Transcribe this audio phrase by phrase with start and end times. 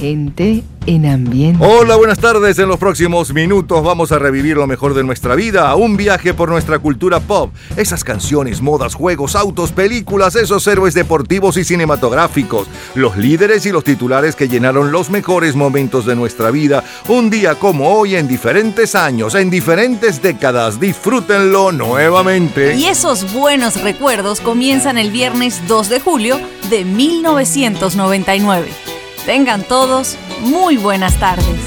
[0.00, 1.62] Gente en ambiente.
[1.62, 2.58] Hola, buenas tardes.
[2.58, 6.48] En los próximos minutos vamos a revivir lo mejor de nuestra vida, un viaje por
[6.48, 7.52] nuestra cultura pop.
[7.76, 13.84] Esas canciones, modas, juegos, autos, películas, esos héroes deportivos y cinematográficos, los líderes y los
[13.84, 18.94] titulares que llenaron los mejores momentos de nuestra vida, un día como hoy en diferentes
[18.94, 20.80] años, en diferentes décadas.
[20.80, 22.74] Disfrútenlo nuevamente.
[22.74, 26.40] Y esos buenos recuerdos comienzan el viernes 2 de julio
[26.70, 28.89] de 1999.
[29.26, 31.60] Tengan todos muy buenas tardes.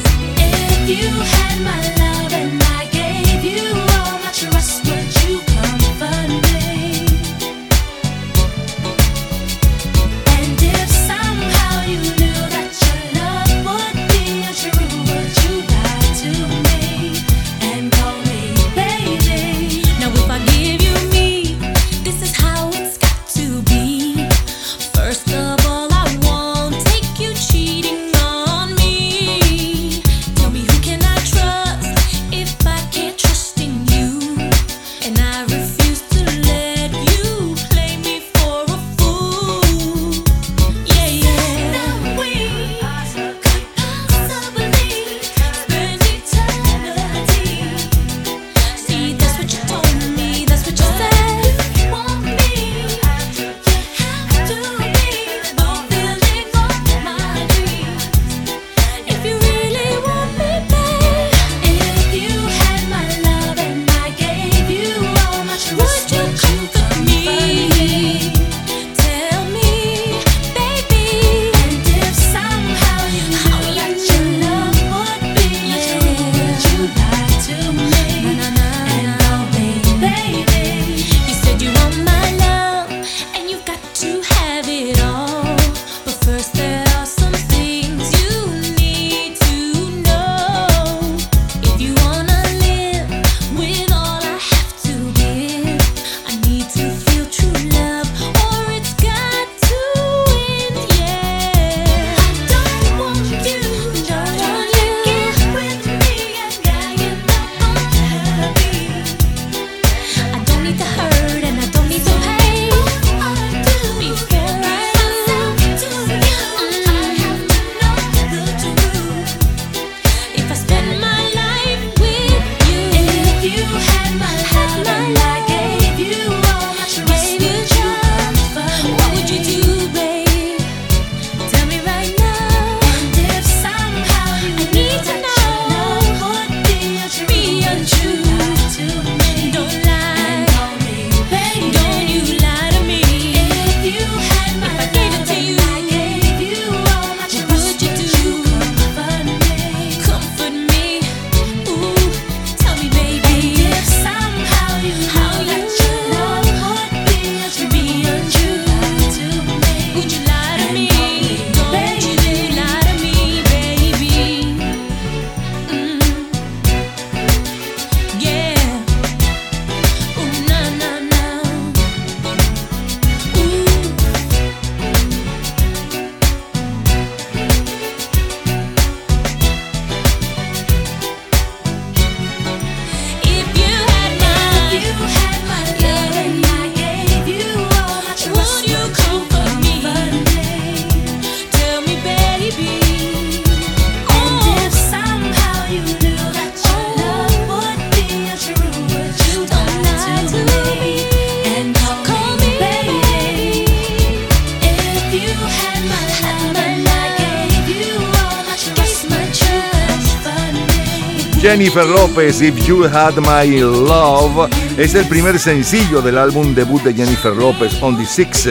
[212.13, 214.47] López, If You Had My Love,
[214.77, 218.49] es el primer sencillo del álbum debut de Jennifer López, On the Six.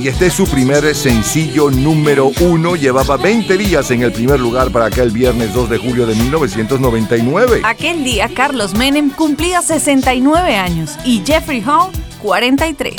[0.00, 2.74] y este es su primer sencillo número uno.
[2.74, 7.60] Llevaba 20 días en el primer lugar para aquel viernes 2 de julio de 1999.
[7.64, 11.90] Aquel día, Carlos Menem cumplía 69 años y Jeffrey Hall
[12.22, 12.94] 43.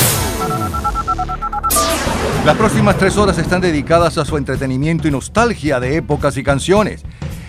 [2.45, 7.05] Las próximas tres horas están dedicadas a su entretenimiento y nostalgia de épocas y canciones.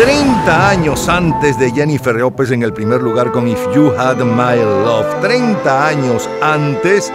[0.00, 4.56] 30 años antes de Jennifer López en el primer lugar con If You Had My
[4.56, 5.20] Love.
[5.20, 7.12] 30 años antes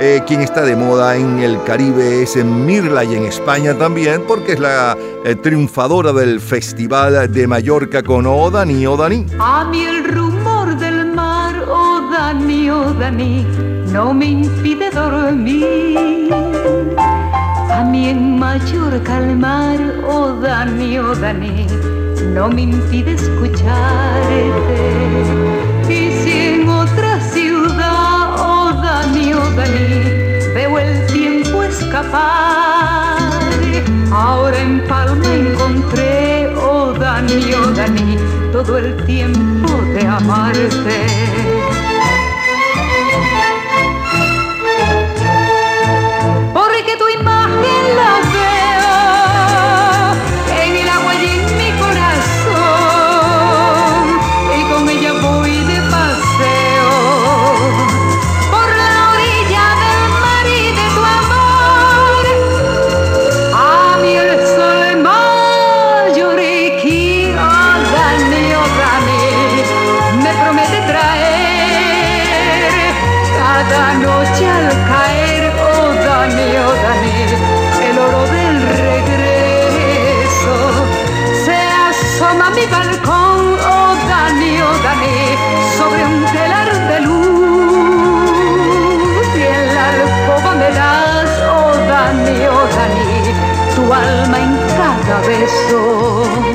[0.00, 4.22] eh, quien está de moda en el Caribe es en Mirla y en España también,
[4.26, 4.96] porque es la
[5.26, 9.26] eh, triunfadora del Festival de Mallorca con Odani, Odani.
[9.38, 13.46] A mí el rumor del mar, Odani, Odani,
[13.92, 16.32] no me impide dormir.
[17.70, 19.78] A mí en Mallorca el mar,
[20.08, 21.66] Odani, Odani,
[22.34, 24.50] no me impide escucharte.
[25.88, 32.32] Y si en otra ciudad, Odani, Odani, veo el tiempo escapar.
[34.12, 38.16] Ahora en Palma encontré, oh Dani, oh Dani,
[38.52, 41.91] todo el tiempo de amarte.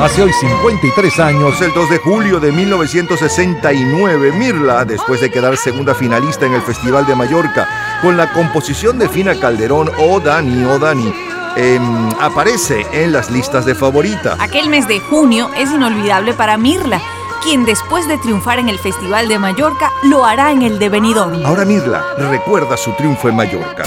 [0.07, 5.93] Hace hoy 53 años, el 2 de julio de 1969, Mirla, después de quedar segunda
[5.93, 7.67] finalista en el Festival de Mallorca,
[8.01, 11.13] con la composición de Fina Calderón, O Dani, O Dani,
[11.57, 14.37] em, aparece en las listas de favorita.
[14.39, 17.01] Aquel mes de junio es inolvidable para Mirla,
[17.43, 21.45] quien después de triunfar en el Festival de Mallorca lo hará en el de Benidorm.
[21.45, 23.83] Ahora Mirla recuerda su triunfo en Mallorca.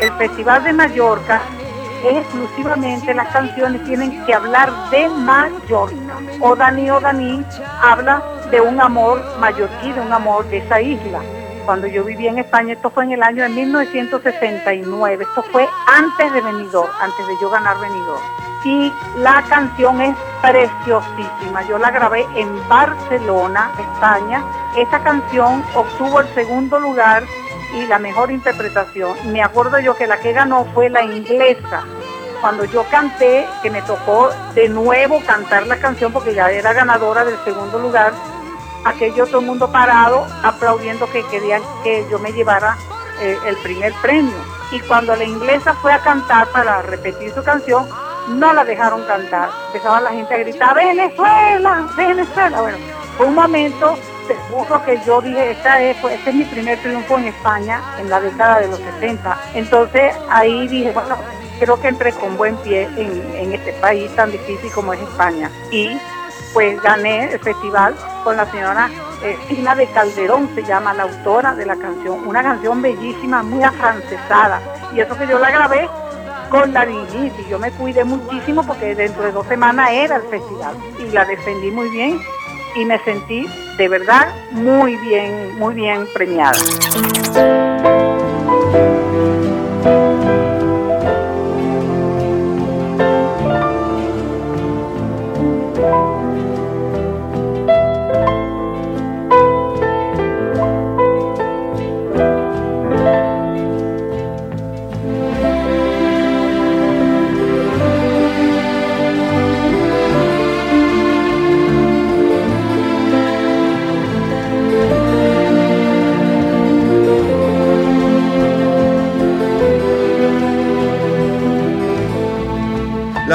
[0.00, 1.42] el Festival de Mallorca
[2.04, 5.96] exclusivamente las canciones tienen que hablar de Mallorca.
[6.40, 7.44] O Dani o Dani
[7.82, 11.20] habla de un amor mallorquí, de un amor de esa isla.
[11.64, 16.32] Cuando yo vivía en España, esto fue en el año de 1969, esto fue antes
[16.32, 18.22] de Benidorm, antes de yo ganar Benidorm.
[18.64, 24.42] Y la canción es preciosísima, yo la grabé en Barcelona, España.
[24.76, 27.24] Esa canción obtuvo el segundo lugar
[27.74, 29.32] y la mejor interpretación.
[29.32, 31.84] Me acuerdo yo que la que ganó fue la inglesa.
[32.40, 37.24] Cuando yo canté, que me tocó de nuevo cantar la canción porque ya era ganadora
[37.24, 38.12] del segundo lugar,
[38.84, 42.76] aquello todo el mundo parado aplaudiendo que querían que yo me llevara
[43.20, 44.36] eh, el primer premio.
[44.70, 47.88] Y cuando la inglesa fue a cantar para repetir su canción,
[48.28, 49.50] no la dejaron cantar.
[49.68, 52.60] Empezaba la gente a gritar, Venezuela, Venezuela.
[52.60, 52.78] Bueno,
[53.16, 53.96] fue un momento
[54.28, 58.10] seguro que yo dije, esta es, pues, este es mi primer triunfo en España en
[58.10, 59.40] la década de los 60.
[59.54, 61.16] Entonces ahí dije, bueno,
[61.58, 65.50] creo que entré con buen pie en, este país tan difícil como es España.
[65.70, 65.98] Y
[66.52, 68.90] pues gané el festival con la señora
[69.22, 72.26] eh, Tina de Calderón, se llama la autora de la canción.
[72.26, 74.60] Una canción bellísima, muy afrancesada.
[74.94, 75.88] Y eso que yo la grabé
[76.50, 80.76] con la y Yo me cuidé muchísimo porque dentro de dos semanas era el festival.
[80.98, 82.20] Y la defendí muy bien
[82.78, 86.58] y me sentí de verdad muy bien, muy bien premiada.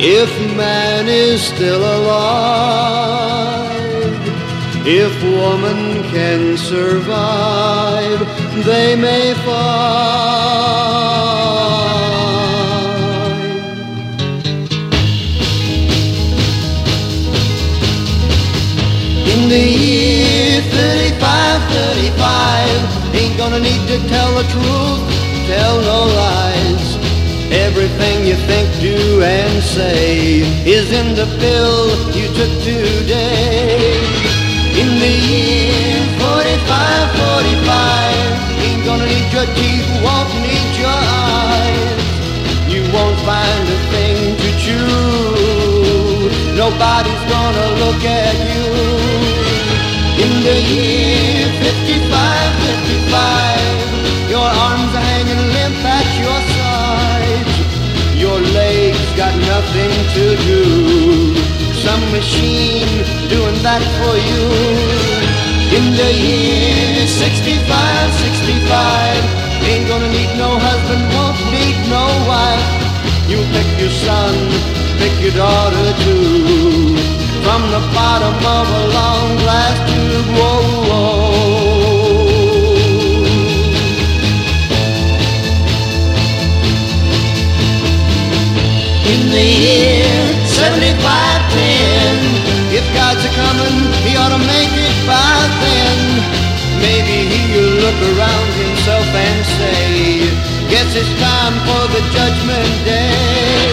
[0.00, 3.62] if man is still alive,
[4.85, 8.21] if woman can survive,
[8.61, 10.13] they may find.
[19.33, 25.01] In the year 35, 35, ain't gonna need to tell the truth,
[25.49, 26.97] tell no lies.
[27.51, 33.97] Everything you think, do, and say is in the pill you took today.
[34.81, 37.32] In the year 45, 45, ain't
[38.85, 40.99] gonna need your teeth, won't need your
[41.29, 42.03] eyes.
[42.67, 46.31] You won't find a thing to chew.
[46.57, 48.67] Nobody's gonna look at you.
[50.25, 57.55] In the year 55, 55, your arms are hanging limp at your sides.
[58.25, 60.62] Your legs got nothing to do.
[61.85, 62.93] Some machine
[63.29, 65.12] doing that for you.
[65.93, 67.69] In the year 65, 65,
[69.69, 72.65] ain't gonna need no husband, won't need no wife.
[73.29, 74.35] You pick your son,
[74.97, 76.97] pick your daughter too.
[77.45, 81.53] From the bottom of a long glass tube, whoa, whoa.
[89.13, 90.09] In the year
[90.47, 91.42] 7510, if
[92.95, 95.99] God's a coming, he ought to make it by then.
[96.83, 100.27] Maybe he'll look around himself and say,
[100.69, 103.73] Guess it's time for the judgment day.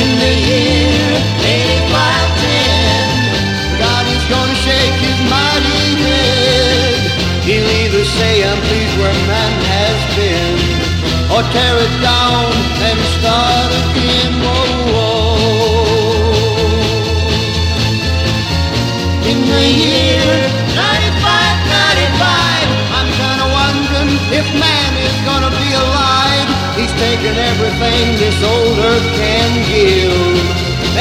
[0.00, 1.06] In the year
[1.46, 6.98] 8510, God is gonna shake his mighty head.
[7.46, 10.58] He'll either say, I'm pleased where man has been,
[11.30, 12.50] or tear it down
[12.88, 13.93] and start again.
[27.04, 30.40] Taken everything this old earth can give,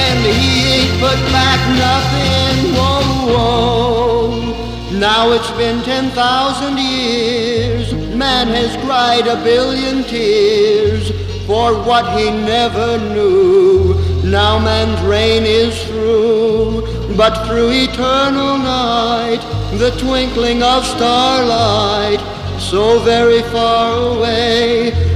[0.05, 2.55] and he ain't put back nothing.
[2.75, 5.00] Whoa, whoa.
[5.00, 11.05] Now it's been 10,000 years, man has cried a billion tears
[11.48, 13.95] for what he never knew.
[14.25, 19.41] Now man's reign is through, but through eternal night,
[19.77, 22.22] the twinkling of starlight,
[22.60, 25.12] so very far away,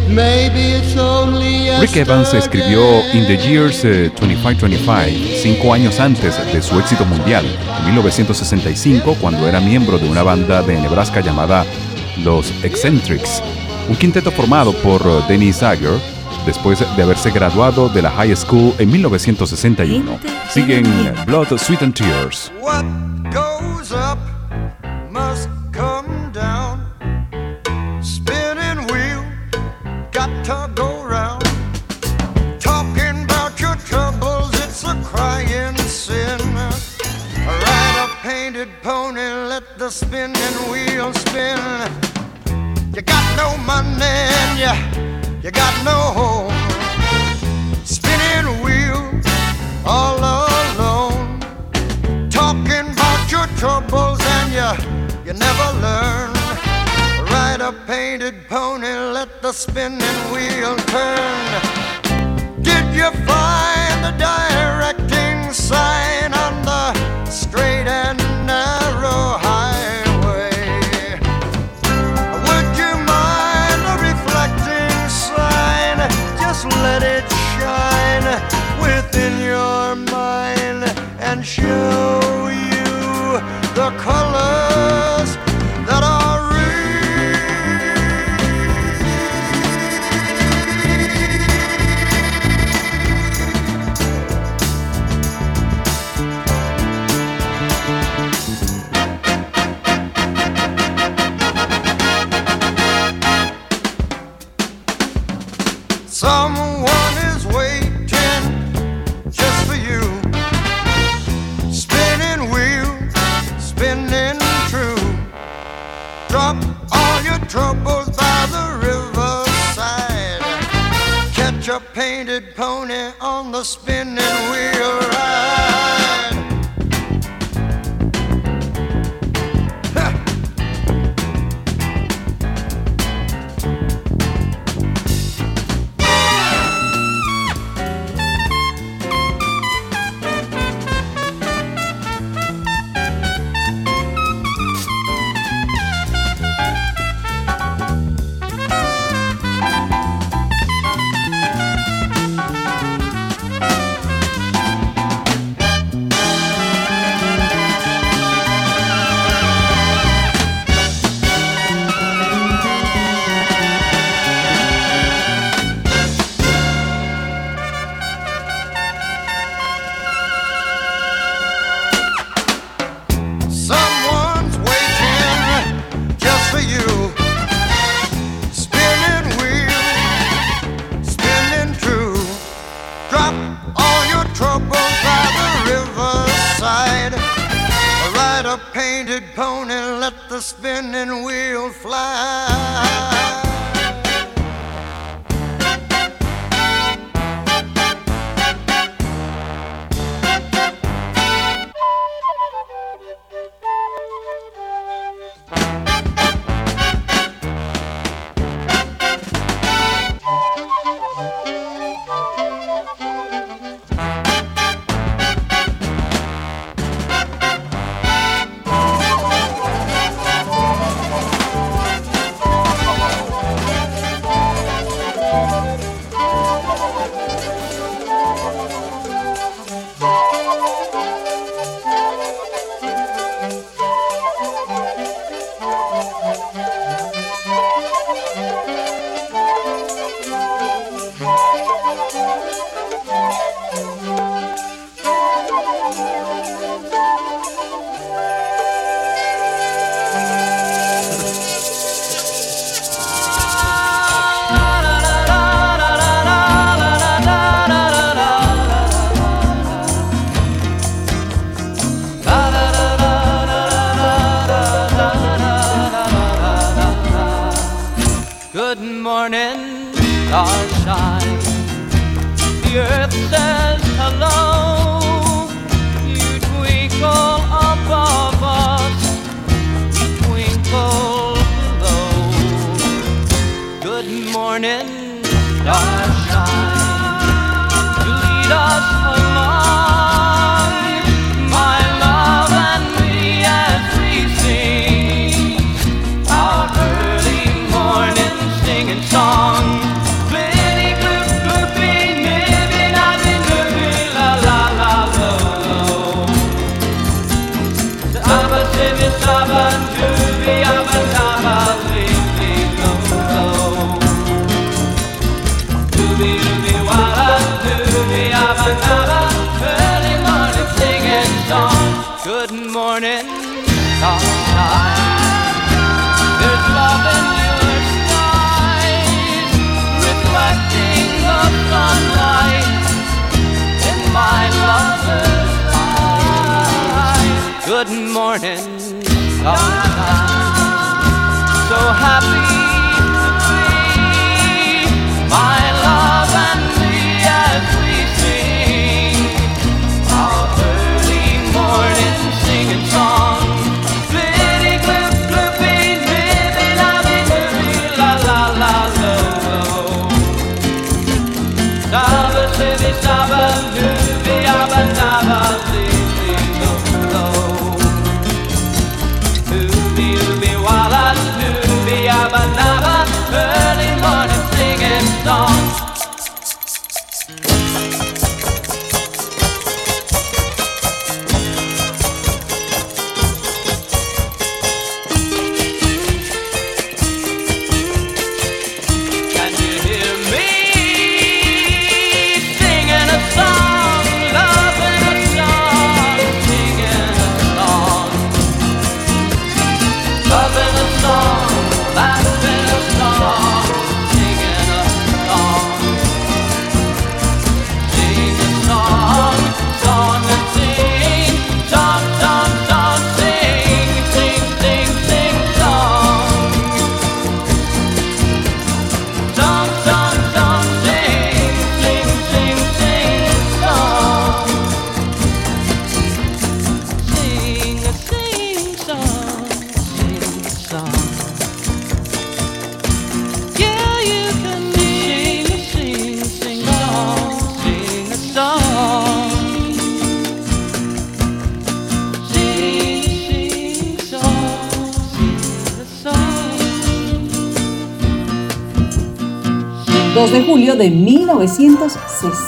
[1.80, 2.82] Rick Evans escribió
[3.14, 7.46] In the Years eh, 2525, cinco años antes de su éxito mundial,
[7.80, 11.66] en 1965, cuando era miembro de una banda de Nebraska llamada
[12.24, 13.44] Los Eccentrics,
[13.90, 16.00] un quinteto formado por eh, Dennis Zager,
[16.46, 20.20] después de haberse graduado de la high school en 1961.
[20.50, 20.86] Siguen
[21.26, 22.52] Blood, Sweat and Tears.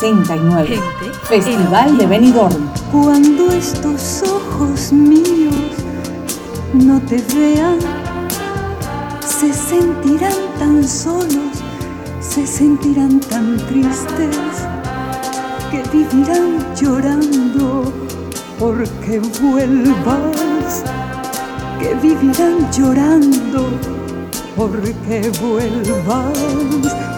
[0.01, 0.79] 1969.
[1.23, 2.69] Festival de Benidorm.
[2.91, 5.53] Cuando estos ojos míos
[6.73, 7.79] no te vean,
[9.25, 11.63] se sentirán tan solos,
[12.21, 14.37] se sentirán tan tristes,
[15.69, 17.91] que vivirán llorando
[18.57, 20.83] porque vuelvas,
[21.79, 23.98] que vivirán llorando
[24.59, 26.37] porque vuelvas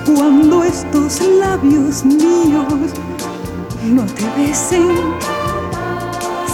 [0.05, 2.91] cuando estos labios míos
[3.83, 4.95] no te besen,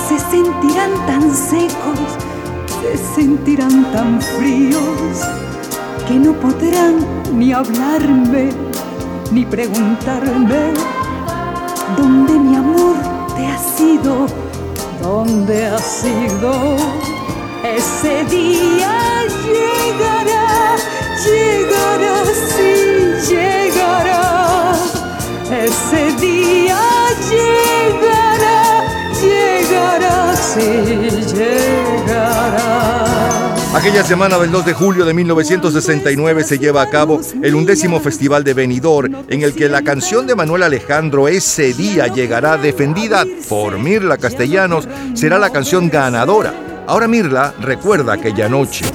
[0.08, 2.00] se sentirán tan secos,
[2.82, 5.28] se sentirán tan fríos
[6.08, 8.52] que no podrán ni hablarme
[9.34, 10.72] ni preguntarme
[11.98, 12.96] dónde mi amor
[13.36, 14.26] te ha sido,
[15.02, 16.78] dónde ha sido.
[17.76, 20.47] Ese día llegará,
[21.26, 24.74] llegará, sí llegará.
[25.52, 26.80] Ese día
[27.30, 28.84] llegará,
[29.22, 30.64] llegará, sí
[31.36, 32.58] llegará.
[33.74, 38.44] Aquella semana del 2 de julio de 1969 se lleva a cabo el undécimo Festival
[38.44, 43.78] de Benidorm, en el que la canción de Manuel Alejandro Ese día llegará defendida por
[43.78, 46.77] Mirla Castellanos, será la canción ganadora.
[46.88, 48.86] Ahora Mirla recuerda aquella noche.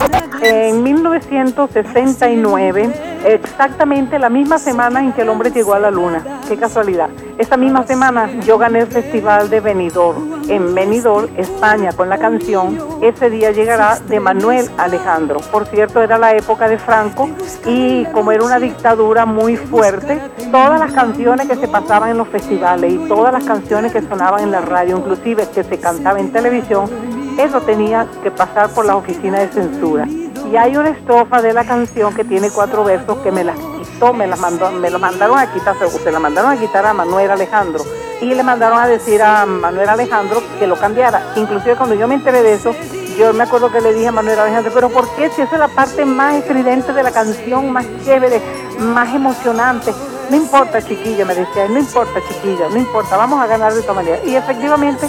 [0.41, 2.91] En 1969,
[3.27, 6.41] exactamente la misma semana en que el hombre llegó a la luna.
[6.49, 7.11] Qué casualidad.
[7.37, 12.79] Esa misma semana yo gané el Festival de Benidorm en Benidorm, España, con la canción
[13.01, 15.41] Ese día llegará de Manuel Alejandro.
[15.51, 17.29] Por cierto, era la época de Franco
[17.67, 22.29] y como era una dictadura muy fuerte, todas las canciones que se pasaban en los
[22.29, 26.33] festivales y todas las canciones que sonaban en la radio, inclusive que se cantaba en
[26.33, 26.91] televisión,
[27.39, 30.07] eso tenía que pasar por la oficina de censura.
[30.07, 34.13] Y hay una estrofa de la canción que tiene cuatro versos que me las quitó,
[34.13, 37.31] me las mandó, me lo mandaron a quitar, se la mandaron a quitar a Manuel
[37.31, 37.83] Alejandro
[38.21, 41.33] y le mandaron a decir a Manuel Alejandro que lo cambiara.
[41.37, 42.75] Inclusive cuando yo me enteré de eso,
[43.19, 45.59] yo me acuerdo que le dije a Manuel Alejandro, pero ¿por qué si esa es
[45.59, 48.41] la parte más estridente de la canción, más chévere,
[48.79, 49.93] más emocionante?
[50.31, 53.93] No importa, chiquilla, me decía, no importa, chiquilla, no importa, vamos a ganar de esta
[53.93, 54.19] manera.
[54.25, 55.07] Y efectivamente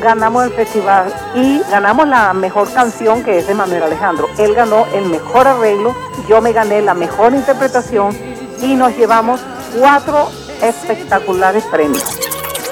[0.00, 4.28] ganamos el festival y ganamos la mejor canción que es de Manuel Alejandro.
[4.38, 5.94] Él ganó el mejor arreglo,
[6.28, 8.16] yo me gané la mejor interpretación
[8.62, 9.40] y nos llevamos
[9.78, 10.30] cuatro
[10.62, 12.18] espectaculares premios.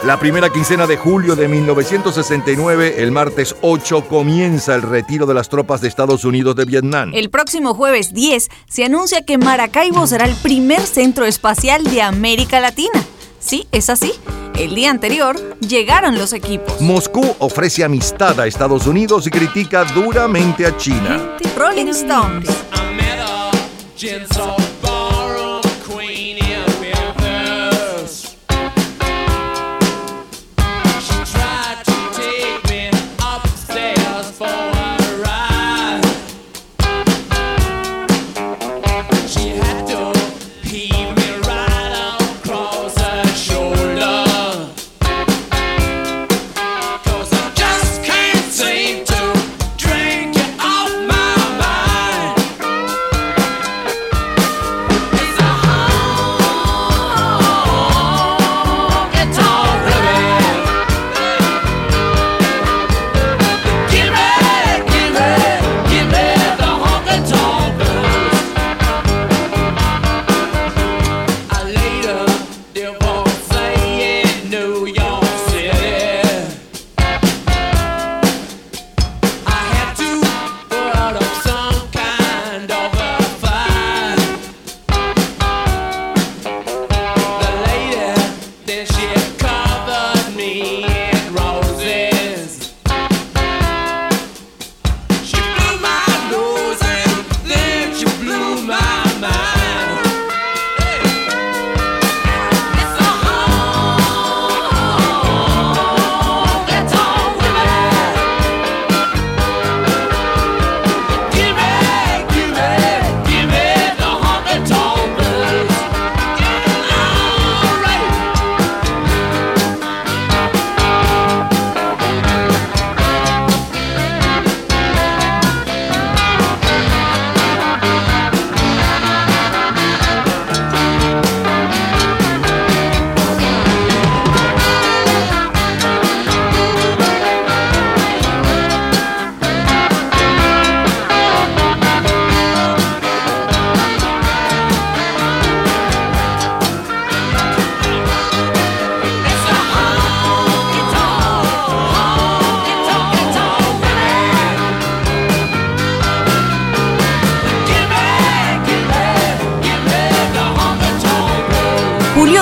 [0.04, 5.48] La primera quincena de julio de 1969, el martes 8, comienza el retiro de las
[5.48, 7.12] tropas de Estados Unidos de Vietnam.
[7.14, 12.58] El próximo jueves 10 se anuncia que Maracaibo será el primer centro espacial de América
[12.58, 13.00] Latina.
[13.42, 14.12] Sí, es así.
[14.56, 16.80] El día anterior llegaron los equipos.
[16.80, 21.36] Moscú ofrece amistad a Estados Unidos y critica duramente a China.
[21.56, 22.48] Rolling Stones.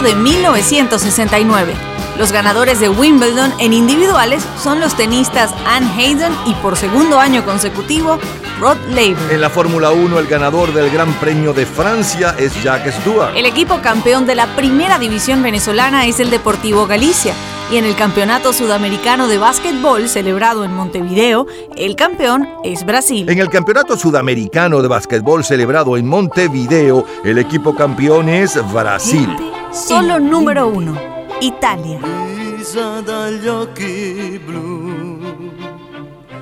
[0.01, 1.75] Julio de 1969.
[2.19, 7.45] Los ganadores de Wimbledon en individuales son los tenistas Anne Hayden y por segundo año
[7.45, 8.19] consecutivo
[8.61, 9.33] Rod Laver.
[9.33, 13.35] En la Fórmula 1, el ganador del Gran Premio de Francia es Jack Stewart.
[13.35, 17.35] El equipo campeón de la primera división venezolana es el Deportivo Galicia.
[17.73, 23.29] Y en el Campeonato Sudamericano de Básquetbol celebrado en Montevideo, el campeón es Brasil.
[23.31, 29.29] En el Campeonato Sudamericano de Básquetbol celebrado en Montevideo, el equipo campeón es Brasil.
[29.71, 30.99] Solo número uno,
[31.41, 32.01] Italia.
[32.35, 35.53] Lisa dagli occhi blu,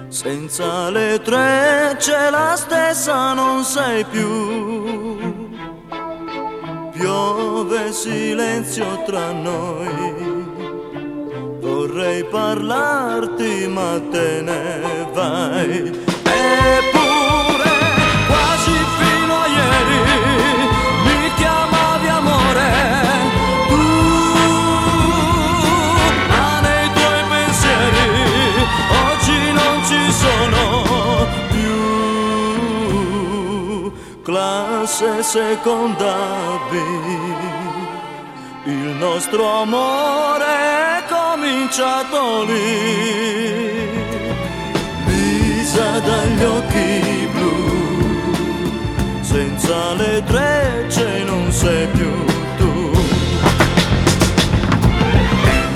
[0.09, 5.17] senza le tre c'è la stessa, non sei più.
[6.93, 10.47] Piove silenzio tra noi,
[11.61, 16.07] vorrei parlarti ma te ne vai.
[16.25, 17.08] Eppure
[34.99, 36.73] Classe seconda B,
[38.65, 43.89] il nostro amore è cominciato lì.
[45.07, 47.53] Lisa dagli occhi blu,
[49.21, 52.25] senza le trecce non sei più
[52.57, 52.91] tu.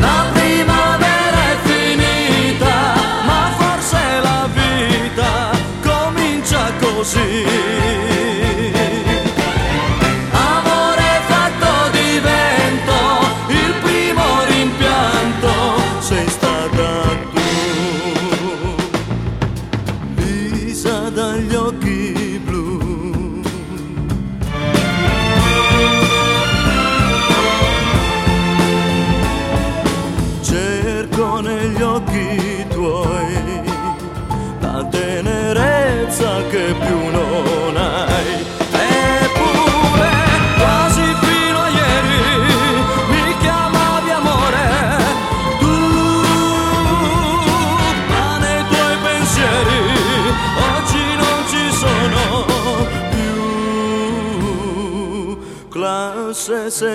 [0.01, 8.12] La primavera è finita, ma forse la vita comincia così.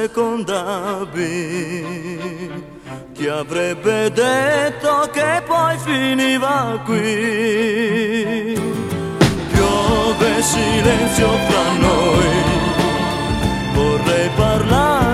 [0.07, 1.17] Classe seconda B.
[3.13, 8.59] Chi avrebbe detto che poi finiva qui?
[9.51, 12.25] Piove silenzio fra noi,
[13.73, 15.06] vorrei parlarti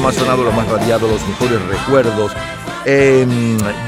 [0.00, 2.32] Lo más sonado, lo más radiado, los mejores recuerdos
[2.86, 3.26] eh,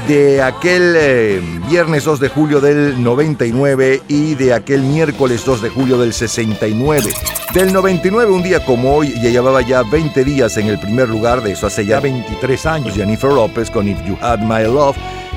[0.07, 5.69] de aquel eh, viernes 2 de julio del 99 y de aquel miércoles 2 de
[5.71, 7.11] julio del 69.
[7.55, 11.41] Del 99, un día como hoy, ya llevaba ya 20 días en el primer lugar,
[11.41, 14.95] de eso hace ya 23 años, Jennifer López con If You Had My Love.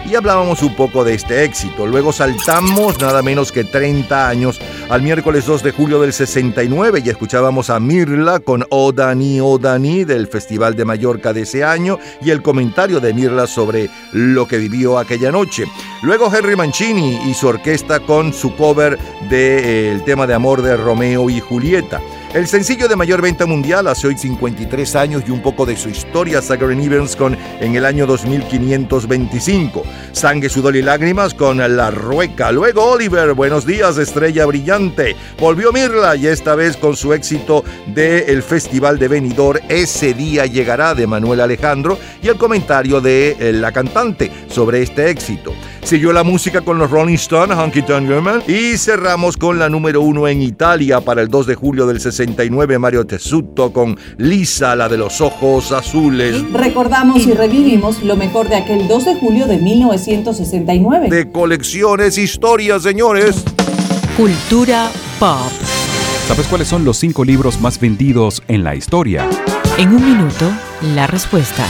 [0.08, 1.84] Y hablábamos un poco de este éxito.
[1.84, 7.08] Luego saltamos nada menos que 30 años al miércoles 2 de julio del 69 y
[7.08, 11.98] escuchábamos a Mirla con O Dani, O Dani del Festival de Mallorca de ese año
[12.22, 15.64] y el comentario de Mirla sobre lo que vivió aquella noche.
[16.02, 18.96] Luego Henry Mancini y su orquesta con su cover
[19.28, 22.00] del tema de amor de Romeo y Julieta.
[22.36, 25.88] El sencillo de mayor venta mundial hace hoy 53 años y un poco de su
[25.88, 29.82] historia, Zachary Evans con En el año 2525.
[30.12, 32.52] Sangre, sudor y lágrimas con La Rueca.
[32.52, 35.16] Luego Oliver, Buenos días, estrella brillante.
[35.40, 40.94] Volvió Mirla y esta vez con su éxito del Festival de Benidorm, Ese día llegará
[40.94, 45.54] de Manuel Alejandro y el comentario de eh, la cantante sobre este éxito.
[45.86, 50.00] Siguió la música con los Rolling Stones, Honky Tonk Woman, y cerramos con la número
[50.00, 54.88] uno en Italia para el 2 de julio del 69, Mario Tessuto con Lisa, la
[54.88, 56.42] de los ojos azules.
[56.52, 61.08] Recordamos y revivimos lo mejor de aquel 2 de julio de 1969.
[61.08, 63.44] De colecciones, historias, señores.
[64.16, 65.52] Cultura pop.
[66.26, 69.28] ¿Sabes cuáles son los cinco libros más vendidos en la historia?
[69.78, 70.50] En un minuto,
[70.94, 71.64] la respuesta.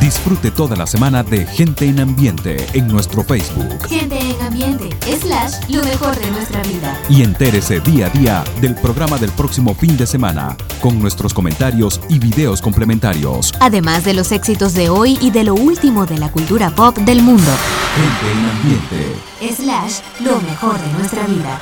[0.00, 5.68] Disfrute toda la semana de Gente en Ambiente en nuestro Facebook Gente en ambiente, slash,
[5.68, 6.98] lo mejor de nuestra vida.
[7.08, 12.00] y entérese día a día del programa del próximo fin de semana con nuestros comentarios
[12.08, 13.52] y videos complementarios.
[13.60, 17.22] Además de los éxitos de hoy y de lo último de la cultura pop del
[17.22, 17.50] mundo.
[17.96, 19.62] Gente en Ambiente.
[19.62, 21.60] Slash, lo mejor de nuestra vida.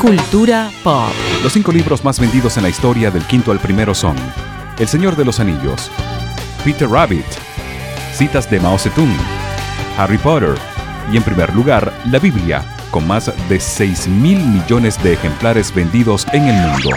[0.00, 1.10] Cultura pop.
[1.42, 4.16] Los cinco libros más vendidos en la historia del quinto al primero son
[4.78, 5.90] El Señor de los Anillos,
[6.64, 7.24] Peter Rabbit,
[8.12, 9.16] Citas de Mao Zedong,
[9.96, 10.54] Harry Potter
[11.10, 16.26] y en primer lugar la Biblia, con más de 6 mil millones de ejemplares vendidos
[16.32, 16.90] en el mundo.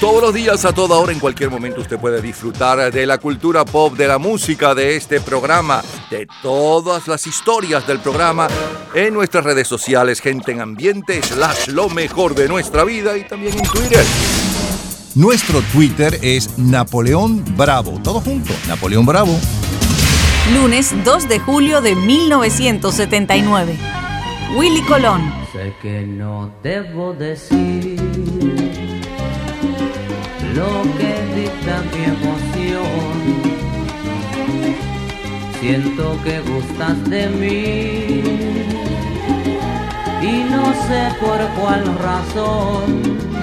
[0.00, 3.64] Todos los días, a toda hora, en cualquier momento, usted puede disfrutar de la cultura
[3.64, 8.48] pop, de la música, de este programa, de todas las historias del programa
[8.94, 13.58] en nuestras redes sociales, gente en ambiente, slash lo mejor de nuestra vida y también
[13.58, 14.04] en Twitter.
[15.14, 18.00] Nuestro Twitter es Napoleón Bravo.
[18.02, 19.38] Todo junto, Napoleón Bravo.
[20.52, 23.76] Lunes 2 de julio de 1979.
[24.56, 25.32] Willy Colón.
[25.52, 28.00] Sé que no debo decir
[30.52, 32.82] lo que dicta mi emoción.
[35.60, 38.20] Siento que gustas de mí
[40.20, 43.33] y no sé por cuál razón.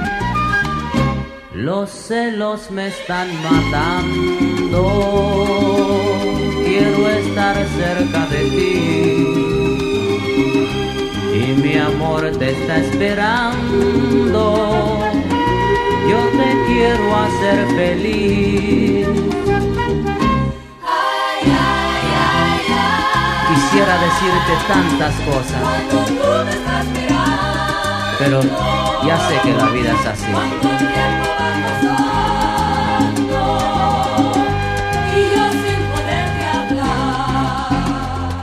[1.62, 4.82] Los celos me están matando.
[6.66, 8.74] Quiero estar cerca de ti
[11.36, 14.44] y mi amor te está esperando.
[16.10, 19.08] Yo te quiero hacer feliz.
[23.50, 25.64] Quisiera decirte tantas cosas,
[28.18, 28.42] pero
[29.06, 31.21] ya sé que la vida es así.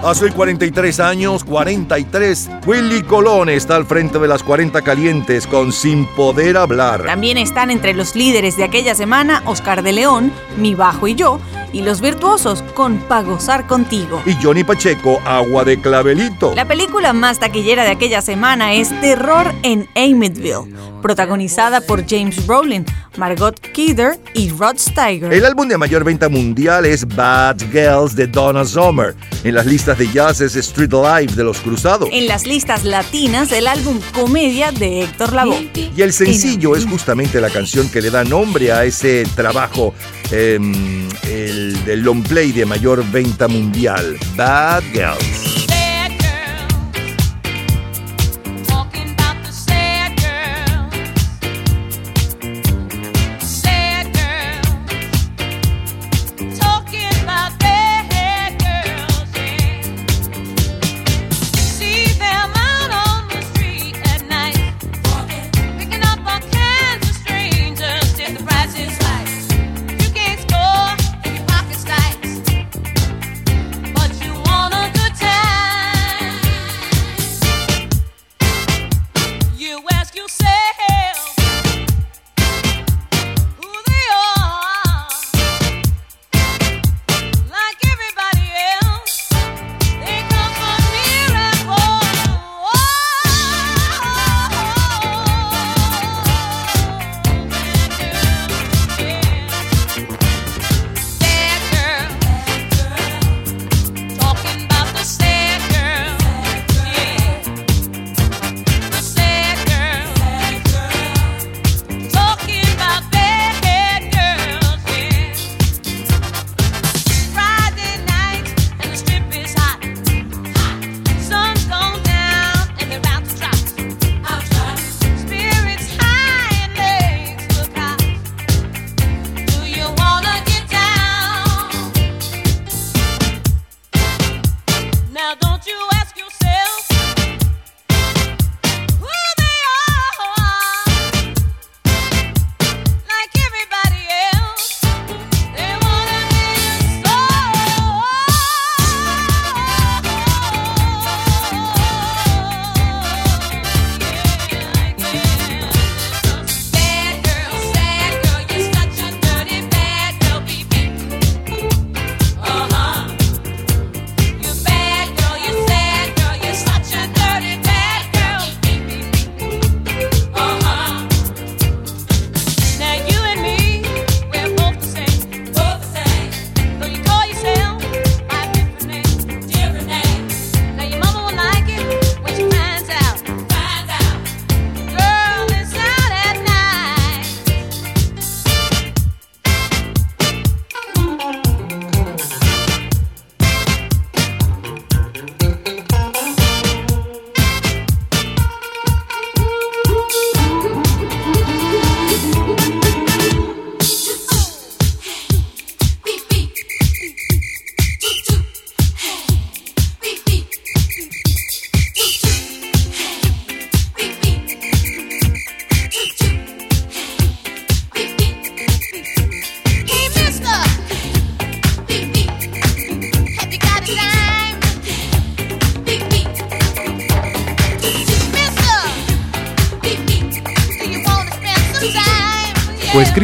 [0.08, 6.06] Hace 43 años, 43, Willy Colón está al frente de las 40 calientes con Sin
[6.06, 7.04] Poder Hablar.
[7.04, 11.40] También están entre los líderes de aquella semana Oscar de León, Mi Bajo y yo,
[11.74, 14.22] y los virtuosos con Pa' gozar contigo.
[14.24, 16.54] Y Johnny Pacheco, Agua de Clavelito.
[16.54, 22.86] La película más taquillera de aquella semana es Terror en Amityville, protagonizada por James Brolin,
[23.18, 25.32] Margot Kidder y Rod Steiger.
[25.32, 29.14] El álbum de mayor venta mundial es Bad Girls de Donna Summer.
[29.44, 32.08] En las listas de jazz es Street Life de Los Cruzados.
[32.12, 35.68] En las listas latinas, el álbum Comedia de Héctor Lavoe.
[35.74, 39.94] Y el sencillo es justamente la canción que le da nombre a ese trabajo,
[40.30, 45.57] em, el del long play de mayor venta mundial, Bad Girls.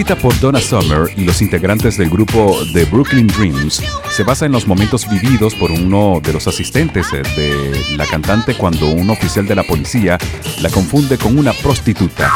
[0.05, 3.83] Escrita por Donna Summer y los integrantes del grupo The Brooklyn Dreams.
[4.11, 8.55] Se basa en los momentos vividos por uno de los asistentes eh, de la cantante
[8.55, 10.19] cuando un oficial de la policía
[10.61, 12.31] la confunde con una prostituta.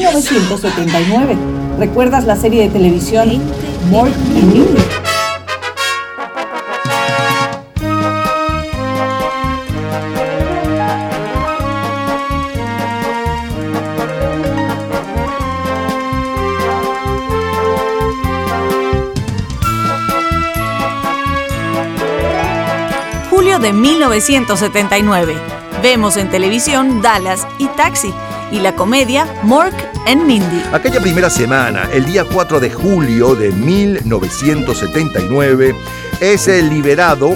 [0.00, 1.36] 1979.
[1.78, 3.42] ¿Recuerdas la serie de televisión
[3.90, 4.80] Mork y Mindy?
[23.28, 25.34] Julio de 1979.
[25.82, 28.12] Vemos en televisión Dallas y Taxi
[28.50, 30.62] y la comedia Mork Mindy.
[30.72, 35.74] Aquella primera semana, el día 4 de julio de 1979,
[36.20, 37.34] es el liberado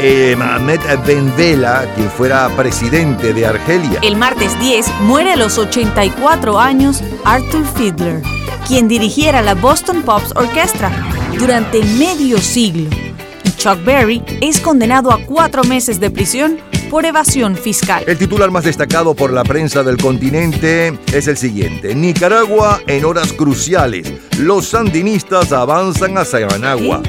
[0.00, 4.00] eh, Mohamed Ben Bella, quien fuera presidente de Argelia.
[4.02, 8.20] El martes 10 muere a los 84 años Arthur Fiedler,
[8.66, 10.90] quien dirigiera la Boston Pops Orchestra
[11.38, 12.90] durante medio siglo.
[13.44, 16.58] Y Chuck Berry es condenado a cuatro meses de prisión
[16.92, 18.04] por evasión fiscal.
[18.06, 21.94] El titular más destacado por la prensa del continente es el siguiente.
[21.94, 24.12] Nicaragua en horas cruciales.
[24.38, 27.00] Los sandinistas avanzan hacia Managua.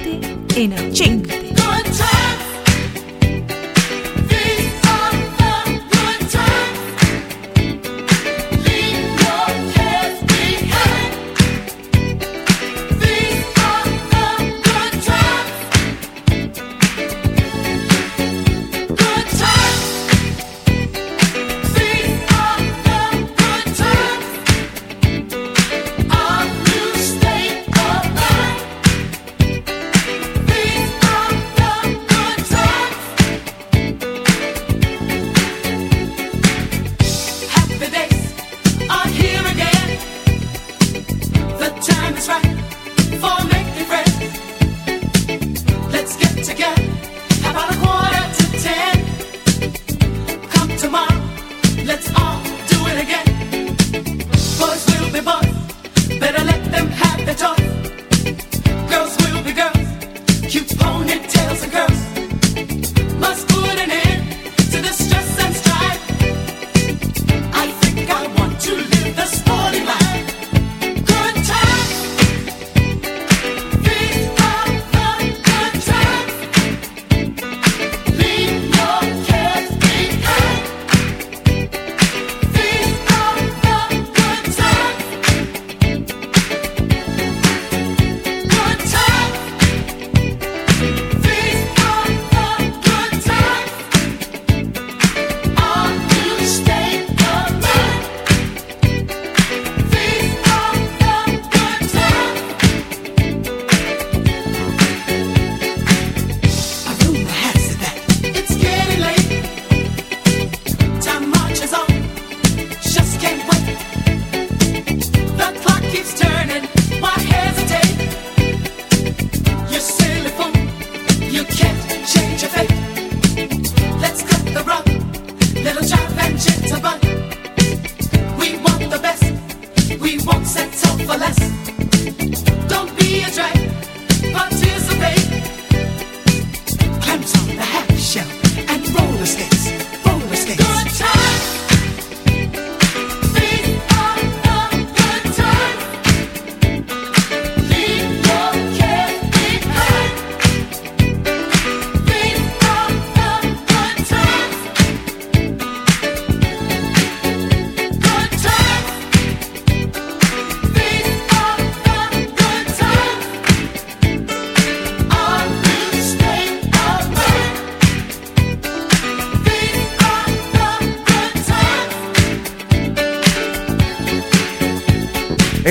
[0.55, 1.32] En el chic.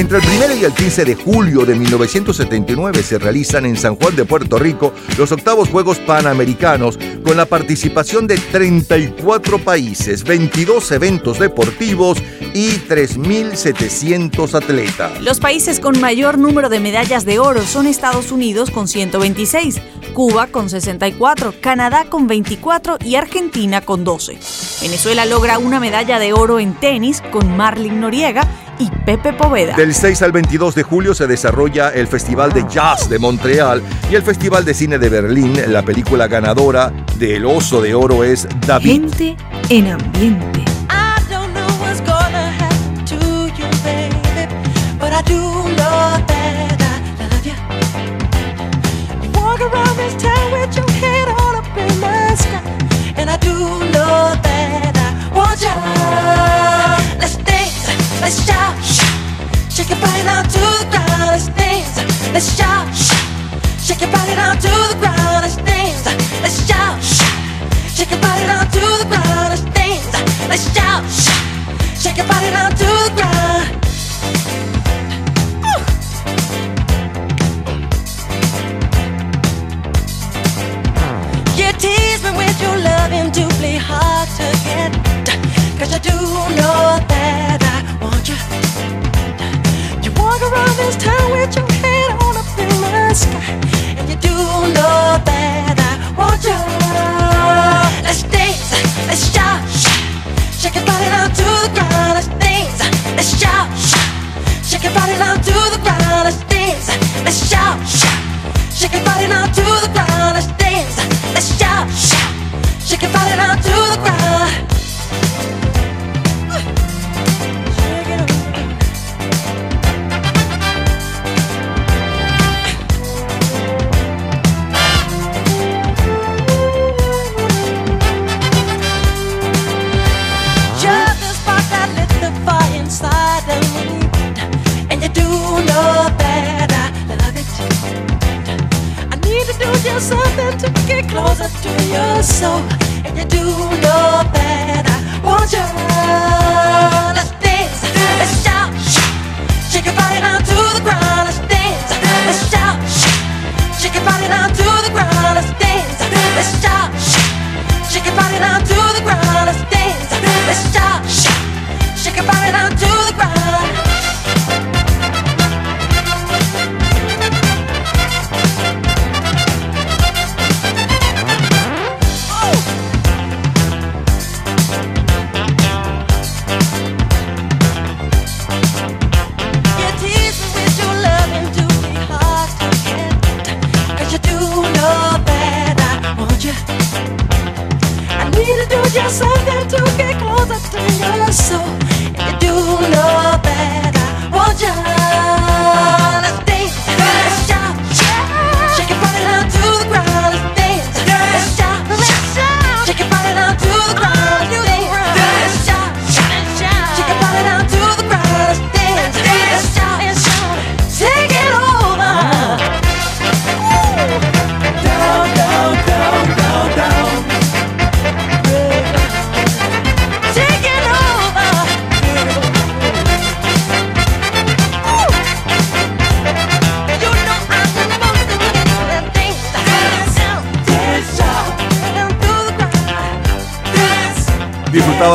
[0.03, 4.17] Entre el 1 y el 15 de julio de 1979 se realizan en San Juan
[4.17, 11.39] de Puerto Rico los octavos Juegos Panamericanos con la participación de 34 países, 22 eventos
[11.39, 12.19] deportivos
[12.53, 15.21] y 3.700 atletas.
[15.23, 19.81] Los países con mayor número de medallas de oro son Estados Unidos con 126,
[20.15, 24.37] Cuba con 64, Canadá con 24 y Argentina con 12.
[24.83, 28.43] Venezuela logra una medalla de oro en tenis con Marlin Noriega
[28.83, 29.77] y Pepe Poveda.
[29.77, 34.15] Del 6 al 22 de julio se desarrolla el Festival de Jazz de Montreal y
[34.15, 35.55] el Festival de Cine de Berlín.
[35.69, 39.03] La película ganadora del Oso de Oro es David.
[39.03, 39.37] Gente
[39.69, 40.52] en ambiente.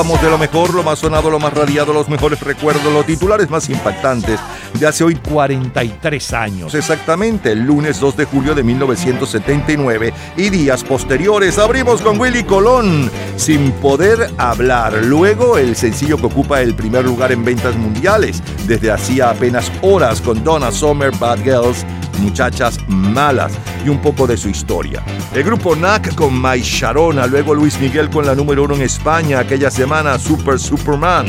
[0.07, 3.69] De lo mejor, lo más sonado, lo más radiado, los mejores recuerdos, los titulares más
[3.69, 4.39] impactantes
[4.79, 6.73] de hace hoy 43 años.
[6.75, 13.11] Exactamente, el lunes 2 de julio de 1979 y días posteriores abrimos con Willy Colón,
[13.35, 14.93] sin poder hablar.
[15.03, 20.21] Luego el sencillo que ocupa el primer lugar en ventas mundiales desde hacía apenas horas
[20.21, 21.85] con Donna Summer, Bad Girls,
[22.19, 23.53] Muchachas Malas
[23.85, 25.03] y un poco de su historia.
[25.33, 29.39] El grupo NAC con My Sharona, luego Luis Miguel con la número uno en España
[29.39, 31.27] aquella semana, Super Superman.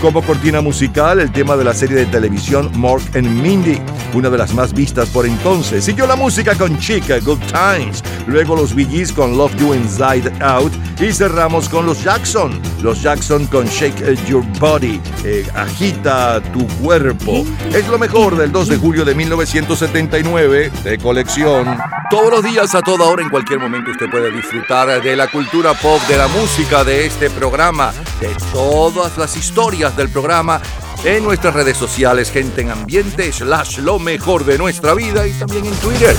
[0.00, 3.80] Como cortina musical, el tema de la serie de televisión Mork and Mindy,
[4.12, 5.82] una de las más vistas por entonces.
[5.82, 10.72] Siguió la música con Chica, Good Times, luego los Bee con Love You Inside Out
[11.00, 12.60] y cerramos con los Jackson.
[12.82, 17.46] Los Jackson con Shake Your Body, eh, agita tu cuerpo.
[17.72, 21.76] Es lo mejor del 2 de julio de 1979 de colección.
[22.10, 25.74] Todos los días, a toda hora, en cualquier momento, usted puede disfrutar de la cultura
[25.74, 30.62] pop, de la música de este programa, de todas las historias del programa
[31.04, 35.66] en nuestras redes sociales, gente en ambiente, slash lo mejor de nuestra vida y también
[35.66, 36.16] en Twitter.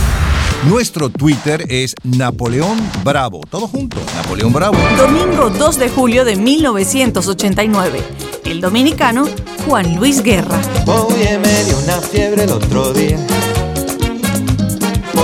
[0.70, 3.42] Nuestro Twitter es Napoleón Bravo.
[3.50, 4.78] Todo junto, Napoleón Bravo.
[4.98, 8.02] Domingo 2 de julio de 1989.
[8.46, 9.26] El dominicano
[9.66, 10.62] Juan Luis Guerra.
[10.86, 13.18] Oye, me dio una fiebre el otro día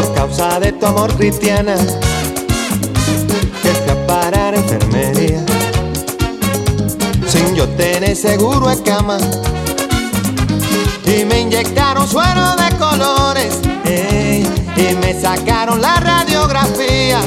[0.02, 1.76] por causa de tu amor cristiana
[3.62, 5.44] que fui a parar enfermería.
[7.28, 9.18] Sin yo tener seguro de cama.
[11.06, 17.20] Y me inyectaron suero de colores ey, y me sacaron la radiografía.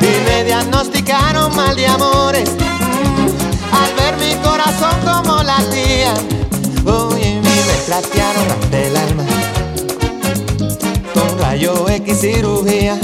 [0.00, 2.50] Y me diagnosticaron mal de amores
[3.72, 6.14] al ver mi corazón como latía
[6.84, 9.33] oye y me platearon hasta el alma
[11.94, 12.98] rayo X cirugía.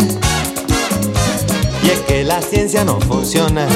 [1.82, 3.66] Y es que la ciencia no funciona.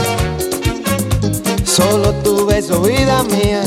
[1.64, 3.62] Solo tu beso vida mía.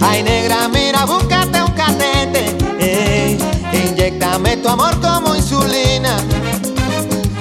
[0.00, 3.38] Ay negra, mira, búscate un catete ey,
[3.72, 6.16] Inyectame tu amor como insulina.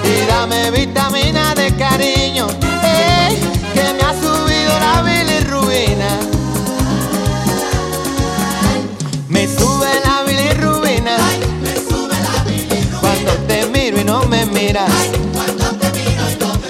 [0.04, 2.48] Y dame vitamina de cariño.
[2.84, 3.38] Ey,
[3.74, 6.35] Que me ha subido la bilirrubina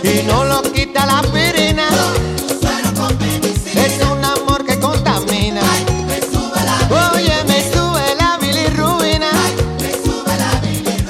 [0.03, 1.87] Y no lo quita la aspirina
[3.75, 5.61] Es un amor que contamina.
[7.13, 9.29] Oye, me sube la bilirrubina.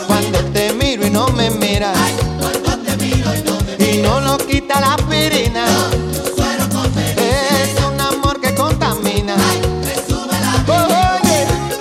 [0.05, 1.97] Cuando te miro y no me miras.
[3.79, 6.04] Y no lo quita la aspirina Es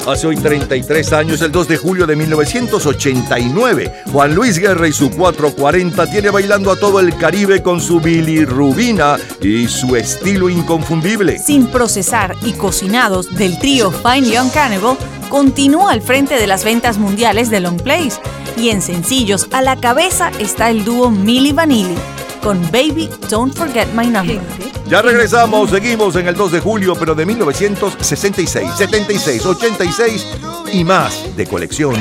[0.06, 5.10] Hace hoy 33 años, el 2 de julio de 1989, Juan Luis Guerra y su
[5.10, 11.38] 440 tiene bailando a todo el Caribe con su bilirrubina y su estilo inconfundible.
[11.38, 14.98] Sin procesar y cocinados del trío Fine Young Cannibal,
[15.30, 18.20] continúa al frente de las ventas mundiales de Long Plays.
[18.58, 21.96] Y en sencillos, a la cabeza está el dúo Milli Vanilli
[22.42, 24.73] con Baby Don't Forget My Number.
[24.88, 30.26] Ya regresamos, seguimos en el 2 de julio, pero de 1966, 76, 86
[30.72, 31.94] y más de colección.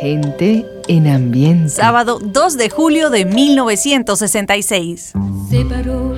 [0.00, 1.68] Gente en ambiente.
[1.68, 5.12] Sábado 2 de julio de 1966.
[5.48, 6.14] Se paró,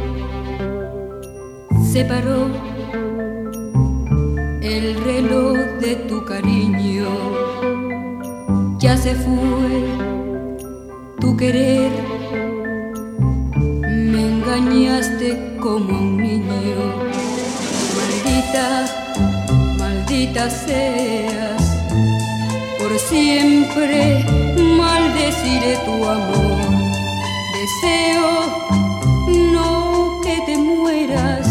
[1.93, 2.49] se paró
[4.63, 7.07] el reloj de tu cariño.
[8.79, 10.06] Ya se fue
[11.27, 11.91] tu querer.
[14.13, 15.29] Me engañaste
[15.61, 16.81] como un niño.
[17.97, 18.69] Maldita,
[19.79, 21.65] maldita seas.
[22.79, 24.25] Por siempre
[24.81, 26.61] maldeciré tu amor.
[27.59, 28.31] Deseo
[29.55, 31.47] no que te mueras.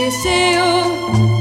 [0.00, 1.35] Deseo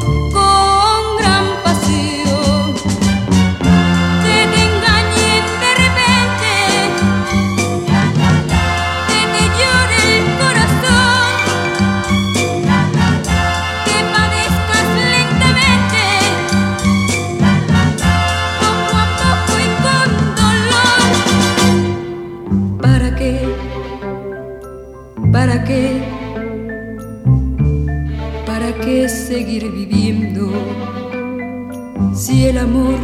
[32.50, 33.00] el amor,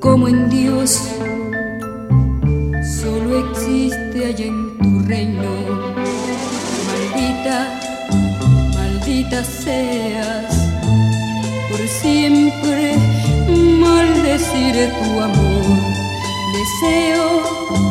[0.00, 1.00] como en Dios,
[3.00, 5.50] solo existe allá en tu reino?
[6.88, 7.80] Maldita,
[8.74, 10.52] maldita seas,
[11.70, 12.96] por siempre
[13.80, 15.64] maldeciré tu amor.
[16.56, 17.85] Deseo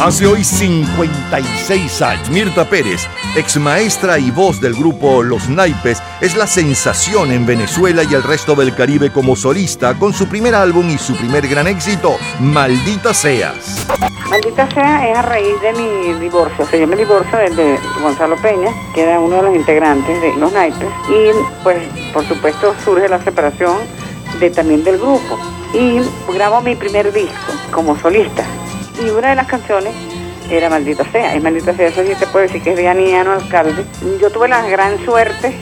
[0.00, 6.34] Hace hoy 56 años, Mirta Pérez, ex maestra y voz del grupo Los Naipes, es
[6.36, 10.88] la sensación en Venezuela y el resto del Caribe como solista con su primer álbum
[10.88, 13.86] y su primer gran éxito, Maldita Seas.
[14.30, 16.64] Maldita sea es a raíz de mi divorcio.
[16.64, 20.50] O sea, yo divorcio de Gonzalo Peña, que era uno de los integrantes de Los
[20.50, 20.88] Naipes.
[21.10, 21.30] Y
[21.62, 21.76] pues,
[22.14, 23.76] por supuesto, surge la separación
[24.38, 25.38] de, también del grupo.
[25.74, 26.00] Y
[26.32, 28.46] grabo mi primer disco como solista.
[29.04, 29.92] Y una de las canciones
[30.50, 31.34] era Maldita sea.
[31.36, 33.84] Y Maldita sea, eso sí te puedo decir que es de Aniano Alcalde.
[34.20, 35.54] Yo tuve la gran suerte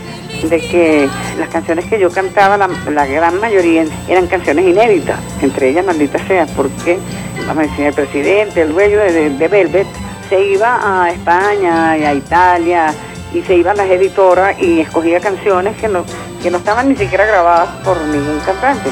[0.43, 1.09] de que
[1.39, 6.47] las canciones que yo cantaba, la, gran mayoría eran canciones inéditas, entre ellas Maldita sea,
[6.57, 6.99] porque,
[7.47, 9.87] vamos a decir, el presidente, el dueño de, de- de Velvet,
[10.29, 12.95] se iba a España y a Italia
[13.33, 16.05] y se iban las editoras y escogía canciones que no,
[16.43, 18.91] que no estaban ni siquiera grabadas por ningún cantante,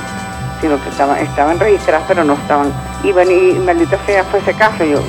[0.61, 2.73] sino que estaban, estaban registradas pero no estaban.
[3.03, 5.01] Y bueno, y maldita sea fue ese caso, yo,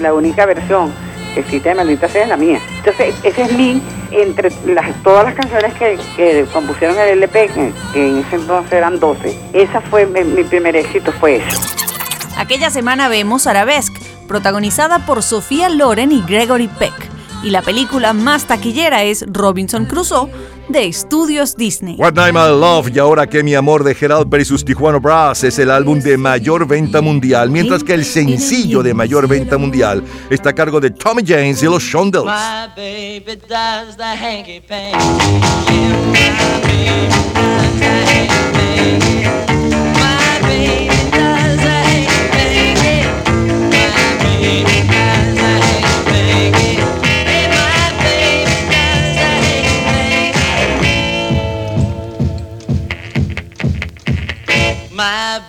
[0.00, 0.92] la única versión
[1.34, 2.60] que existe de maldita sea es la mía.
[2.78, 3.82] Entonces, ese es mi,
[4.12, 8.72] entre las, todas las canciones que, que compusieron el LP, que, que en ese entonces
[8.72, 11.56] eran 12, esa fue mi, primer éxito, fue ese.
[12.36, 16.94] Aquella semana vemos Arabesque, protagonizada por Sofía Loren y Gregory Peck.
[17.42, 20.30] Y la película más taquillera es Robinson Crusoe
[20.68, 21.96] de Estudios Disney.
[21.98, 25.58] What Night My Love y ahora que mi amor de Gerald versus Tijuana Brass es
[25.58, 30.50] el álbum de mayor venta mundial, mientras que el sencillo de mayor venta mundial está
[30.50, 32.26] a cargo de Tommy James y los Shondells.
[32.26, 34.62] My baby does the hanky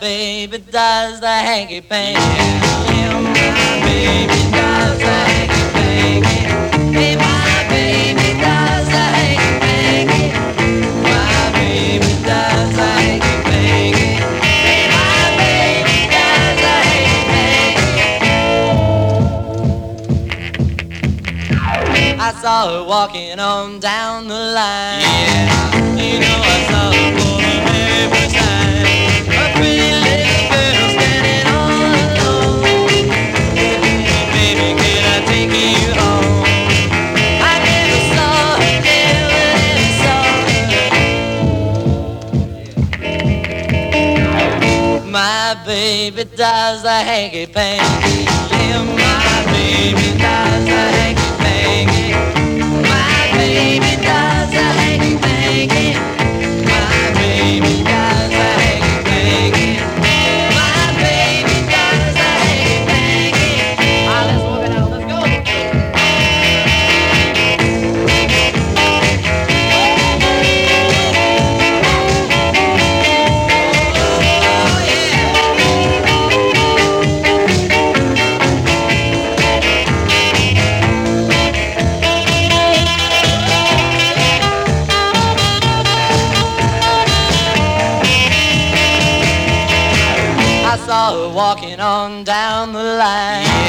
[0.06, 2.22] baby does the hanky panky.
[2.94, 6.40] Yeah, my baby does the hanky panky.
[6.96, 10.26] Hey, my baby does the hanky panky.
[11.02, 14.10] My baby does the hanky panky.
[14.46, 17.98] Hey, my baby does the hanky panky.
[22.20, 25.02] I saw her walking on down the line.
[25.02, 28.55] Yeah, you know I saw her for the very first time.
[45.16, 48.26] My baby does the hanky panky.
[48.52, 51.05] Yeah, my baby does the hanky
[91.36, 93.65] walking on down the line.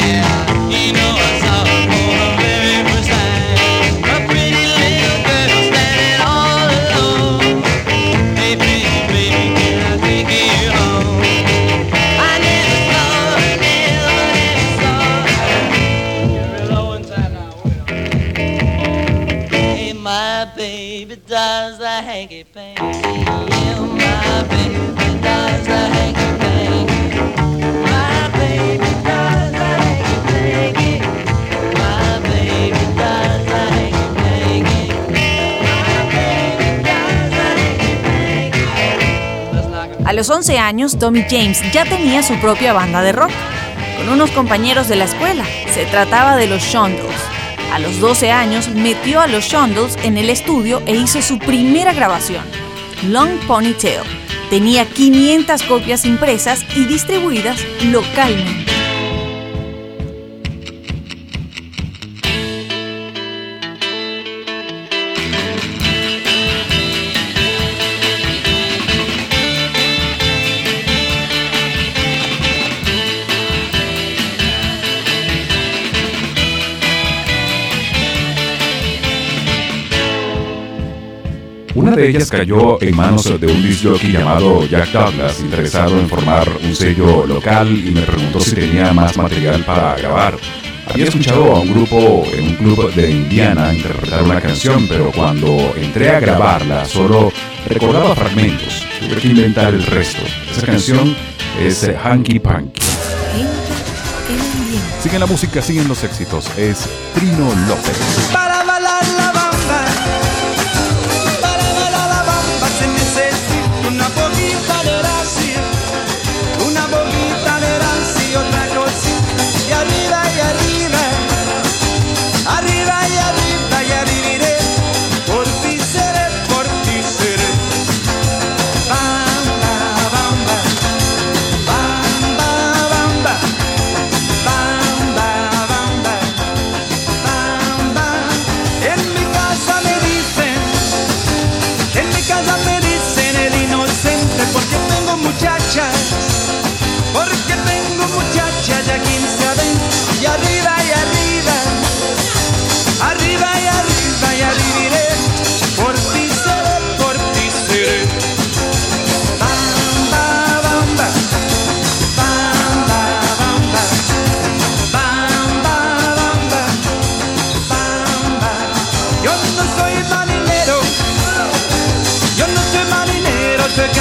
[40.16, 43.30] Los 11 años, Tommy James ya tenía su propia banda de rock,
[43.98, 45.44] con unos compañeros de la escuela.
[45.74, 47.12] Se trataba de los Shondells.
[47.70, 51.92] A los 12 años, metió a los Shondells en el estudio e hizo su primera
[51.92, 52.42] grabación,
[53.06, 54.00] Long Ponytail.
[54.48, 58.76] Tenía 500 copias impresas y distribuidas localmente.
[81.97, 86.47] De ellas cayó en manos de un disc jockey llamado Jack Douglas, interesado en formar
[86.62, 90.36] un sello local y me preguntó si tenía más material para grabar.
[90.88, 95.74] Había escuchado a un grupo en un club de Indiana interpretar una canción, pero cuando
[95.76, 97.32] entré a grabarla solo
[97.66, 98.84] recordaba fragmentos.
[99.01, 100.22] Tuve que inventar el resto.
[100.51, 101.16] Esa canción
[101.59, 102.82] es eh, Hanky Panky.
[105.03, 106.51] Siguen la música, siguen los éxitos.
[106.59, 108.30] Es Trino López.
[108.32, 108.57] Para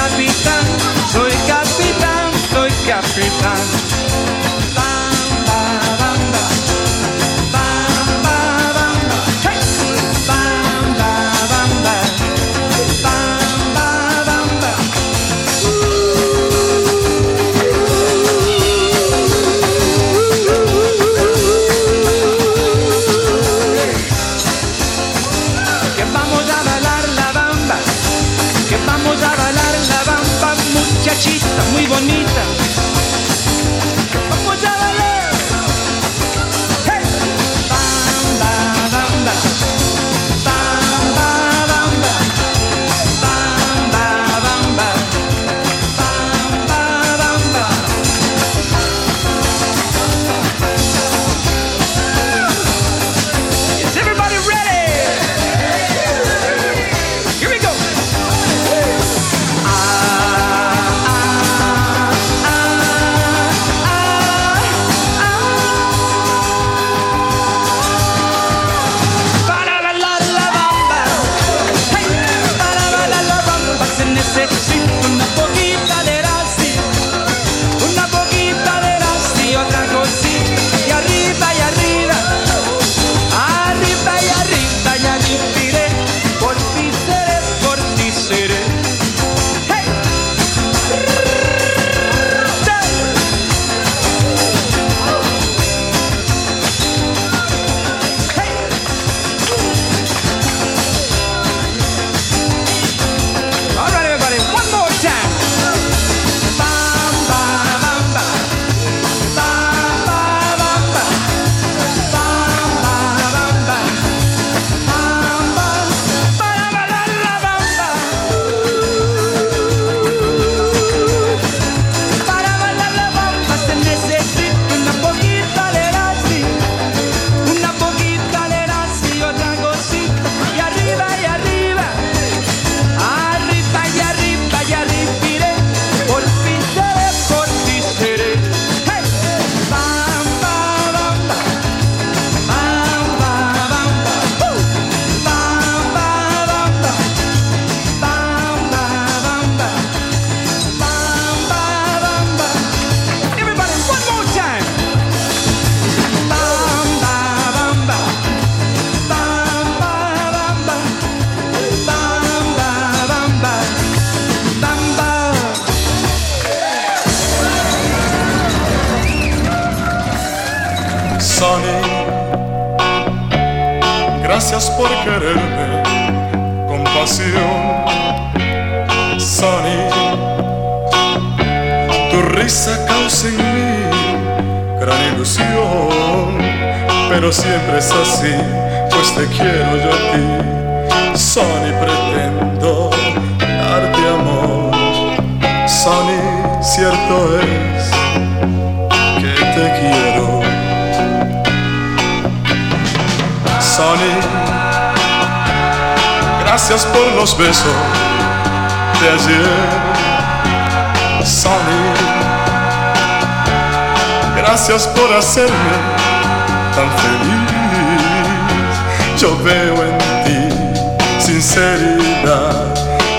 [0.10, 0.66] capitán,
[1.12, 3.75] soy capitán, soy capitán.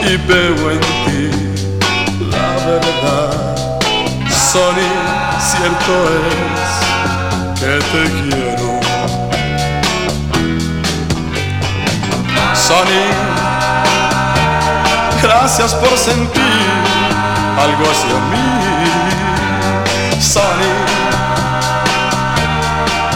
[0.07, 1.31] y veo en ti
[2.31, 3.69] la verdad.
[4.31, 4.91] Sony,
[5.41, 6.71] cierto es
[7.59, 8.71] que te quiero.
[12.55, 13.05] Sony,
[15.23, 16.65] gracias por sentir
[17.61, 18.49] algo hacia mí.
[20.21, 20.75] Sony,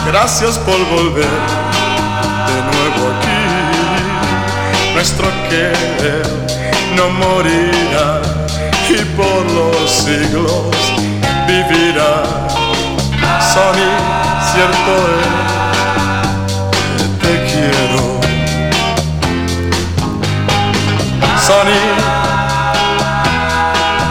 [0.07, 1.39] gracias por volver
[2.47, 3.41] de nuevo aquí.
[4.93, 6.50] Nuestro querer
[6.95, 8.21] no morirá
[8.89, 10.75] y por los siglos
[11.47, 12.23] vivirá.
[13.53, 13.75] Son
[14.51, 15.33] cierto es,
[17.21, 18.03] te quiero.
[21.45, 21.85] Sonny,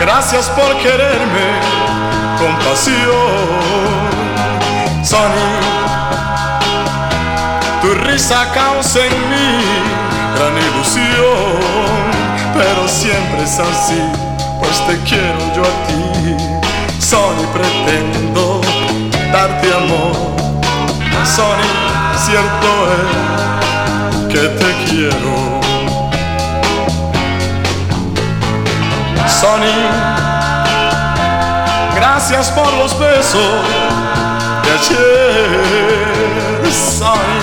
[0.01, 1.49] gracias por quererme
[2.39, 3.61] con pasión.
[5.03, 5.51] Sonny,
[7.83, 9.51] tu risa causa en mí
[10.37, 12.00] gran ilusión
[12.55, 14.01] pero siempre es así,
[14.59, 16.37] pues te quiero yo a ti.
[16.99, 18.61] Sonny, pretendo
[19.33, 20.15] darte amor.
[21.25, 21.69] Sonny,
[22.25, 25.61] cierto es que te quiero.
[29.41, 29.81] Sonny,
[31.97, 33.65] gracias por los besos
[34.65, 35.61] de ayer.
[36.73, 37.41] Sonny,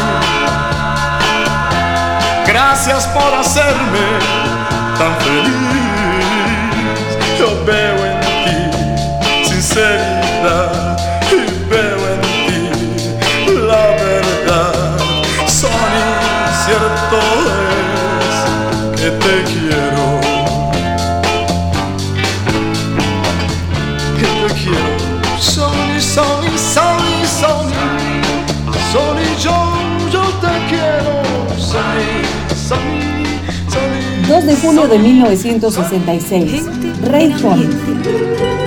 [2.45, 4.56] gracias por hacerme
[4.97, 6.87] tan feliz.
[7.39, 10.97] Yo veo en ti sinceridad
[11.31, 11.33] y
[11.69, 14.97] veo en ti la verdad.
[15.47, 16.05] Sonny,
[16.65, 17.19] cierto
[18.25, 19.96] es que te quiero.
[34.57, 36.65] 2 de julio de 1966.
[37.03, 38.66] Ray Conniff.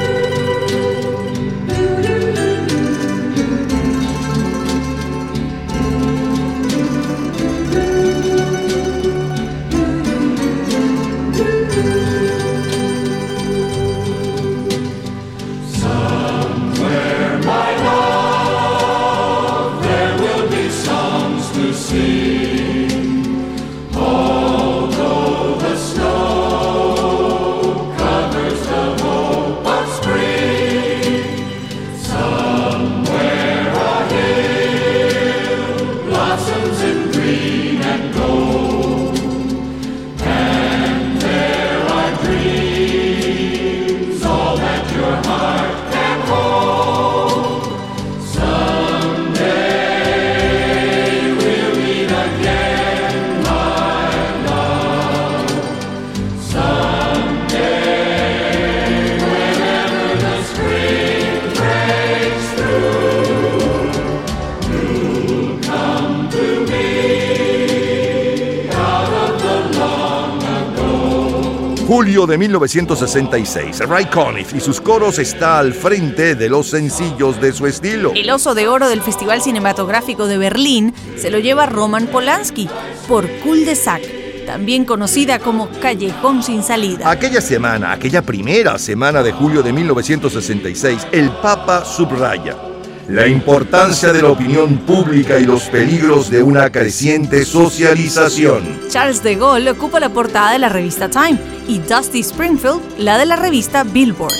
[72.21, 73.89] Julio de 1966.
[73.89, 78.13] Ray Conniff y sus coros está al frente de los sencillos de su estilo.
[78.15, 82.69] El oso de oro del Festival Cinematográfico de Berlín se lo lleva Roman Polanski
[83.09, 84.03] por Cul de Sac,
[84.45, 87.11] también conocida como Callejón sin salida.
[87.11, 92.70] Aquella semana, aquella primera semana de julio de 1966, el Papa subraya
[93.11, 98.62] la importancia de la opinión pública y los peligros de una creciente socialización.
[98.89, 103.27] Charles de Gaulle ocupa la portada de la revista Time y Dusty Springfield la de
[103.27, 104.32] la revista Billboard.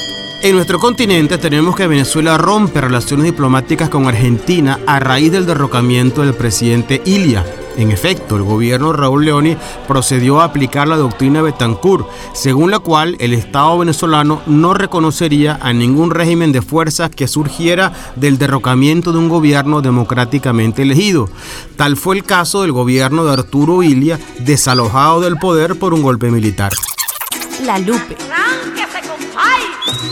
[0.43, 6.23] En nuestro continente tenemos que Venezuela rompe relaciones diplomáticas con Argentina a raíz del derrocamiento
[6.23, 7.45] del presidente Ilia.
[7.77, 9.57] En efecto, el gobierno de Raúl Leoni
[9.89, 15.73] procedió a aplicar la doctrina Betancourt, según la cual el Estado venezolano no reconocería a
[15.73, 21.29] ningún régimen de fuerzas que surgiera del derrocamiento de un gobierno democráticamente elegido.
[21.77, 26.31] Tal fue el caso del gobierno de Arturo Ilia, desalojado del poder por un golpe
[26.31, 26.73] militar.
[27.65, 28.17] La Lupe.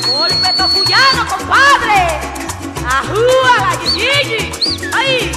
[0.07, 2.19] ¡Golpe tofuyano, compadre!
[4.93, 5.31] ¡Ay!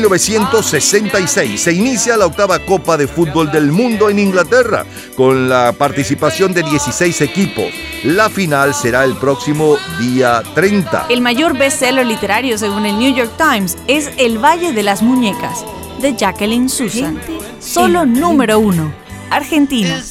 [0.00, 6.54] 1966 se inicia la octava Copa de Fútbol del Mundo en Inglaterra con la participación
[6.54, 7.66] de 16 equipos.
[8.04, 11.06] La final será el próximo día 30.
[11.10, 15.66] El mayor bestseller literario según el New York Times es El Valle de las Muñecas
[16.00, 17.20] de Jacqueline Susan.
[17.58, 18.94] Solo número uno.
[19.30, 20.02] Argentina.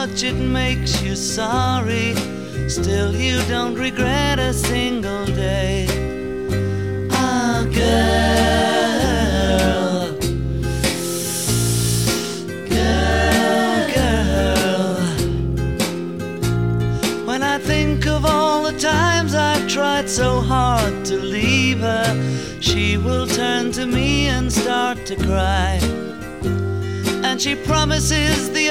[0.00, 2.14] much it makes you sorry.
[2.68, 5.86] Still, you don't regret a single day.
[7.10, 7.98] Ah, girl.
[12.74, 14.94] Girl, girl.
[17.26, 22.08] When I think of all the times I've tried so hard to leave her,
[22.60, 25.80] she will turn to me and start to cry.
[27.26, 28.70] And she promises the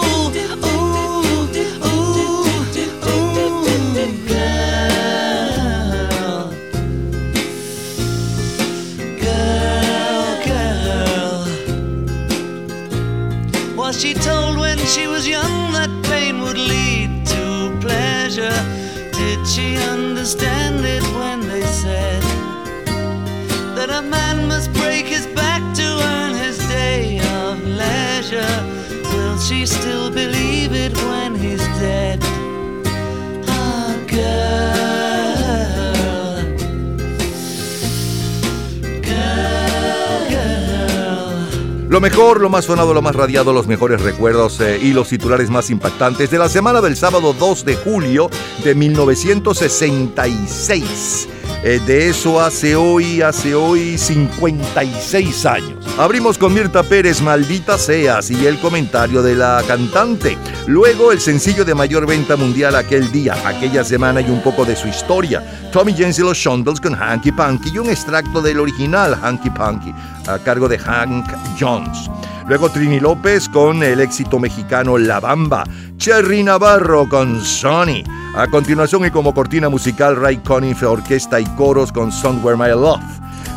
[41.91, 45.49] Lo mejor, lo más sonado, lo más radiado, los mejores recuerdos eh, y los titulares
[45.49, 48.29] más impactantes de la semana del sábado 2 de julio
[48.63, 51.27] de 1966.
[51.63, 55.85] Eh, de eso hace hoy, hace hoy 56 años.
[55.99, 60.37] Abrimos con Mirta Pérez, Maldita Seas, y el comentario de la cantante.
[60.65, 64.75] Luego el sencillo de mayor venta mundial aquel día, aquella semana y un poco de
[64.75, 65.69] su historia.
[65.71, 69.93] Tommy James y los Shondells con Hanky Panky y un extracto del original Hanky Panky
[70.27, 71.27] a cargo de Hank
[71.59, 72.09] Jones.
[72.51, 75.63] Luego Trini López con el éxito mexicano La Bamba.
[75.95, 78.03] Cherry Navarro con Sonny.
[78.35, 82.99] A continuación y como cortina musical Ray Conniff Orquesta y coros con Somewhere My Love.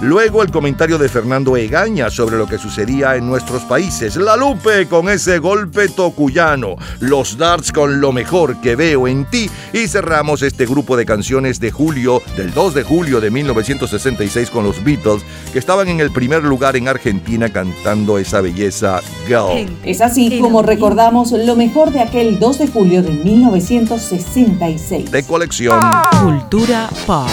[0.01, 4.17] Luego el comentario de Fernando Egaña sobre lo que sucedía en nuestros países.
[4.17, 6.77] La Lupe con ese golpe tocuyano.
[7.01, 9.49] Los Darts con lo mejor que veo en ti.
[9.73, 14.65] Y cerramos este grupo de canciones de julio, del 2 de julio de 1966 con
[14.65, 15.23] los Beatles,
[15.53, 19.69] que estaban en el primer lugar en Argentina cantando esa belleza Girl.
[19.85, 25.11] Es así como recordamos lo mejor de aquel 2 de julio de 1966.
[25.11, 25.81] De colección.
[26.23, 27.29] Cultura pop.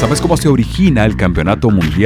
[0.00, 2.05] ¿Sabes cómo se origina el Campeonato Mundial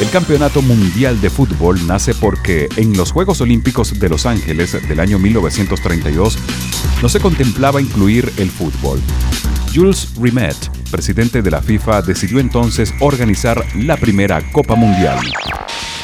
[0.00, 4.98] El Campeonato Mundial de Fútbol nace porque en los Juegos Olímpicos de Los Ángeles del
[4.98, 6.36] año 1932
[7.00, 9.00] no se contemplaba incluir el fútbol.
[9.72, 10.56] Jules Rimet,
[10.90, 15.20] presidente de la FIFA, decidió entonces organizar la primera Copa Mundial.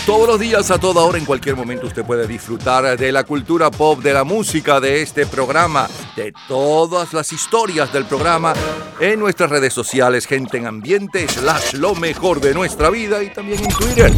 [0.07, 3.71] Todos los días, a toda hora, en cualquier momento, usted puede disfrutar de la cultura
[3.71, 8.55] pop, de la música, de este programa, de todas las historias del programa
[8.99, 13.63] en nuestras redes sociales, gente en ambiente, slash lo mejor de nuestra vida y también
[13.63, 14.13] en Twitter.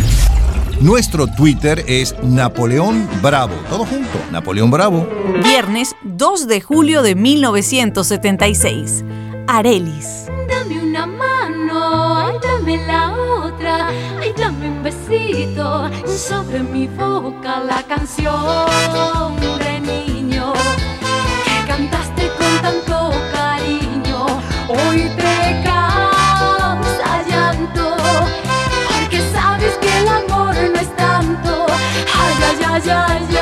[0.81, 3.55] Nuestro Twitter es Napoleón Bravo.
[3.69, 5.07] Todo junto, Napoleón Bravo.
[5.45, 9.05] Viernes 2 de julio de 1976.
[9.47, 10.27] Arelis.
[10.49, 13.89] Dame una mano, ay, dame la otra,
[14.21, 14.62] ay, dame
[16.07, 20.55] sobre mi boca la canción de niño
[21.45, 24.27] que cantaste con tanto cariño.
[24.69, 27.97] Hoy te causa llanto
[28.89, 31.67] porque sabes que el amor no es tanto.
[32.23, 33.37] Ay, ay, ay, ay,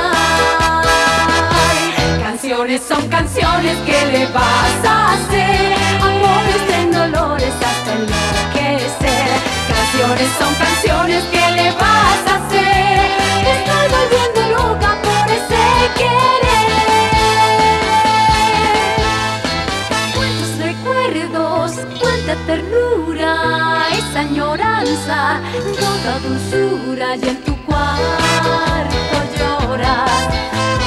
[0.60, 2.22] ay.
[2.22, 5.74] Canciones son canciones que le vas a hacer.
[6.02, 9.28] Amores en dolores hasta enloquecer.
[9.68, 11.49] Canciones son canciones que
[27.16, 30.28] y en tu cuarto lloras.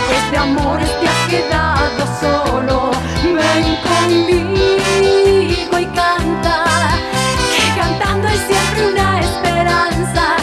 [0.10, 2.92] Este amor te has quedado solo,
[3.24, 6.64] ven conmigo y canta,
[7.54, 10.38] que cantando hay siempre una esperanza.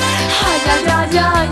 [0.44, 1.48] Ay, ay, ay, ay,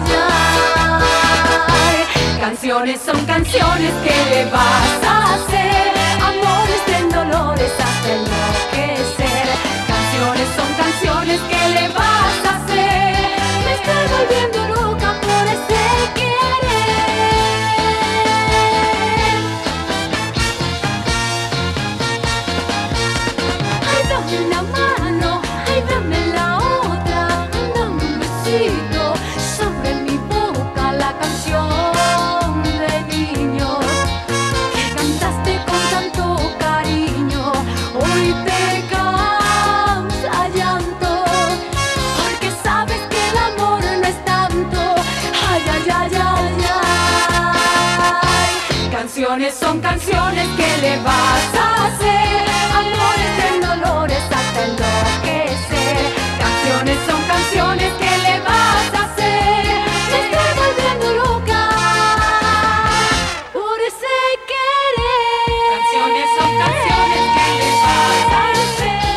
[0.77, 2.39] ay.
[2.39, 8.38] Canciones son canciones que le vas a hacer, amores en dolores hasta enloquecer.
[14.27, 14.58] Me
[49.29, 52.49] Canciones son canciones que le vas a hacer.
[52.81, 55.99] Amores en dolores hasta enloquecer.
[56.39, 59.65] Canciones son canciones que le vas a hacer.
[60.09, 61.63] Me estoy volviendo loca
[63.53, 64.17] por ese
[64.49, 65.77] querer.
[65.77, 69.13] Canciones son canciones que le vas a hacer.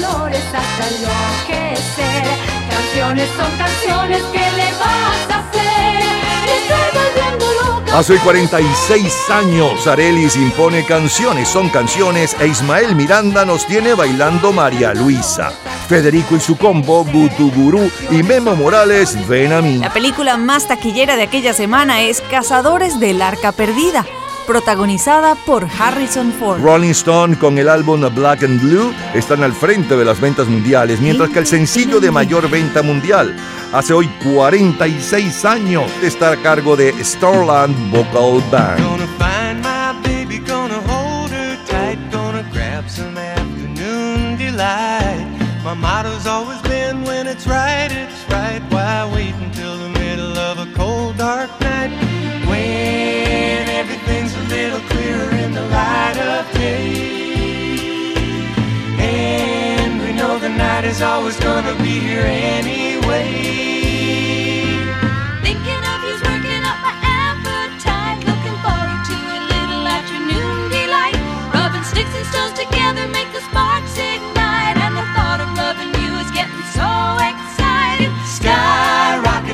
[0.00, 0.48] Amores
[0.88, 2.24] enloquecer.
[2.70, 6.04] Canciones son canciones, ¿qué le vas a hacer?
[6.46, 7.71] Me estoy volviendo loca.
[7.94, 14.94] Hace 46 años, Arelis impone canciones, son canciones, e Ismael Miranda nos tiene bailando María
[14.94, 15.52] Luisa.
[15.88, 19.76] Federico y su combo, Gutu Gurú y Memo Morales, ven a mí.
[19.76, 24.06] La película más taquillera de aquella semana es Cazadores del Arca Perdida,
[24.46, 26.60] protagonizada por Harrison Ford.
[26.62, 31.00] Rolling Stone con el álbum Black and Blue están al frente de las ventas mundiales,
[31.00, 33.36] mientras que el sencillo de mayor venta mundial
[33.72, 39.41] hace hoy 46 años está a cargo de Starland Vocal Band.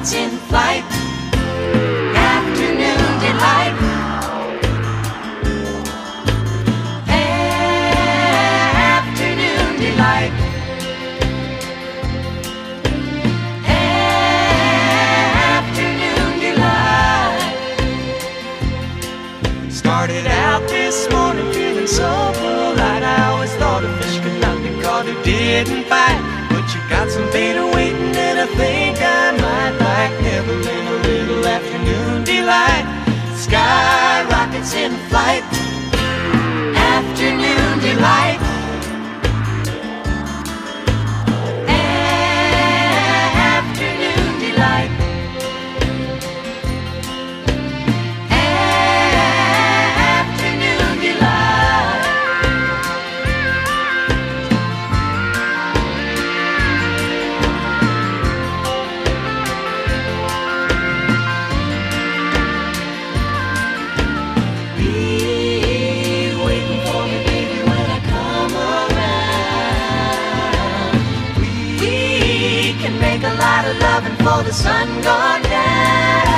[0.09, 0.85] Sky in flight.
[2.16, 3.74] Afternoon delight.
[8.97, 10.32] Afternoon delight.
[15.52, 17.43] Afternoon delight.
[19.70, 23.02] Started out this morning feeling so polite.
[23.02, 26.22] I always thought a fish could not be caught who didn't bite.
[26.48, 28.88] But you got some beta waiting, and I think
[30.09, 32.86] Like Evelyn a little afternoon delight.
[33.36, 35.44] Sky rockets in flight.
[36.74, 38.48] Afternoon delight.
[74.28, 76.28] For the sun gone down.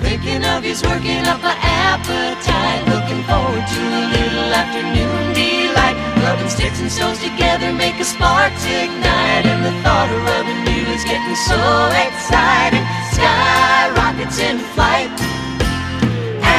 [0.00, 2.82] Thinking of you's working up an appetite.
[2.94, 5.96] Looking forward to a little afternoon delight.
[6.22, 8.52] Rubbing sticks and stones together make a spark
[8.82, 9.46] ignite.
[9.50, 11.60] And the thought of rubbing you is getting so
[12.06, 12.84] exciting.
[13.16, 15.10] Sky rockets in flight.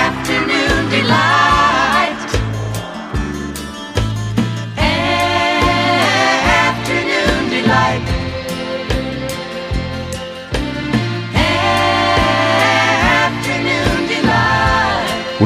[0.03, 1.38] Afternoon delight.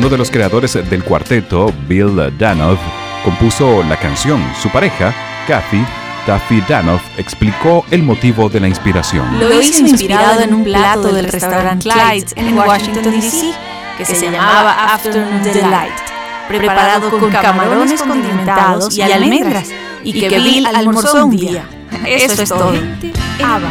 [0.03, 2.77] Uno de los creadores del cuarteto, Bill Danoff,
[3.23, 4.43] compuso la canción.
[4.61, 5.15] Su pareja,
[5.47, 5.81] Kathy
[6.25, 9.39] Taffy Danoff, explicó el motivo de la inspiración.
[9.39, 13.53] Lo hizo inspirado en un plato del restaurante Clyde's en Washington, D.C.,
[13.97, 15.93] que se llamaba Afternoon Delight,
[16.49, 19.69] preparado con camarones condimentados y almendras,
[20.03, 21.63] y que Bill almorzó un día.
[22.05, 22.73] Eso es todo.
[23.41, 23.69] Ava.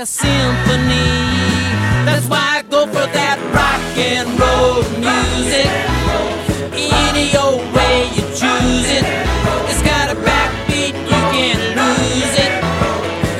[0.00, 1.10] Like a symphony.
[2.06, 5.68] That's why I go for that rock and roll music.
[6.72, 9.04] Any old way you choose it.
[9.68, 12.52] It's got a backbeat, you can't lose it.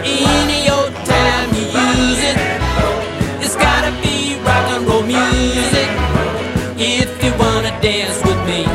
[0.04, 2.38] Any old time you use it.
[3.44, 5.88] It's gotta be rock and roll music.
[6.76, 8.66] If you wanna dance with me.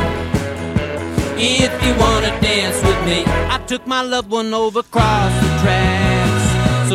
[1.38, 3.22] If you wanna dance with me.
[3.26, 5.75] I took my loved one over across the tracks.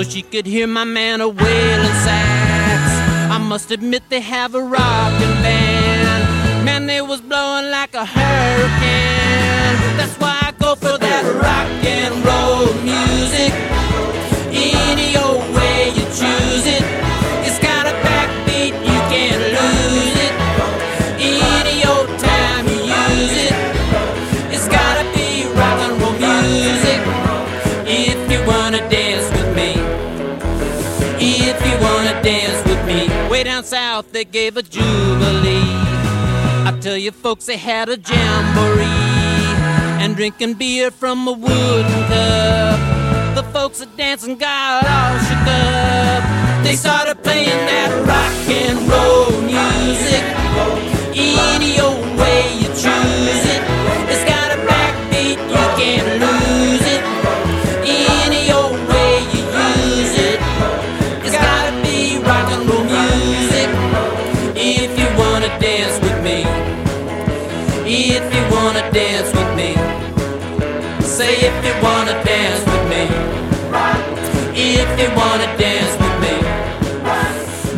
[0.01, 3.31] So she could hear my man a wailing sax.
[3.31, 6.65] I must admit they have a rockin' band.
[6.65, 9.00] Man, they was blowing like a hurricane.
[34.21, 35.73] They gave a jubilee.
[36.69, 38.85] I tell you folks they had a jamboree.
[40.03, 42.79] And drinking beer from a wooden cup.
[43.35, 46.63] The folks at dancing got all shook up.
[46.63, 50.23] They started playing that rock and roll music.
[51.17, 52.60] Any old way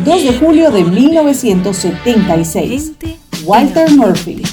[0.04, 2.92] 2 de julio de 1976.
[3.46, 4.43] Walter Murphy.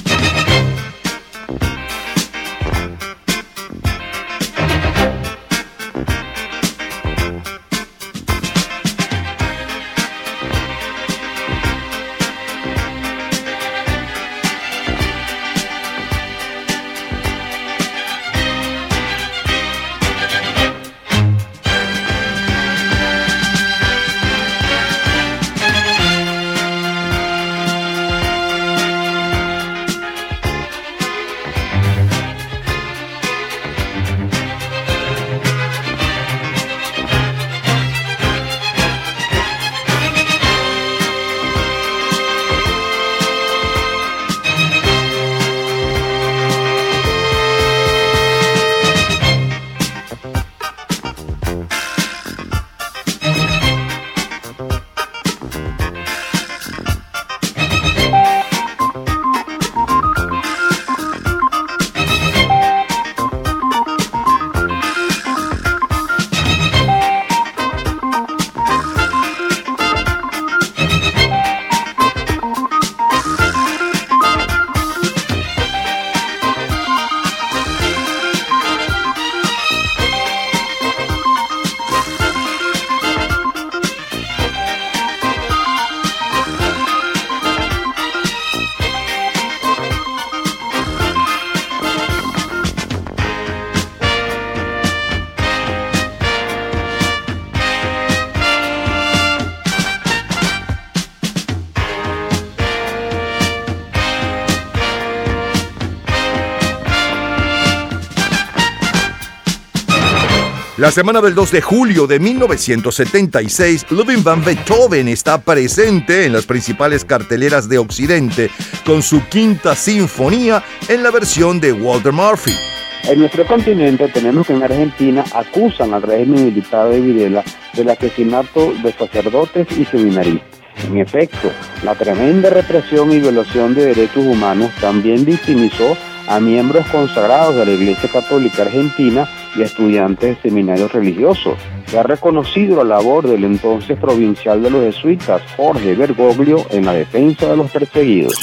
[110.82, 116.44] La semana del 2 de julio de 1976, Ludwig van Beethoven está presente en las
[116.44, 118.50] principales carteleras de Occidente
[118.84, 122.56] con su quinta sinfonía en la versión de Walter Murphy.
[123.04, 127.44] En nuestro continente tenemos que en Argentina acusan al régimen militar de Videla
[127.74, 130.48] del asesinato de sacerdotes y seminaristas.
[130.84, 131.52] En efecto,
[131.84, 135.96] la tremenda represión y violación de derechos humanos también victimizó
[136.26, 141.58] a miembros consagrados de la Iglesia Católica Argentina y estudiantes de seminarios religiosos.
[141.86, 146.92] Se ha reconocido la labor del entonces provincial de los jesuitas, Jorge Bergoglio, en la
[146.92, 148.34] defensa de los perseguidos.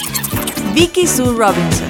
[0.74, 1.89] Vicky Sue Robinson.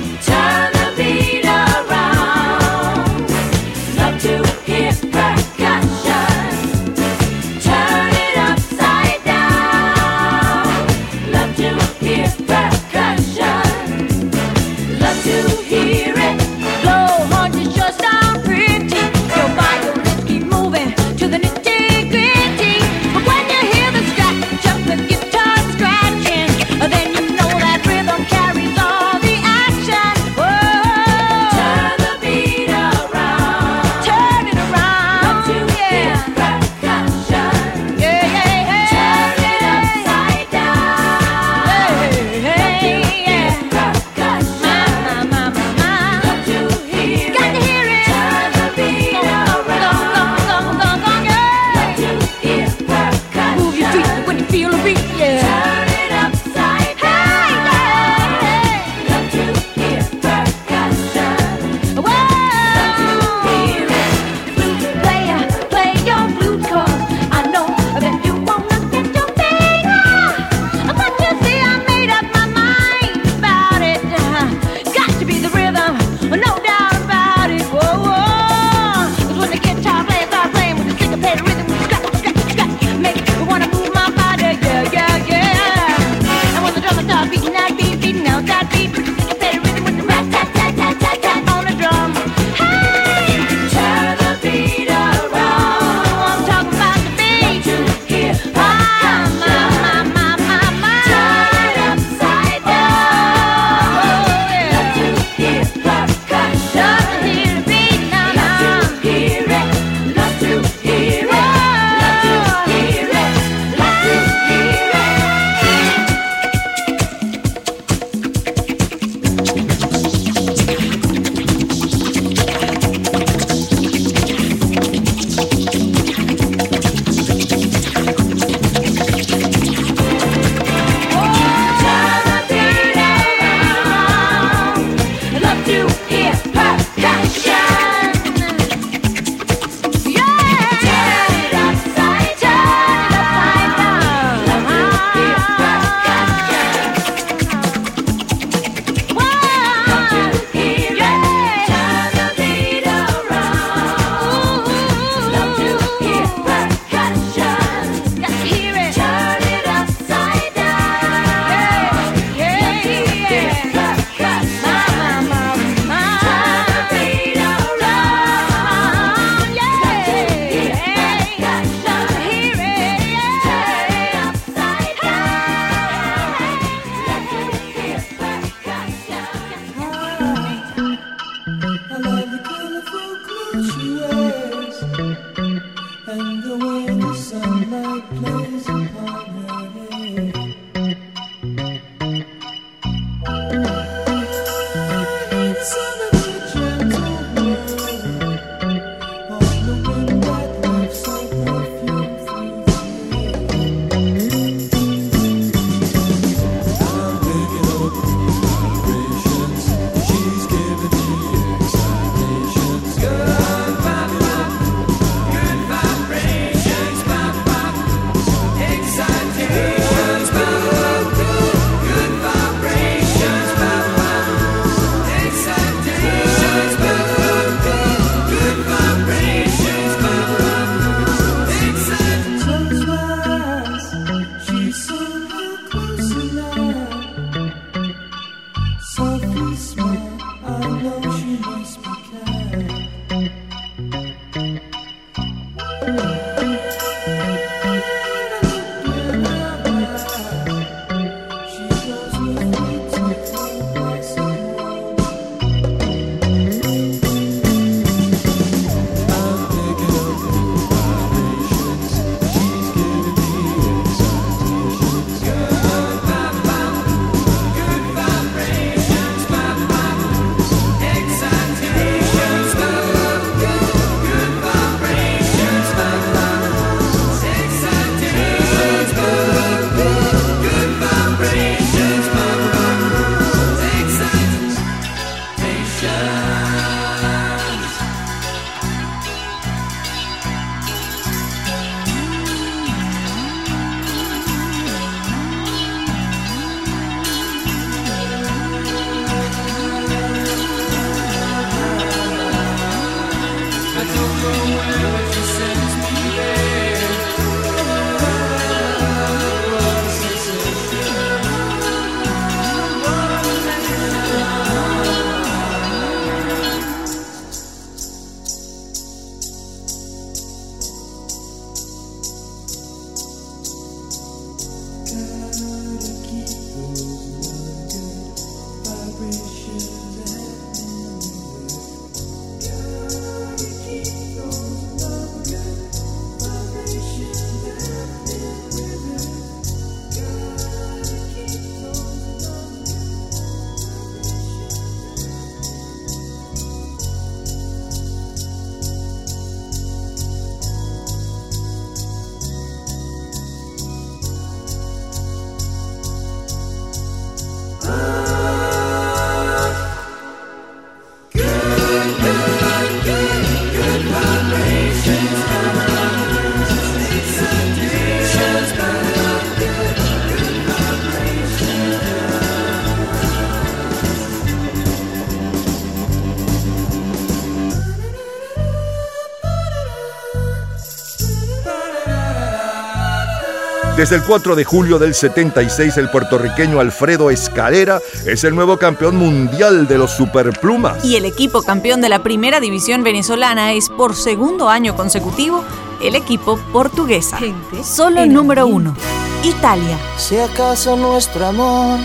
[383.79, 388.97] Desde el 4 de julio del 76, el puertorriqueño Alfredo Escalera es el nuevo campeón
[388.97, 390.83] mundial de los Superplumas.
[390.83, 395.45] Y el equipo campeón de la primera división venezolana es por segundo año consecutivo
[395.81, 397.19] el equipo portuguesa.
[397.63, 398.75] Solo número uno,
[399.23, 399.77] Italia.
[399.95, 401.79] Si acaso nuestro amor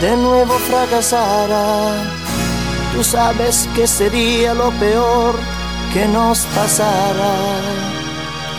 [0.00, 1.92] de nuevo fracasara,
[2.94, 5.34] tú sabes que sería lo peor
[5.92, 7.34] que nos pasara.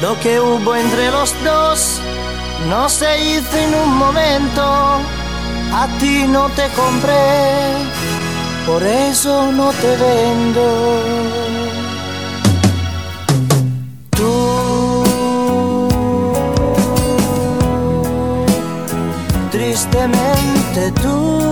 [0.04, 1.99] Lo que hubo entre los dos
[2.68, 4.62] no se hizo en un momento,
[5.74, 7.16] a ti no te compré,
[8.66, 10.64] por eso no te vendo.
[14.12, 15.08] Tú,
[19.52, 21.49] tristemente tú,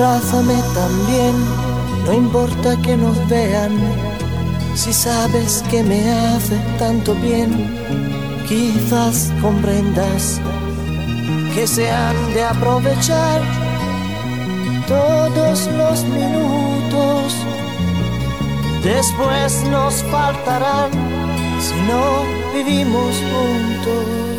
[0.00, 1.34] Abrázame también,
[2.06, 3.78] no importa que nos vean,
[4.74, 7.52] si sabes que me hace tanto bien,
[8.48, 10.40] quizás comprendas
[11.54, 13.42] que se han de aprovechar
[14.88, 17.34] todos los minutos.
[18.82, 20.92] Después nos faltarán
[21.60, 24.29] si no vivimos juntos.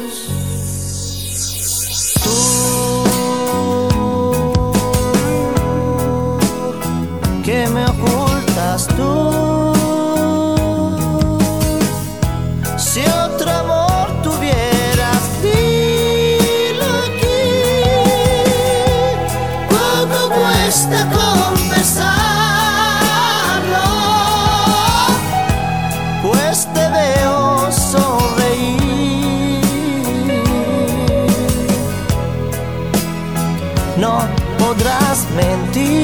[35.73, 36.00] deep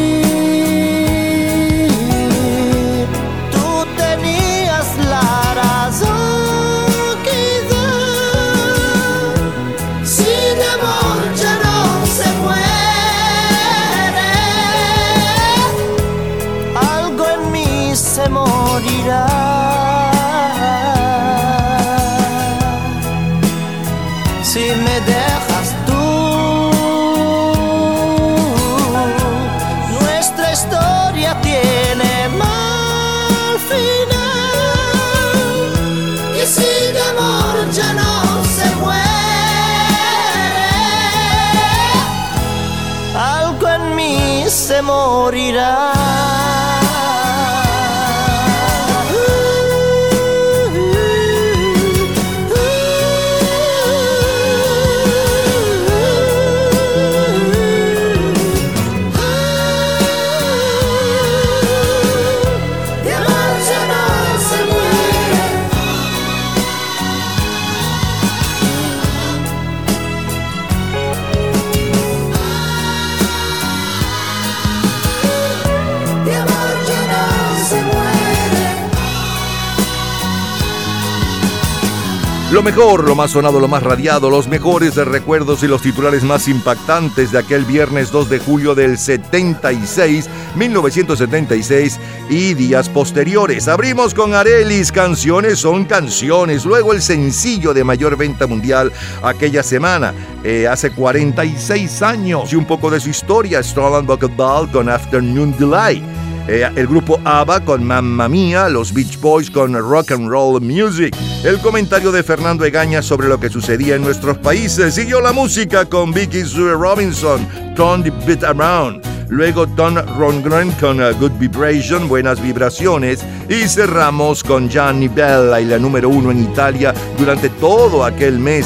[82.67, 87.31] mejor, lo más sonado, lo más radiado, los mejores recuerdos y los titulares más impactantes
[87.31, 91.97] de aquel viernes 2 de julio del 76, 1976
[92.29, 93.69] y días posteriores.
[93.69, 96.65] Abrimos con Arelis, canciones son canciones.
[96.65, 98.91] Luego el sencillo de mayor venta mundial
[99.23, 100.13] aquella semana,
[100.43, 102.51] eh, hace 46 años.
[102.51, 106.03] Y un poco de su historia, Stolen Bucket Ball con Afternoon Delight.
[106.49, 111.13] Eh, el grupo ABBA con Mamma Mía, los Beach Boys con Rock and Roll Music.
[111.43, 114.95] El comentario de Fernando Egaña sobre lo que sucedía en nuestros países.
[114.95, 117.45] Siguió la música con Vicky Sue Robinson,
[117.75, 119.05] Turn the Beat Around.
[119.29, 123.25] Luego Don Rongren con uh, Good Vibration, Buenas Vibraciones.
[123.49, 128.65] Y cerramos con Gianni Bella y la número uno en Italia durante todo aquel mes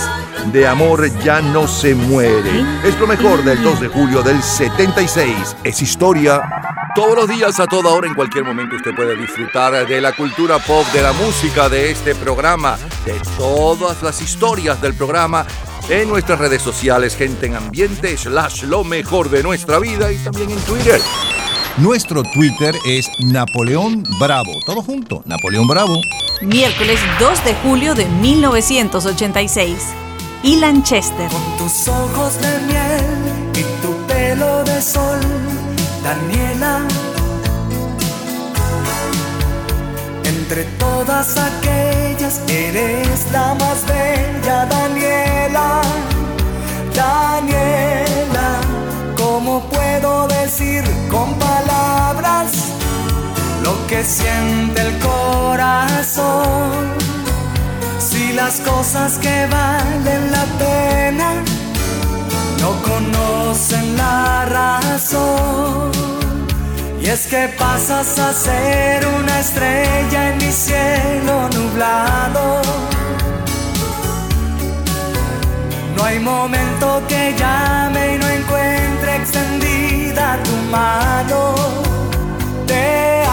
[0.54, 2.64] de Amor ya no se muere.
[2.84, 5.56] Es lo mejor del 2 de julio del 76.
[5.64, 6.42] Es historia.
[6.94, 10.60] Todos los días, a toda hora, en cualquier momento, usted puede disfrutar de la cultura
[10.60, 15.46] pop, de la música, de este programa, de todas las historias del programa
[15.90, 20.52] en nuestras redes sociales, gente en ambiente, slash lo mejor de nuestra vida y también
[20.52, 21.00] en Twitter.
[21.78, 24.52] Nuestro Twitter es Napoleón Bravo.
[24.66, 25.96] Todo junto, Napoleón Bravo.
[26.42, 29.78] Miércoles 2 de julio de 1986.
[30.44, 31.30] Ilan Chester.
[31.58, 33.06] tus ojos de miel
[33.56, 35.20] y tu pelo de sol,
[36.04, 36.51] Daniela.
[40.52, 45.82] Entre todas aquellas eres la más bella, Daniela.
[46.94, 48.60] Daniela,
[49.16, 52.52] ¿cómo puedo decir con palabras
[53.64, 56.20] lo que siente el corazón?
[57.98, 61.32] Si las cosas que valen la pena
[62.60, 66.01] no conocen la razón.
[67.02, 72.62] Y es que pasas a ser una estrella en mi cielo nublado.
[75.98, 81.56] No hay momento que llame y no encuentre extendida tu mano.
[82.68, 83.24] Te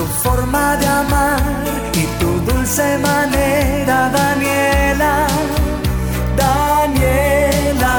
[0.00, 1.40] tu forma de amar
[1.92, 5.14] y tu dulce manera, Daniela.
[6.42, 7.94] Daniela,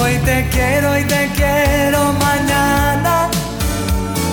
[0.00, 3.28] hoy te quiero y te quiero mañana.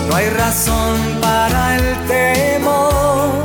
[0.07, 0.95] No hay razón
[1.26, 3.44] para el temor.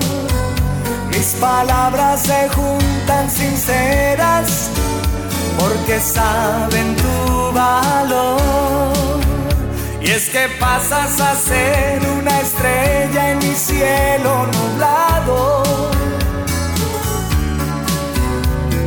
[1.13, 4.49] Mis palabras se juntan sinceras
[5.59, 8.96] porque saben tu valor.
[10.07, 15.65] Y es que pasas a ser una estrella en mi cielo nublado.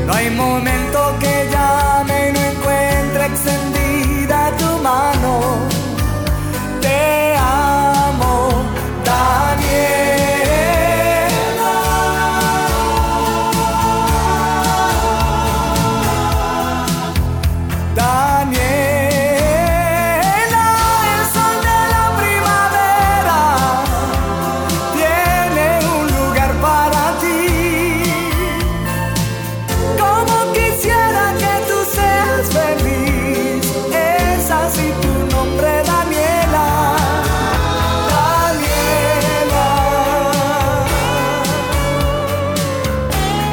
[0.08, 5.58] No hay momento que llame y no encuentre extendida tu mano.
[6.80, 8.64] Te amo,
[9.04, 10.19] Daniela.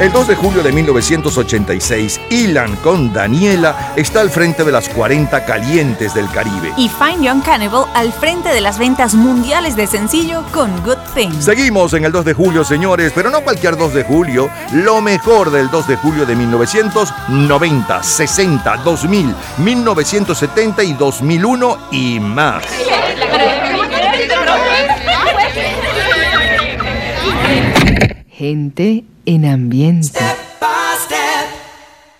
[0.07, 5.43] El 2 de julio de 1986, Ilan con Daniela está al frente de las 40
[5.43, 6.71] calientes del Caribe.
[6.77, 11.41] Y Fine Young Cannibal al frente de las ventas mundiales de sencillo con Good Thing.
[11.41, 15.51] Seguimos en el 2 de julio, señores, pero no cualquier 2 de julio, lo mejor
[15.51, 22.63] del 2 de julio de 1990, 60, 2000, 1970 y 2001 y más.
[28.37, 30.19] Gente en ambiente.
[30.59, 30.67] by
[31.03, 31.49] step.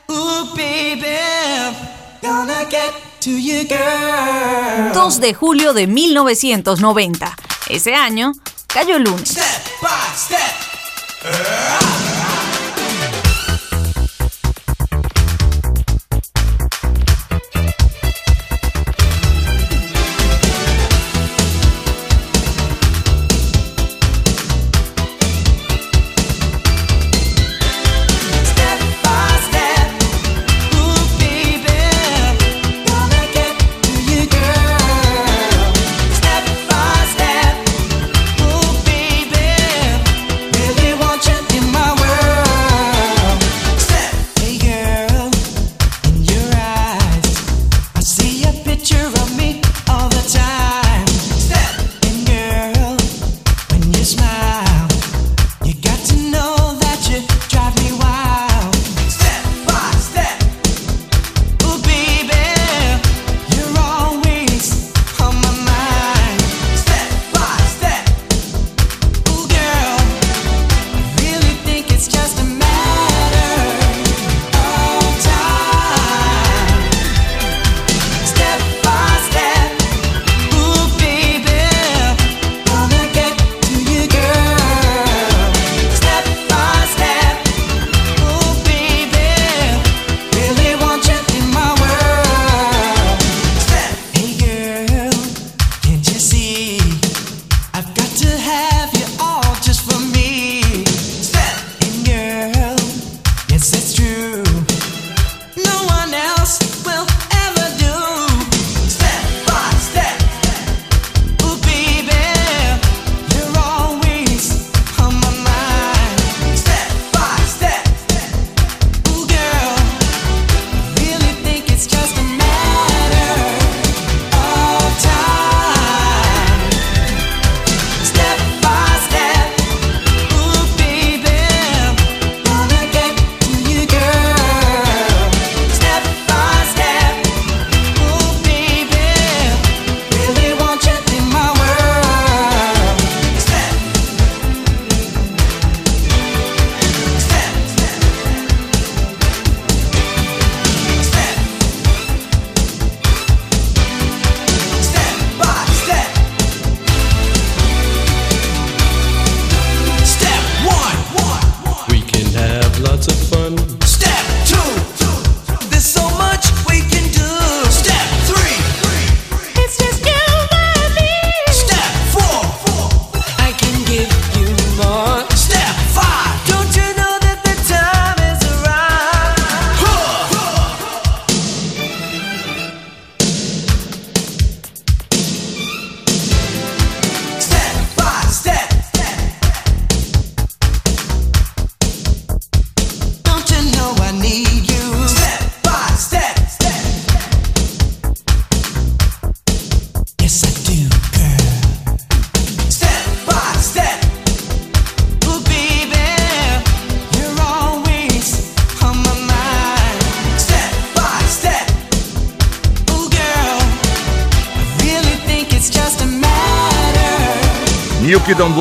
[0.10, 1.16] Ooh, baby,
[2.24, 4.92] gonna get to you, girl.
[4.94, 7.36] 2 de julio de 1990.
[7.70, 8.32] Ese año
[8.66, 9.36] cayó lunes.
[9.80, 10.40] By step.
[11.20, 11.97] Step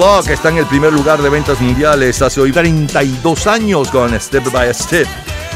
[0.07, 4.53] Block está en el primer lugar de ventas mundiales hace hoy 32 años con Step
[4.53, 5.09] by Step.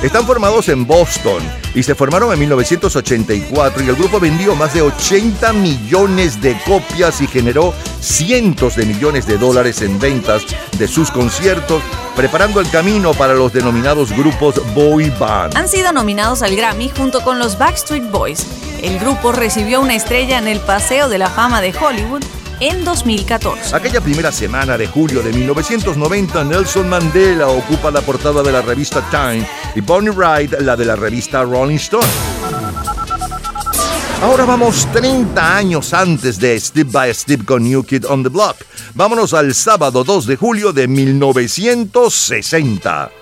[0.03, 1.41] Están formados en Boston
[1.73, 7.21] y se formaron en 1984 y el grupo vendió más de 80 millones de copias
[7.21, 10.43] y generó cientos de millones de dólares en ventas
[10.77, 11.81] de sus conciertos,
[12.17, 15.57] preparando el camino para los denominados grupos boy band.
[15.57, 18.45] Han sido nominados al Grammy junto con los Backstreet Boys.
[18.83, 22.25] El grupo recibió una estrella en el Paseo de la Fama de Hollywood
[22.61, 23.75] en 2014.
[23.75, 29.03] Aquella primera semana de julio de 1990, Nelson Mandela ocupa la portada de la revista
[29.11, 32.07] Time y Bonnie Wright la de la revista Rolling Stone.
[34.23, 38.59] Ahora vamos 30 años antes de Step by Step con New Kid on the Block.
[38.95, 43.20] Vámonos al sábado 2 de julio de 1960.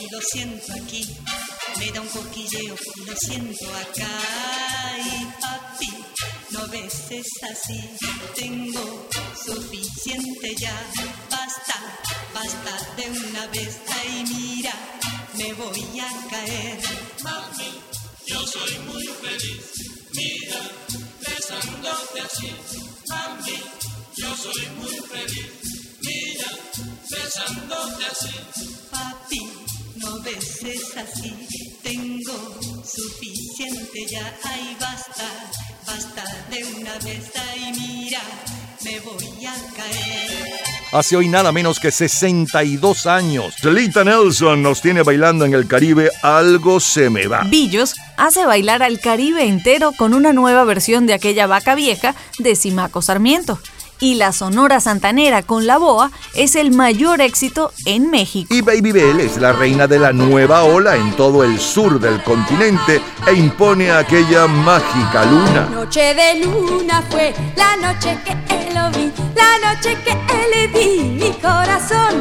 [0.00, 1.06] Y lo siento aquí.
[1.78, 4.08] Me da un coquilleo y lo siento acá.
[4.98, 5.92] Y papi,
[6.50, 7.80] no beses así.
[8.34, 9.08] Tengo
[9.44, 10.74] suficiente ya.
[11.30, 11.76] Basta,
[12.34, 13.78] basta de una vez.
[13.88, 14.72] Ay, mira,
[15.34, 16.80] me voy a caer.
[17.22, 17.80] Mami,
[18.26, 19.62] yo soy muy feliz.
[20.14, 20.60] Mira,
[21.20, 22.50] besándote así.
[23.08, 23.60] Mami,
[24.16, 25.50] yo soy muy feliz.
[26.00, 26.50] Mira,
[27.10, 28.34] besándote así.
[28.90, 29.45] Papi,
[30.06, 31.34] no beses así.
[31.82, 32.32] Tengo
[32.84, 34.34] suficiente ya.
[34.44, 35.28] Ay, basta,
[35.86, 37.30] basta de una vez.
[37.50, 38.20] Ay, mira,
[38.84, 40.66] me voy a caer.
[40.92, 43.54] Hace hoy nada menos que 62 años.
[43.62, 47.42] Delita Nelson nos tiene bailando en el Caribe Algo se me va.
[47.42, 52.54] Billos hace bailar al Caribe entero con una nueva versión de aquella vaca vieja de
[52.54, 53.58] Simaco Sarmiento.
[53.98, 58.52] Y la Sonora Santanera con la Boa es el mayor éxito en México.
[58.54, 62.22] Y Baby Bell es la reina de la nueva ola en todo el sur del
[62.22, 65.68] continente e impone aquella mágica luna.
[65.72, 70.68] Noche de luna fue la noche que él lo vi, la noche que él le
[70.78, 72.20] di mi corazón.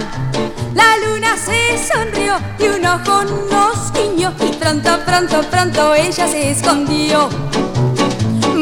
[0.73, 6.51] La luna se sonrió y un ojo nos guiñó y pronto, pronto, pronto ella se
[6.51, 7.29] escondió.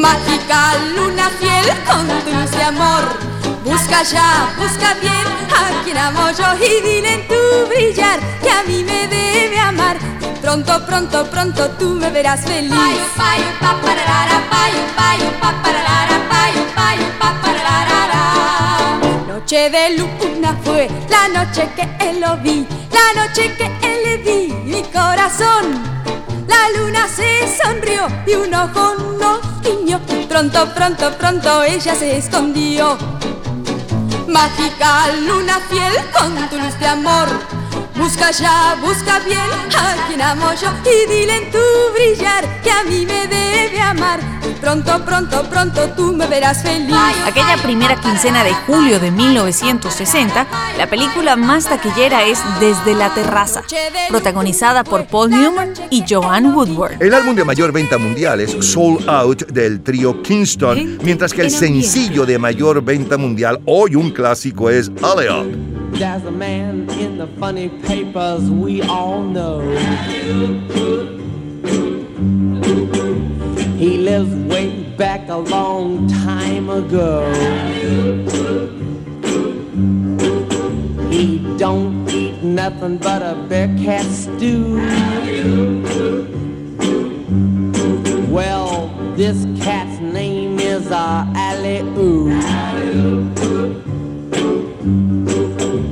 [0.04, 2.06] Mágica luna fiel con
[2.52, 3.04] de amor.
[3.64, 8.64] Busca ya, busca bien a quien amo yo y dile en tu brillar que a
[8.64, 9.98] mí me debe amar.
[10.42, 12.70] Pronto, pronto, pronto tú me verás feliz.
[12.70, 18.24] Payo, payo, pa, pararara, payo, payo, pa, pararara, payo, payo, pa, pararara.
[19.26, 24.18] Noche de luna fue la noche que él lo vi, la noche que él le
[24.18, 25.82] di mi corazón.
[26.48, 30.00] La luna se sonrió y un ojo nos guiñó.
[30.28, 32.98] Pronto, pronto, pronto ella se escondió.
[34.28, 37.28] Mágica luna fiel con tu luz de amor.
[37.96, 39.38] Busca ya, busca bien
[39.78, 41.60] a quien amo yo y dile en tu
[41.94, 44.20] brillar que a mí me debe amar.
[44.50, 46.96] Y pronto, pronto, pronto tú me verás feliz.
[47.26, 50.48] Aquella primera quincena de julio de 1960,
[50.78, 53.62] la película más taquillera es Desde la Terraza,
[54.10, 57.02] protagonizada por Paul Newman y Joanne Woodward.
[57.02, 61.52] El álbum de mayor venta mundial es Soul Out del trío Kingston, mientras que el
[61.52, 65.73] sencillo de mayor venta mundial, hoy un clásico, es Alley Up.
[65.94, 69.62] There's a man in the funny papers we all know.
[73.78, 77.32] He lives way back a long time ago.
[81.10, 84.78] He don't eat nothing but a bear cat stew.
[88.30, 91.82] Well, this cat's name is uh, Ali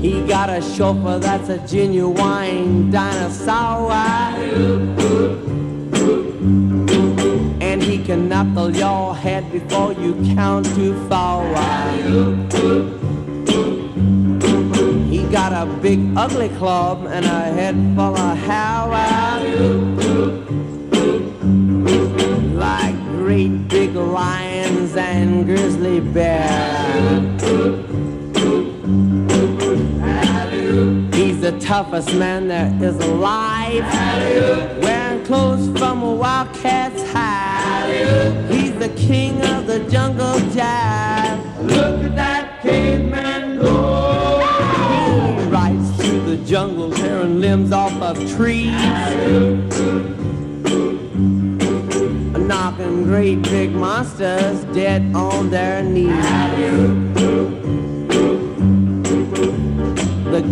[0.02, 3.92] He got a chauffeur that's a genuine dinosaur.
[7.62, 11.46] And he can knuckle your head before you count too far.
[15.12, 18.88] He got a big ugly club and a head full of hair.
[22.56, 28.01] Like great big lions and grizzly bears.
[31.14, 33.84] He's the toughest man there is alive.
[34.82, 38.50] Wearing clothes from a wildcat's hide.
[38.50, 41.62] He's the king of the jungle jive.
[41.62, 44.40] Look at that caveman go.
[44.40, 48.72] He rides through the jungle tearing limbs off of trees.
[52.48, 56.26] Knocking great big monsters dead on their knees.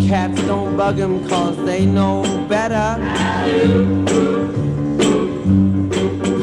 [0.07, 2.97] Cats don't bug him cause they know better.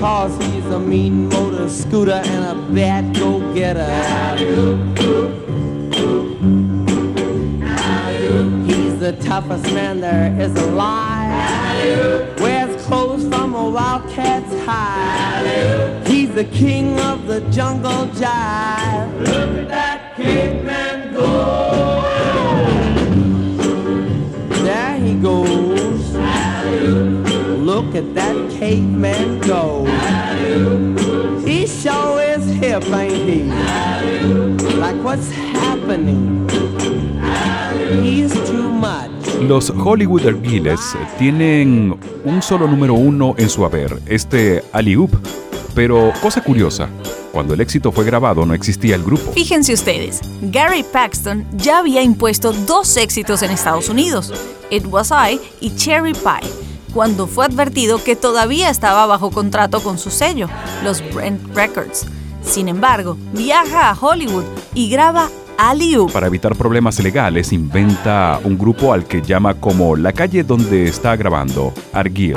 [0.00, 3.86] Cause he's a mean motor scooter and a bad go-getter.
[8.66, 12.40] He's the toughest man there is alive.
[12.40, 16.06] Wears clothes from a wildcat's hide.
[16.06, 19.18] He's the king of the jungle jive.
[19.20, 22.75] Look at that caveman go.
[25.26, 26.14] Goes.
[27.58, 29.84] Look at that caveman go.
[31.44, 33.42] He sure is hip, ain't he?
[34.78, 36.48] Like what's happening?
[38.04, 39.10] He's too much.
[39.40, 45.10] Los Hollywood Herbiles tienen un solo número uno en su haber, este Alley Oop.
[45.74, 46.88] Pero, cosa curiosa,
[47.36, 49.30] cuando el éxito fue grabado no existía el grupo.
[49.32, 54.32] Fíjense ustedes, Gary Paxton ya había impuesto dos éxitos en Estados Unidos,
[54.70, 56.50] It Was I y Cherry Pie,
[56.94, 60.48] cuando fue advertido que todavía estaba bajo contrato con su sello,
[60.82, 62.06] los Brent Records.
[62.42, 65.28] Sin embargo, viaja a Hollywood y graba
[65.98, 66.12] Oop.
[66.12, 71.16] Para evitar problemas legales, inventa un grupo al que llama como la calle donde está
[71.16, 72.36] grabando, Argyll.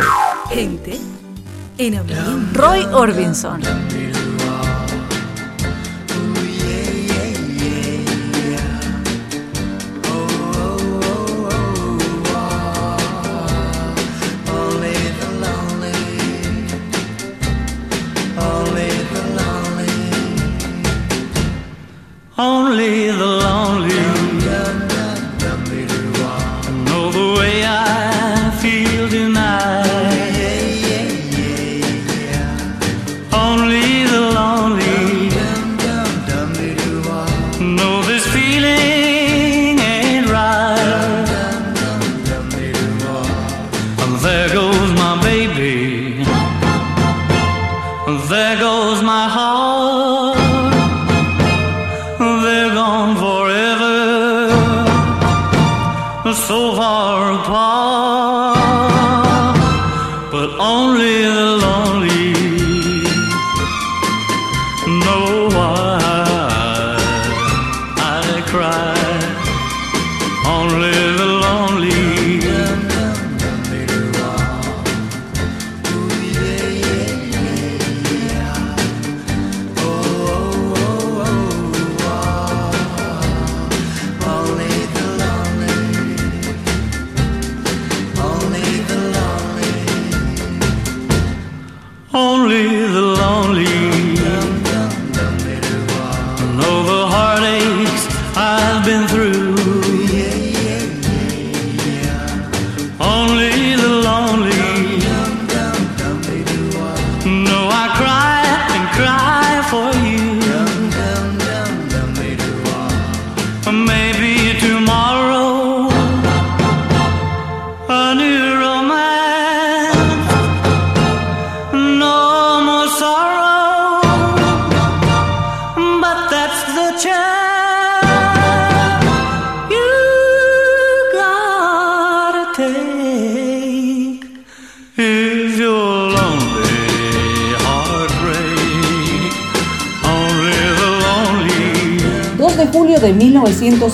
[0.50, 1.00] Gente
[1.78, 2.54] en.
[2.54, 3.62] Roy Orbison.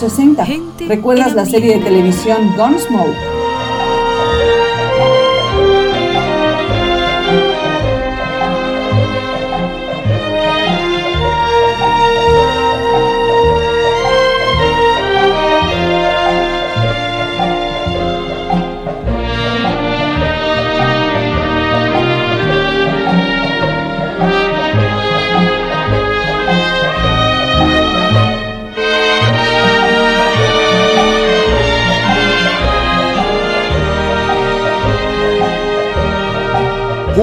[0.06, 0.86] 1960.
[0.88, 3.35] ¿Recuerdas la serie de televisión Gunsmoke?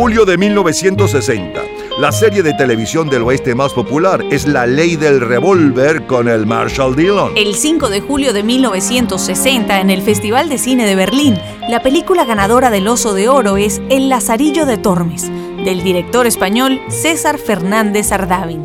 [0.03, 1.61] Julio de 1960.
[2.01, 6.45] La serie de televisión del oeste más popular es La Ley del Revólver con el
[6.45, 7.35] Marshall Dillon.
[7.37, 11.39] El 5 de julio de 1960, en el Festival de Cine de Berlín,
[11.69, 15.31] la película ganadora del Oso de Oro es El Lazarillo de Tormes,
[15.65, 18.65] del director español César Fernández Ardávin,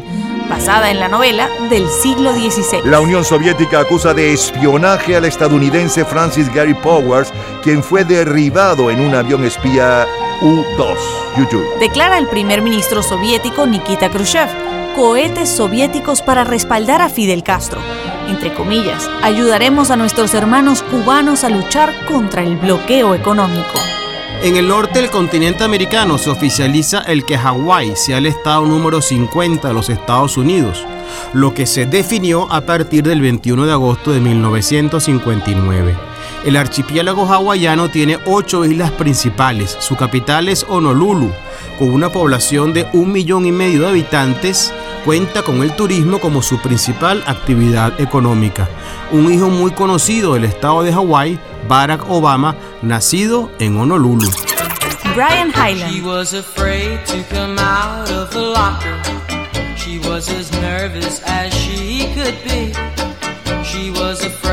[0.49, 2.79] basada en la novela del siglo XVI.
[2.83, 7.31] La Unión Soviética acusa de espionaje al estadounidense Francis Gary Powers,
[7.61, 10.07] quien fue derribado en un avión espía
[10.41, 10.97] U-2.
[11.37, 11.65] YouTube.
[11.79, 14.49] Declara el primer ministro soviético Nikita Khrushchev.
[14.95, 17.81] Cohetes soviéticos para respaldar a Fidel Castro.
[18.27, 23.79] Entre comillas, ayudaremos a nuestros hermanos cubanos a luchar contra el bloqueo económico.
[24.41, 29.01] En el norte del continente americano se oficializa el que Hawái sea el estado número
[29.01, 30.85] 50 de los Estados Unidos,
[31.33, 36.16] lo que se definió a partir del 21 de agosto de 1959.
[36.47, 39.75] El archipiélago hawaiano tiene ocho islas principales.
[39.81, 41.29] Su capital es Honolulu,
[41.77, 44.73] con una población de un millón y medio de habitantes.
[45.03, 48.69] Cuenta con el turismo como su principal actividad económica.
[49.11, 51.37] Un hijo muy conocido del estado de Hawái,
[51.67, 54.29] Barack Obama, nacido en Honolulu.
[55.15, 56.05] Brian She Highland.
[56.05, 58.95] was afraid to come out of the locker.
[59.75, 62.71] She was as nervous as she could be.
[63.65, 64.46] She was afraid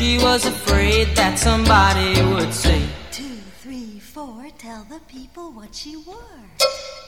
[0.00, 2.80] She was afraid that somebody would say,
[3.12, 6.40] Two, three, four, tell the people what she wore.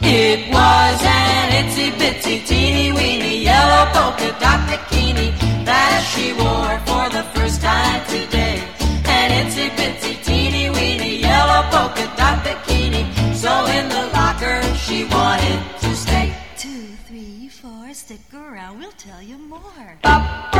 [0.02, 5.32] It was an itsy bitsy teeny weeny yellow polka dot bikini
[5.64, 8.60] that she wore for the first time today.
[9.08, 13.08] An itsy bitsy teeny weeny yellow polka dot bikini.
[13.34, 16.36] So in the locker she wanted to stay.
[16.58, 19.96] Two, three, four, stick around, we'll tell you more.
[20.04, 20.51] She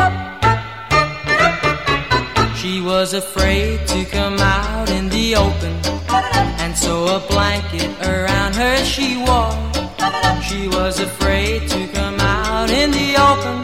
[2.92, 5.74] was afraid to come out in the open,
[6.62, 9.56] and so a blanket around her she wore.
[10.48, 13.56] She was afraid to come out in the open,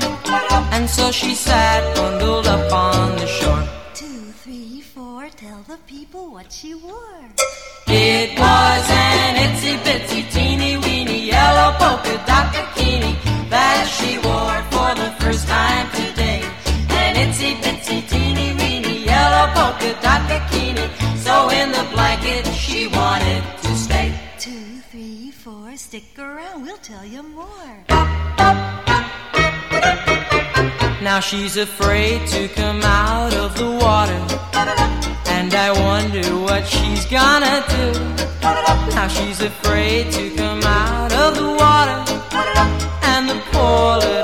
[0.75, 3.65] and so she sat bundled up on the shore.
[3.93, 7.25] Two, three, four, tell the people what she wore.
[7.87, 13.13] It was an itsy bitsy teeny weeny yellow polka dot bikini
[13.51, 14.28] that she wore
[21.51, 24.13] In the blanket she wanted to stay.
[24.39, 27.85] Two, three, four, stick around, we'll tell you more.
[31.03, 34.21] Now she's afraid to come out of the water.
[35.27, 37.93] And I wonder what she's gonna do.
[38.95, 41.99] Now she's afraid to come out of the water.
[43.03, 44.18] And the poor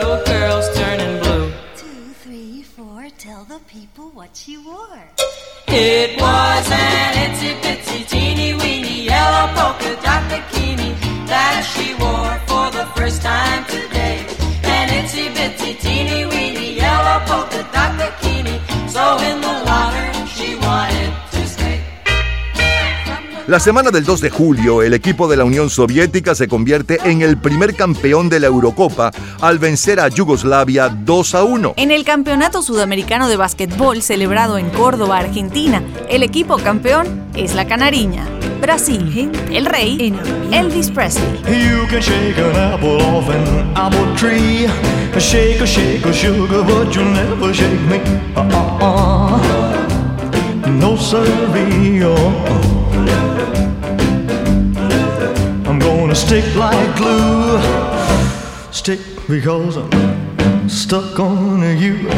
[4.14, 5.02] what she wore.
[5.66, 8.83] It was an itsy bitsy teeny weeny
[23.46, 27.20] La semana del 2 de julio, el equipo de la Unión Soviética se convierte en
[27.20, 29.10] el primer campeón de la Eurocopa
[29.42, 31.74] al vencer a Yugoslavia 2 a 1.
[31.76, 37.66] En el Campeonato Sudamericano de Básquetbol celebrado en Córdoba, Argentina, el equipo campeón es la
[37.66, 38.26] Canariña.
[38.62, 40.14] Brasil, el rey,
[40.50, 41.42] Elvis Presley.
[41.46, 44.68] You can shake an apple off an apple tree.
[45.18, 48.00] Shake a shake a sugar, but you'll never shake me.
[48.34, 49.38] Uh-uh-uh.
[50.80, 52.83] No siree.
[55.68, 57.60] I'm gonna stick like glue.
[58.72, 62.08] Stick because I'm stuck on you.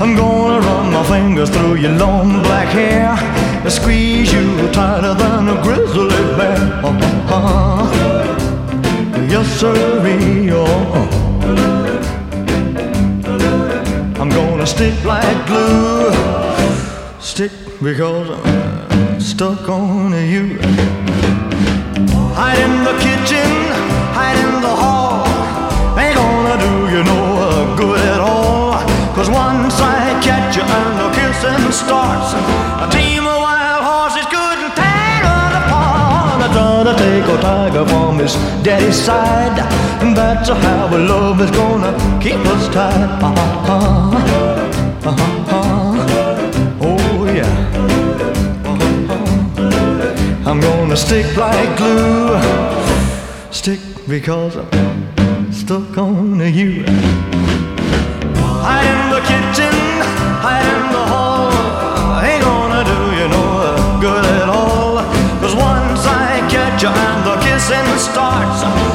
[0.00, 3.16] I'm gonna run my fingers through your long black hair.
[3.62, 6.58] And squeeze you tighter than a grizzly bear.
[6.84, 8.12] Uh-huh.
[9.28, 9.62] Yes.
[9.62, 9.72] Oh.
[14.20, 16.12] I'm gonna stick like glue.
[17.20, 18.71] Stick because I'm
[19.22, 20.58] stuck on you.
[22.34, 23.50] Hide in the kitchen,
[24.18, 25.24] hide in the hall.
[25.96, 28.72] Ain't gonna do you no good at all.
[29.14, 32.34] Cause once I catch you and the kissing starts,
[32.84, 36.42] a team of wild horses couldn't tear us apart.
[36.42, 38.34] I try to take a tiger from his
[38.64, 39.58] daddy's side.
[40.02, 43.22] And that's how our love is gonna keep us tied.
[43.22, 44.18] Uh-huh.
[45.04, 45.81] Uh-huh.
[50.44, 52.36] I'm gonna stick like glue.
[53.52, 53.78] Stick
[54.08, 56.82] because I'm stuck on you.
[58.66, 59.72] Hide in the kitchen,
[60.42, 61.52] hide in the hall.
[62.18, 64.96] I Ain't gonna do you no good at all.
[65.40, 68.91] Cause once I catch you and the kissing starts,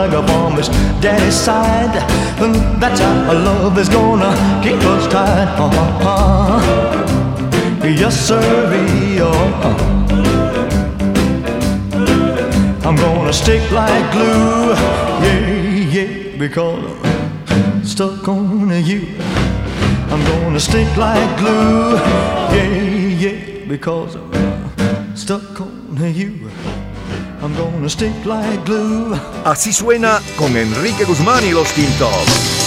[0.00, 0.68] a tiger from his
[1.00, 1.94] daddy's side.
[2.80, 4.32] That's how love is gonna
[4.62, 5.48] keep us tied.
[5.58, 6.60] Uh-huh.
[7.84, 8.40] Yes, sir,
[9.22, 9.76] oh.
[12.84, 14.74] I'm gonna stick like glue,
[15.24, 16.84] yeah, yeah, because
[17.50, 19.06] I'm stuck on you.
[20.10, 21.94] I'm gonna stick like glue.
[22.54, 22.68] Yeah,
[23.24, 26.50] yeah, because I'm stuck on you.
[29.44, 32.10] Así suena con Enrique Guzmán y los Tintos.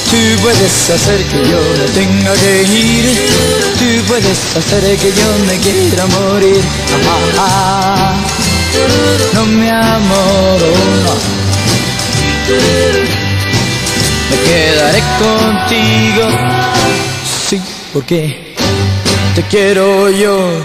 [0.10, 3.06] Tú puedes hacer que yo no tenga que ir.
[3.78, 6.62] Tú puedes hacer que yo me quiera morir.
[6.92, 8.24] Ah, ah, ah.
[9.34, 10.72] No me amoro,
[11.04, 11.14] no.
[14.30, 16.30] Me quedaré contigo.
[17.48, 17.62] Sí,
[17.94, 18.56] porque
[19.36, 20.64] te quiero yo.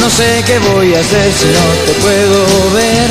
[0.00, 3.10] No sé qué voy a hacer si no te puedo ver.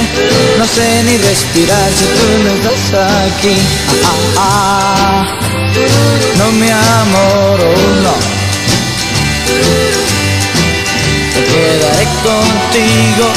[0.57, 3.56] No sé ni respirar si tú no estás aquí.
[4.03, 5.40] Ah, ah, ah.
[6.38, 7.70] No me amoro,
[8.03, 8.14] no.
[11.36, 13.28] Me quedaré contigo.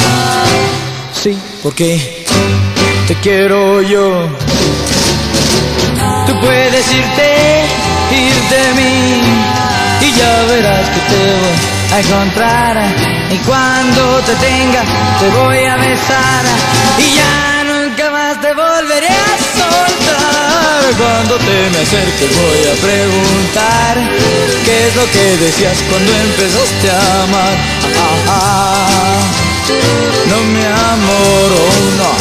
[1.13, 2.25] Sí, porque
[3.07, 4.29] te quiero yo.
[6.25, 7.65] Tú puedes irte,
[8.11, 9.21] irte de mí.
[10.01, 12.75] Y ya verás que te voy a encontrar.
[13.31, 14.83] Y cuando te tenga,
[15.19, 16.43] te voy a besar.
[16.97, 20.93] Y ya nunca más te volveré a soltar.
[20.97, 23.93] Cuando te me acerques, voy a preguntar:
[24.65, 27.57] ¿Qué es lo que decías cuando empezaste a amar?
[30.29, 31.61] No me amoro,
[31.97, 32.11] no.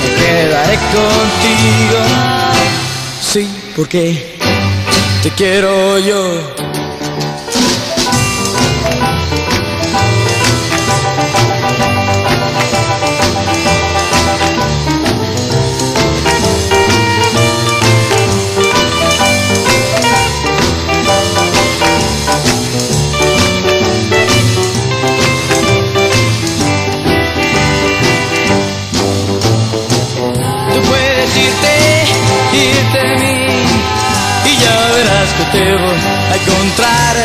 [0.00, 2.00] Me quedaré contigo.
[3.20, 4.33] Sí, porque
[5.24, 6.73] te quiero yo.
[35.54, 36.00] Te voy
[36.32, 37.16] a encontrar.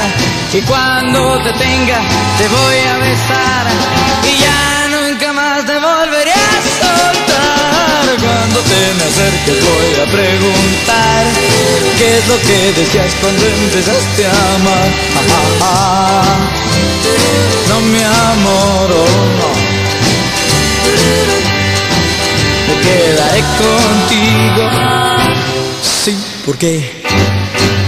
[0.53, 1.99] Y cuando te tenga
[2.38, 3.65] te voy a besar.
[4.30, 8.03] Y ya nunca más te volveré a soltar.
[8.26, 11.23] Cuando te me acerques voy a preguntar
[11.97, 16.23] qué es lo que decías cuando empezaste a amar Ah, ah, ah.
[17.69, 19.06] no me amoro
[19.39, 19.49] no.
[22.68, 24.65] Me quedaré contigo.
[26.03, 27.01] Sí, porque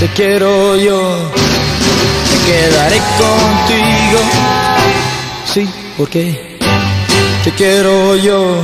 [0.02, 1.00] te quiero yo.
[2.32, 4.20] Me quedaré contigo.
[5.46, 6.58] Sí, porque
[7.44, 8.64] te quiero yo.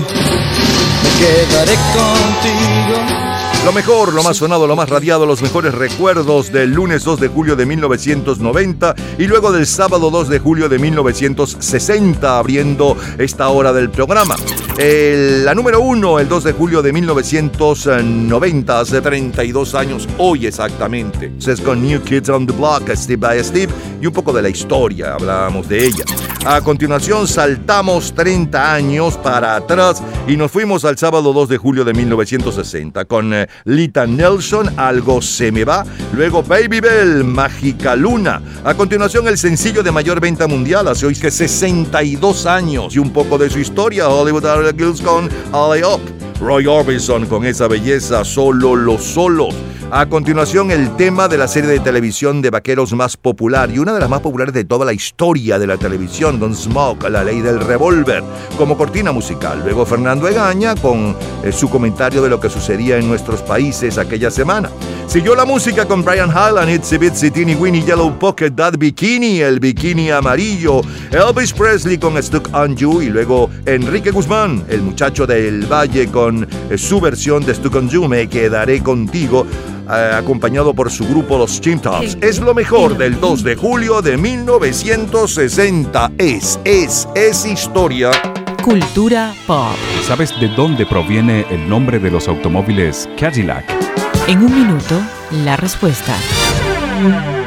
[1.04, 3.28] Me quedaré contigo.
[3.66, 7.28] Lo mejor, lo más sonado, lo más radiado, los mejores recuerdos del lunes 2 de
[7.28, 13.74] julio de 1990 y luego del sábado 2 de julio de 1960, abriendo esta hora
[13.74, 14.38] del programa.
[14.80, 21.32] La número uno, el 2 de julio de 1990, hace 32 años, hoy exactamente.
[21.48, 24.50] Es con New Kids on the Block, Steve by Steve, y un poco de la
[24.50, 26.06] historia, hablábamos de ella.
[26.46, 31.84] A continuación, saltamos 30 años para atrás y nos fuimos al sábado 2 de julio
[31.84, 35.86] de 1960 con eh, Lita Nelson, Algo se me va.
[36.14, 38.42] Luego Baby Bell, Mágica Luna.
[38.64, 43.12] A continuación, el sencillo de mayor venta mundial hace hoy que 62 años y un
[43.12, 44.08] poco de su historia.
[44.08, 44.46] Hollywood
[44.76, 46.02] Girls con Alley Up.
[46.40, 49.56] Roy Orbison con esa belleza, solo los solos.
[49.90, 53.94] A continuación, el tema de la serie de televisión de vaqueros más popular y una
[53.94, 57.40] de las más populares de toda la historia de la televisión, Don Smoke, La Ley
[57.40, 58.22] del Revólver,
[58.58, 59.62] como cortina musical.
[59.64, 64.30] Luego Fernando Egaña con eh, su comentario de lo que sucedía en nuestros países aquella
[64.30, 64.70] semana.
[65.08, 69.62] Siguió la música con Brian Hyland, Itsy Bitsy Teeny Weeny Yellow Pocket, That Bikini, el
[69.62, 70.82] bikini amarillo,
[71.12, 76.46] Elvis Presley con Stuck on You y luego Enrique Guzmán, el muchacho del Valle con
[76.70, 79.48] eh, su versión de Stuck on You, Me Quedaré Contigo,
[79.90, 82.18] eh, acompañado por su grupo Los Chimtops.
[82.22, 86.12] Es lo mejor del 2 de julio de 1960.
[86.18, 88.12] Es, es, es historia.
[88.64, 89.76] Cultura pop.
[90.06, 93.66] ¿Sabes de dónde proviene el nombre de los automóviles Cadillac?
[94.28, 95.00] En un minuto,
[95.32, 96.16] la respuesta.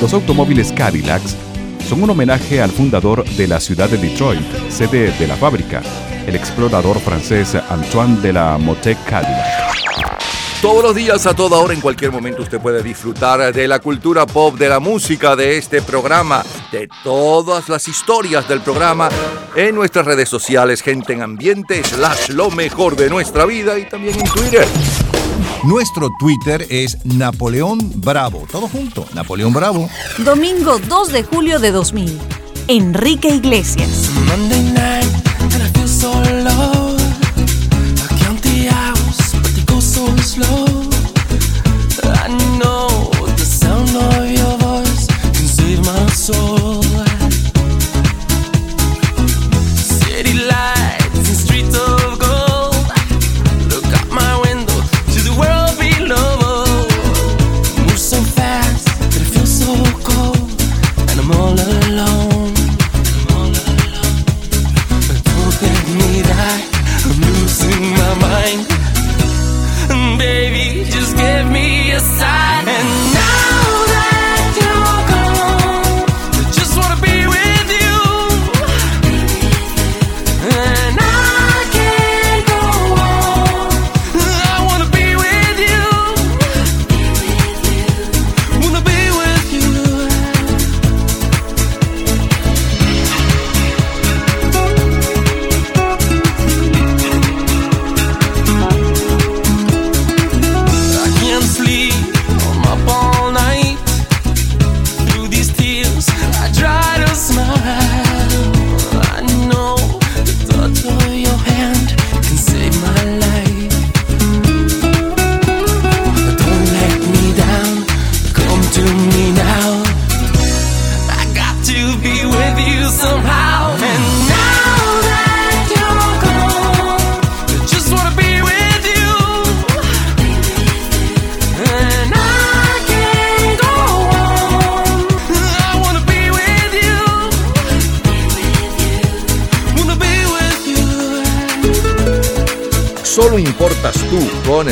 [0.00, 1.34] Los automóviles Cadillacs
[1.88, 5.82] son un homenaje al fundador de la ciudad de Detroit, sede de la fábrica,
[6.24, 9.68] el explorador francés Antoine de la Motte Cadillac.
[10.62, 14.26] Todos los días, a toda hora, en cualquier momento, usted puede disfrutar de la cultura
[14.26, 19.08] pop, de la música, de este programa, de todas las historias del programa
[19.56, 24.18] en nuestras redes sociales, gente en ambiente, slash lo mejor de nuestra vida y también
[24.18, 24.66] en Twitter.
[25.64, 28.46] Nuestro Twitter es Napoleón Bravo.
[28.50, 29.88] Todo junto, Napoleón Bravo.
[30.18, 32.18] Domingo 2 de julio de 2000.
[32.68, 34.10] Enrique Iglesias.
[34.26, 34.68] Monday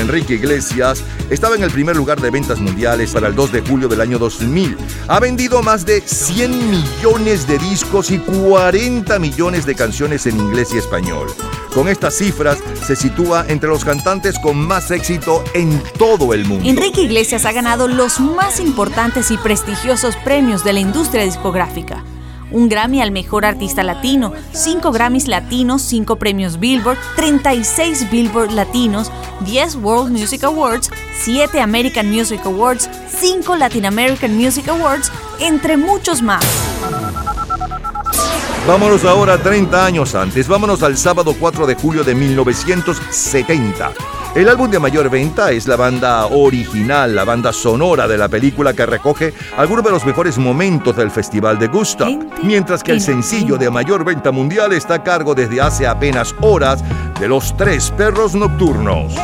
[0.06, 3.88] Enrique Iglesias estaba en el primer lugar de ventas mundiales para el 2 de julio
[3.88, 4.76] del año 2000.
[5.08, 10.72] Ha vendido más de 100 millones de discos y 40 millones de canciones en inglés
[10.72, 11.26] y español.
[11.74, 16.68] Con estas cifras se sitúa entre los cantantes con más éxito en todo el mundo.
[16.68, 22.04] Enrique Iglesias ha ganado los más importantes y prestigiosos premios de la industria discográfica.
[22.50, 29.10] Un Grammy al Mejor Artista Latino, 5 Grammys Latinos, 5 premios Billboard, 36 Billboard Latinos,
[29.40, 35.10] 10 World Music Awards, 7 American Music Awards, 5 Latin American Music Awards,
[35.40, 36.44] entre muchos más.
[38.66, 43.92] Vámonos ahora 30 años antes, vámonos al sábado 4 de julio de 1970.
[44.34, 48.74] El álbum de mayor venta es la banda original, la banda sonora de la película
[48.74, 52.06] que recoge algunos de los mejores momentos del Festival de Gusto,
[52.42, 56.84] mientras que el sencillo de mayor venta mundial está a cargo desde hace apenas horas
[57.18, 59.14] de los Tres Perros Nocturnos.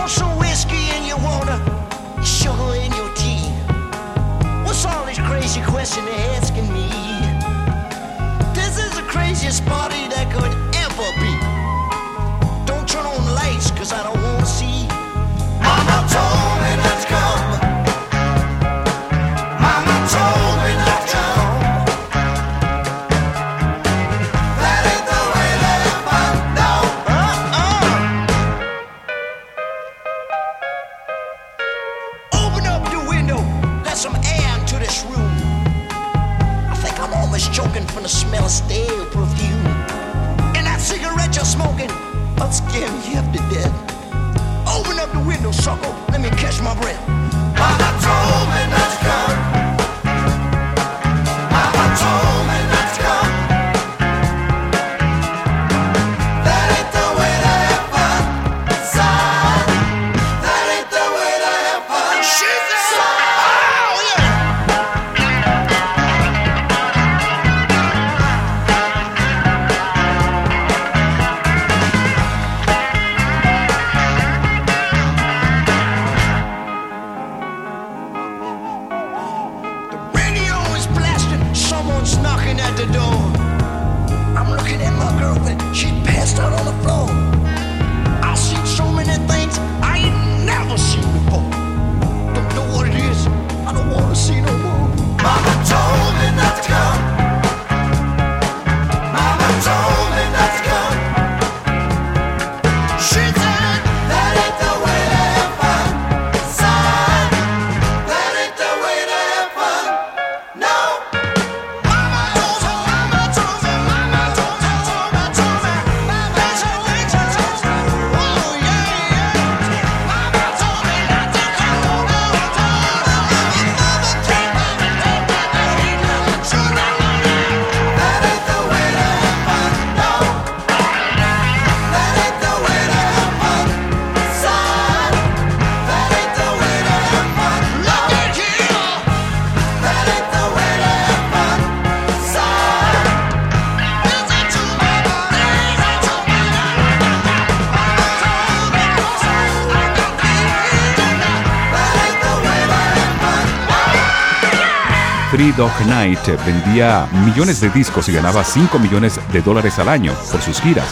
[155.57, 160.41] Dog Night vendía millones de discos y ganaba 5 millones de dólares al año por
[160.41, 160.87] sus giras,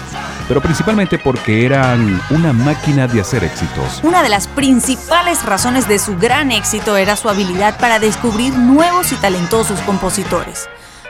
[0.48, 4.00] pero principalmente porque eran una máquina de hacer éxitos.
[4.02, 9.12] Una de las principales razones de su gran éxito era su habilidad para descubrir nuevos
[9.12, 10.68] y talentosos compositores.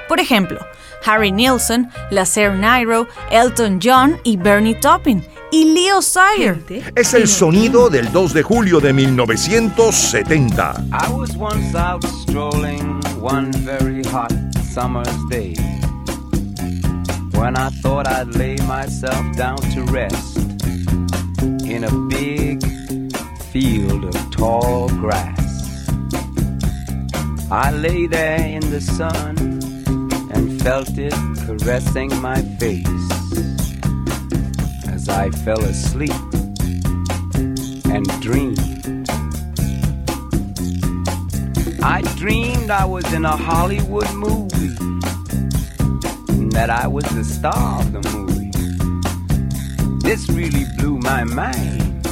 [0.09, 0.59] Por ejemplo,
[1.05, 6.63] Harry Nilsson, Lacer Nairo, Elton John y Bernie Taupin, y Leo Sayer.
[6.95, 10.85] Es el sonido del 2 de julio de 1970.
[10.93, 14.33] I was once out strolling one very hot
[14.63, 15.55] summer's day
[17.33, 20.39] when I thought I'd lay myself down to rest
[21.67, 22.65] in a big
[23.53, 25.91] field of tall grass.
[27.51, 29.37] I lay there in the sun
[30.33, 31.13] and felt it
[31.45, 32.87] caressing my face
[34.89, 36.11] as I fell asleep
[37.85, 39.00] and dreamed.
[41.83, 44.77] I dreamed I was in a Hollywood movie,
[46.29, 48.51] and that I was the star of the movie.
[50.07, 52.05] This really blew my mind.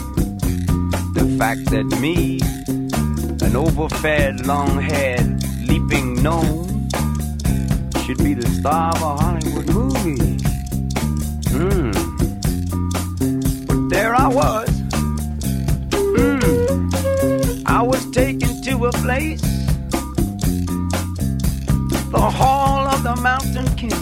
[1.13, 2.41] The fact that me,
[3.47, 6.89] an overfed, long haired, leaping gnome,
[8.05, 10.39] should be the star of a Hollywood movie.
[11.53, 11.91] Hmm.
[13.67, 14.69] But there I was.
[15.93, 16.89] Hmm.
[17.67, 19.48] I was taken to a place
[22.11, 23.93] the hall of the mountain king.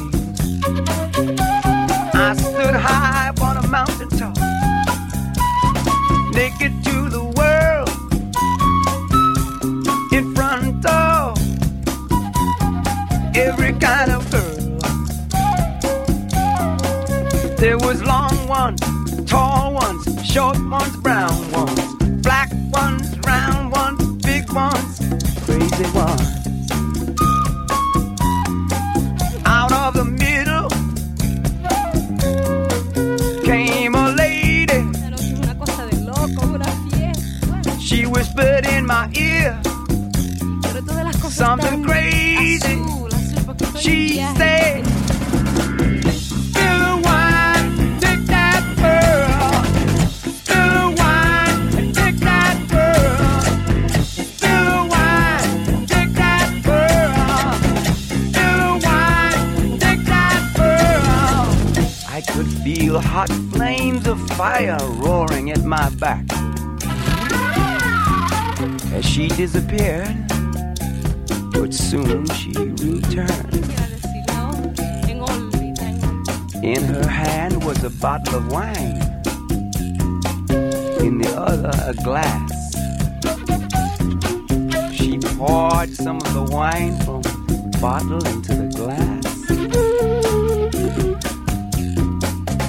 [2.14, 4.36] I stood high upon a mountain top,
[6.32, 7.90] naked to the world,
[10.12, 11.36] in front of
[13.36, 14.78] every kind of girl.
[17.56, 18.80] There was long ones,
[19.26, 20.95] tall ones, short ones,
[69.76, 70.28] disappeared,
[71.52, 73.54] but soon she returned.
[76.62, 78.96] In her hand was a bottle of wine,
[81.00, 82.52] in the other, a glass.
[84.94, 89.24] She poured some of the wine from the bottle into the glass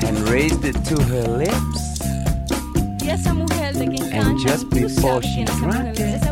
[0.03, 1.99] and raised it to her lips.
[3.01, 6.26] Y esa mujer de que And just before she quién es esa drank it,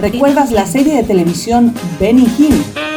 [0.00, 2.91] ¿Recuerdas la serie de televisión Benny Hill?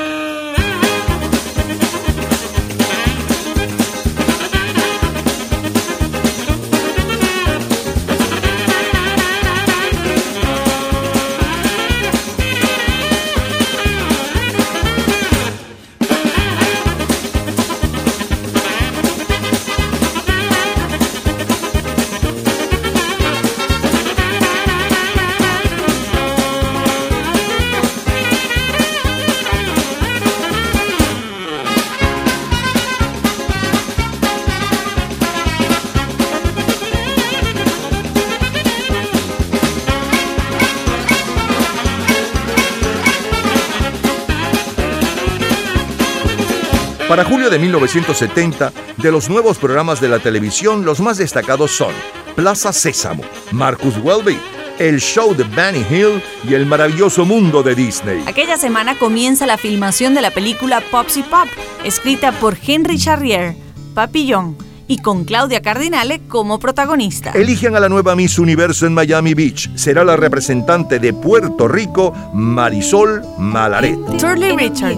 [47.50, 51.94] de 1970, de los nuevos programas de la televisión, los más destacados son
[52.36, 54.38] Plaza Sésamo, Marcus Welby,
[54.80, 58.24] el show de Benny Hill y el maravilloso mundo de Disney.
[58.26, 61.48] Aquella semana comienza la filmación de la película Popsy Pop,
[61.84, 63.56] escrita por Henry Charrier,
[63.94, 64.58] Papillon,
[64.88, 67.32] y con Claudia Cardinale como protagonista.
[67.32, 69.70] Eligen a la nueva Miss Universo en Miami Beach.
[69.76, 74.00] Será la representante de Puerto Rico, Marisol Malaret.
[74.18, 74.98] Turley Richard.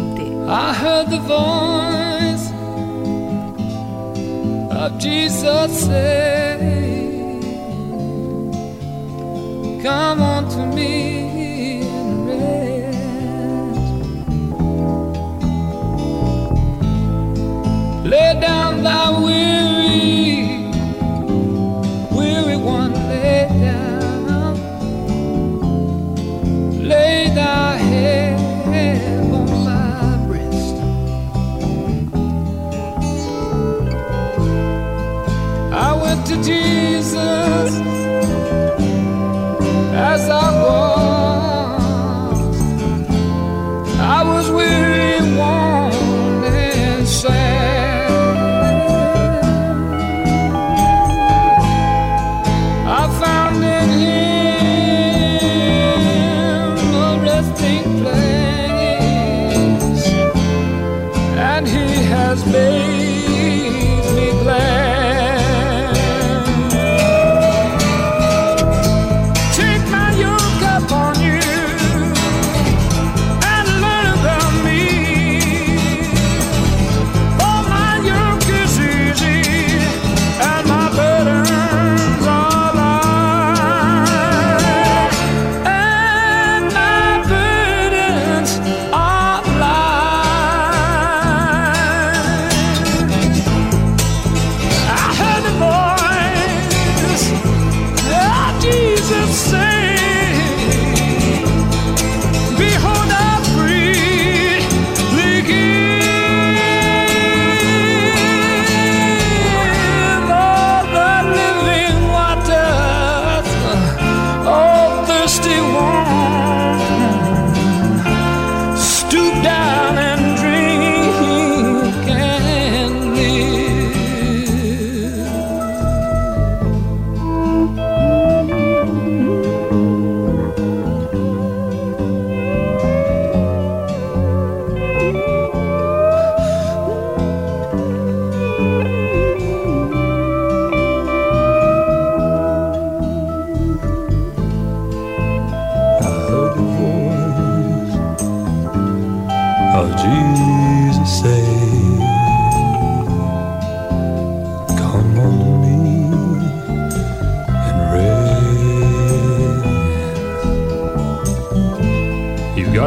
[0.50, 2.07] I heard the voice.
[5.00, 6.60] Jesus said,
[9.84, 12.98] Come unto me and rest.
[18.06, 20.72] Lay down thy weary,
[22.12, 24.56] weary one, lay down,
[26.88, 27.67] lay down.
[36.28, 37.72] to Jesus
[39.94, 42.40] as I was.
[43.98, 44.87] I was weary.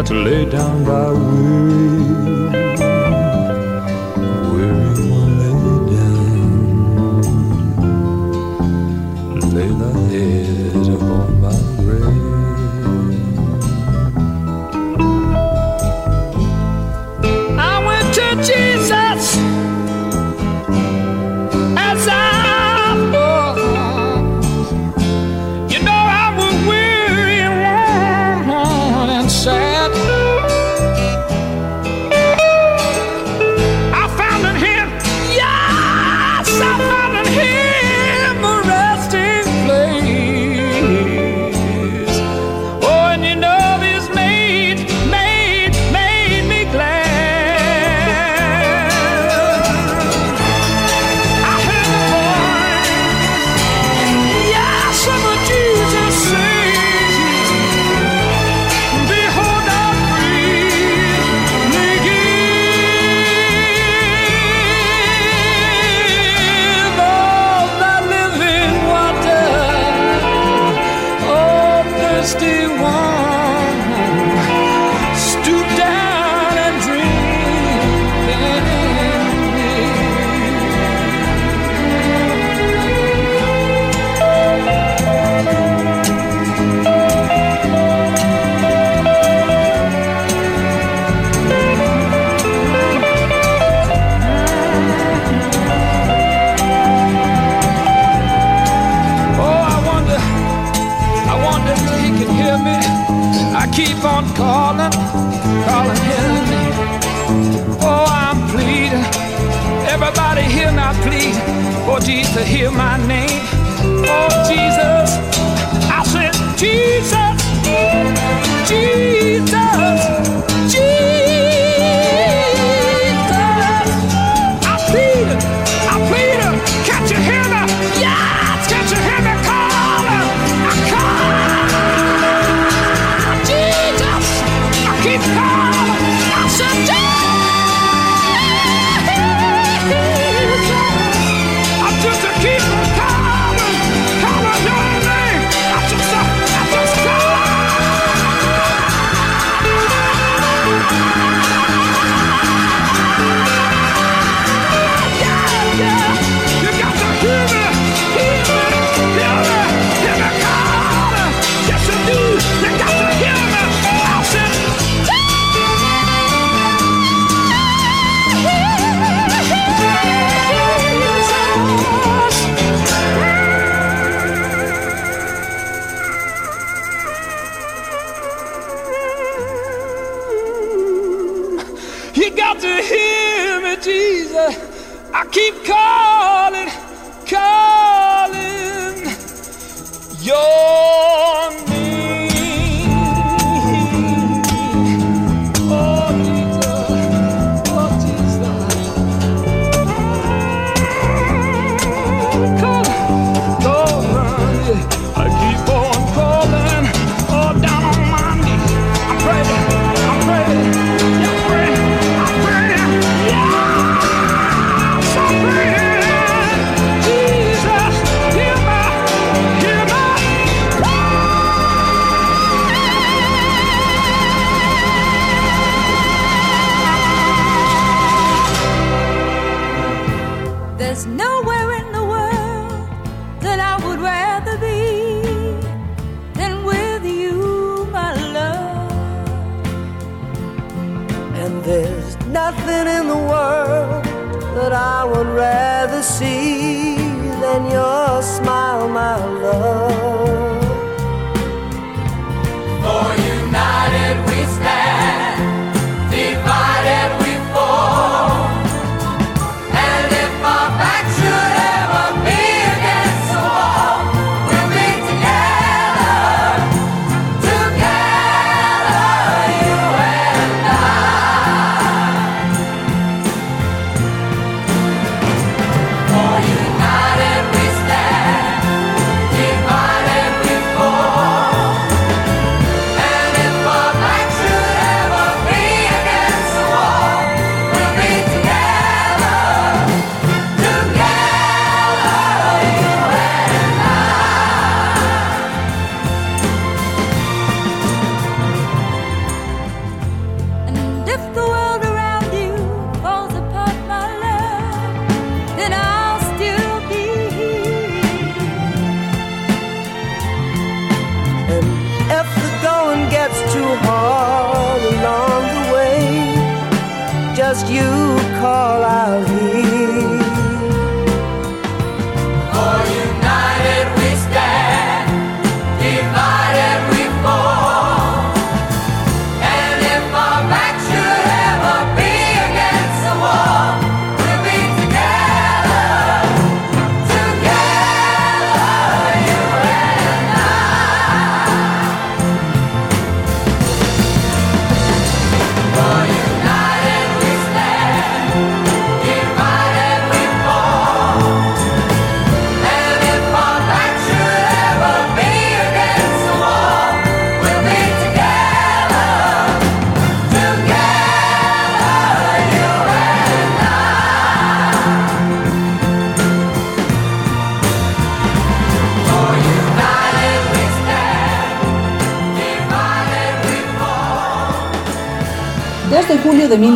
[0.03, 2.30] To lay down by weary.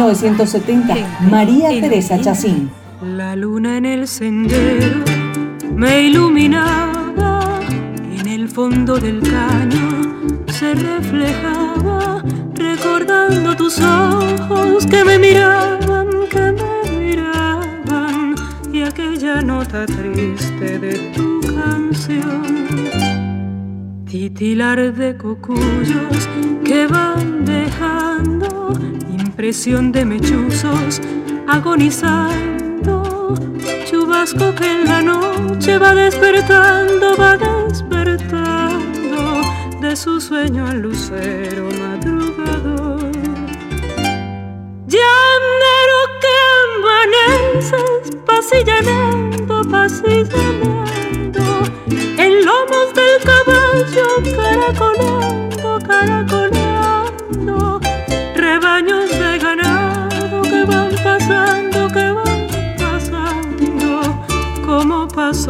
[0.05, 0.95] 1970,
[1.31, 2.71] María Teresa Chacín.
[3.01, 5.03] La luna en el sendero
[5.75, 7.61] me iluminaba,
[8.13, 12.23] en el fondo del caño se reflejaba,
[12.55, 18.35] recordando tus ojos que me miraban, que me miraban,
[18.71, 22.43] y aquella nota triste de tu canción.
[24.05, 26.29] Titilar de cocuyos
[26.63, 27.94] que van dejando
[29.35, 31.01] impresión de mechuzos
[31.49, 33.35] agonizando.
[33.85, 39.43] Chubasco que en la noche va despertando, va despertando
[39.81, 43.11] de su sueño al lucero madrugador.
[44.87, 51.45] Llanero que amaneces, pasillanando, pasillanando,
[52.19, 54.07] en lomos del caballo,
[54.37, 56.64] caracoleando, caracoleando,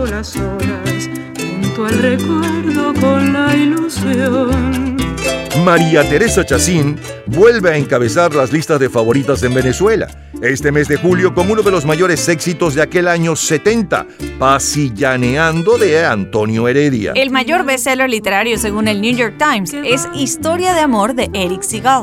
[0.06, 1.08] las horas
[1.38, 4.96] junto al recuerdo con la ilusión.
[5.64, 10.08] María Teresa Chacín vuelve a encabezar las listas de favoritas en Venezuela.
[10.42, 14.06] Este mes de julio con uno de los mayores éxitos de aquel año 70,
[14.38, 17.12] Pasillaneando de Antonio Heredia.
[17.14, 21.62] El mayor bestseller literario según el New York Times es Historia de amor de Eric
[21.62, 22.02] Segal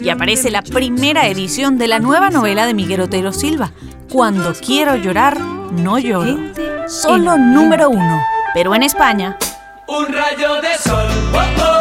[0.00, 3.72] y aparece la primera edición de la nueva novela de Miguel Otero Silva,
[4.10, 5.38] Cuando quiero llorar,
[5.72, 6.36] no lloro.
[6.88, 8.20] Solo número uno,
[8.54, 9.36] pero en España.
[9.86, 11.75] Un rayo de sol, oh, oh,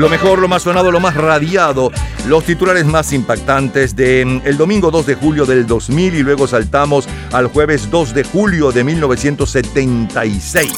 [0.00, 1.92] Lo mejor, lo más sonado, lo más radiado,
[2.26, 6.46] los titulares más impactantes de mm, el domingo 2 de julio del 2000 y luego
[6.46, 10.72] saltamos al jueves 2 de julio de 1976.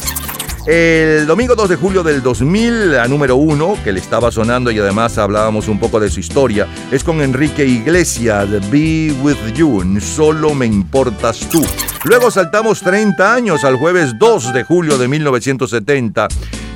[0.67, 4.81] El domingo 2 de julio del 2000, la número uno, que le estaba sonando y
[4.81, 10.53] además hablábamos un poco de su historia, es con Enrique Iglesias, Be With You, Solo
[10.53, 11.65] Me Importas Tú.
[12.03, 16.27] Luego saltamos 30 años al jueves 2 de julio de 1970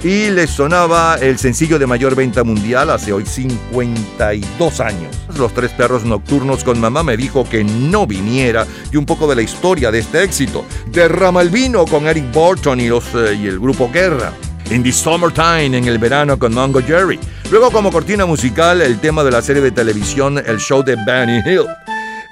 [0.02, 5.16] y les sonaba el sencillo de mayor venta mundial hace hoy 52 años.
[5.38, 9.36] Los tres perros nocturnos con mamá me dijo que no viniera y un poco de
[9.36, 10.64] la historia de este éxito.
[10.88, 14.32] Derrama el vino con Eric Burton y, los, eh, y el grupo Guerra.
[14.70, 17.20] In the Summertime, en el verano con Mongo Jerry.
[17.50, 21.40] Luego como cortina musical el tema de la serie de televisión El Show de Benny
[21.46, 21.66] Hill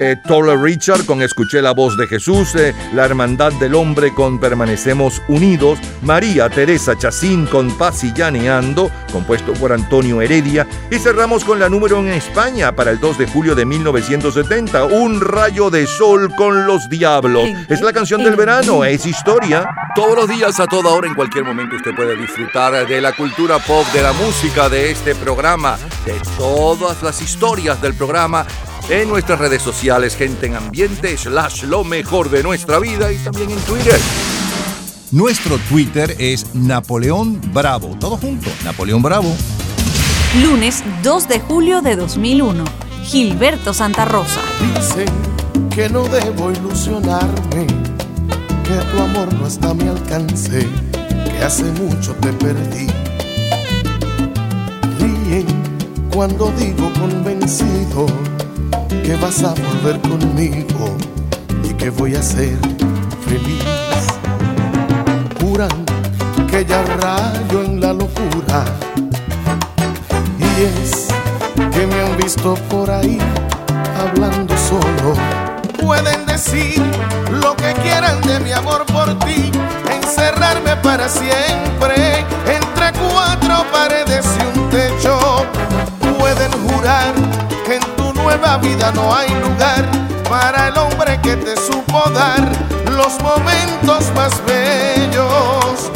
[0.04, 4.38] eh, Toller Richard con Escuché la voz de Jesús, eh, La Hermandad del Hombre con
[4.38, 11.42] Permanecemos Unidos, María Teresa Chacín con Paz y Llaneando, compuesto por Antonio Heredia, y cerramos
[11.44, 15.86] con la número en España para el 2 de julio de 1970, Un rayo de
[15.86, 17.48] sol con los diablos.
[17.68, 19.66] Es la canción del verano, es historia.
[19.94, 23.58] Todos los días, a toda hora, en cualquier momento, usted puede disfrutar de la cultura
[23.58, 28.44] pop, de la música, de este programa, de todas las historias del programa
[28.88, 33.50] en nuestras redes sociales, gente en ambiente, slash lo mejor de nuestra vida y también
[33.50, 33.98] en Twitter.
[35.10, 37.96] Nuestro Twitter es Napoleón Bravo.
[37.98, 39.34] Todo junto, Napoleón Bravo.
[40.42, 42.64] Lunes 2 de julio de 2001.
[43.04, 44.40] Gilberto Santa Rosa.
[44.74, 45.06] Dicen
[45.74, 47.66] que no debo ilusionarme,
[48.64, 50.66] que tu amor no está a mi alcance,
[51.24, 52.86] que hace mucho te perdí.
[54.98, 55.46] Ríen
[56.10, 58.06] cuando digo convencido
[59.02, 60.96] que vas a volver conmigo
[61.62, 62.56] y que voy a ser
[63.26, 63.64] feliz.
[65.40, 65.84] Juran
[66.50, 68.64] que ya rayo en la locura
[70.38, 71.08] y es
[71.56, 73.18] que me han visto por ahí
[73.98, 75.14] hablando solo.
[75.80, 76.82] Pueden decir
[77.42, 79.50] lo que quieran de mi amor por ti,
[79.90, 85.18] encerrarme para siempre entre cuatro paredes y un techo.
[86.18, 87.12] Pueden jurar
[87.66, 89.84] que en tu nueva vida no hay lugar
[90.30, 92.40] para el hombre que te supo dar
[92.90, 95.92] los momentos más bellos.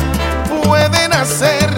[0.63, 1.71] Pueden hacer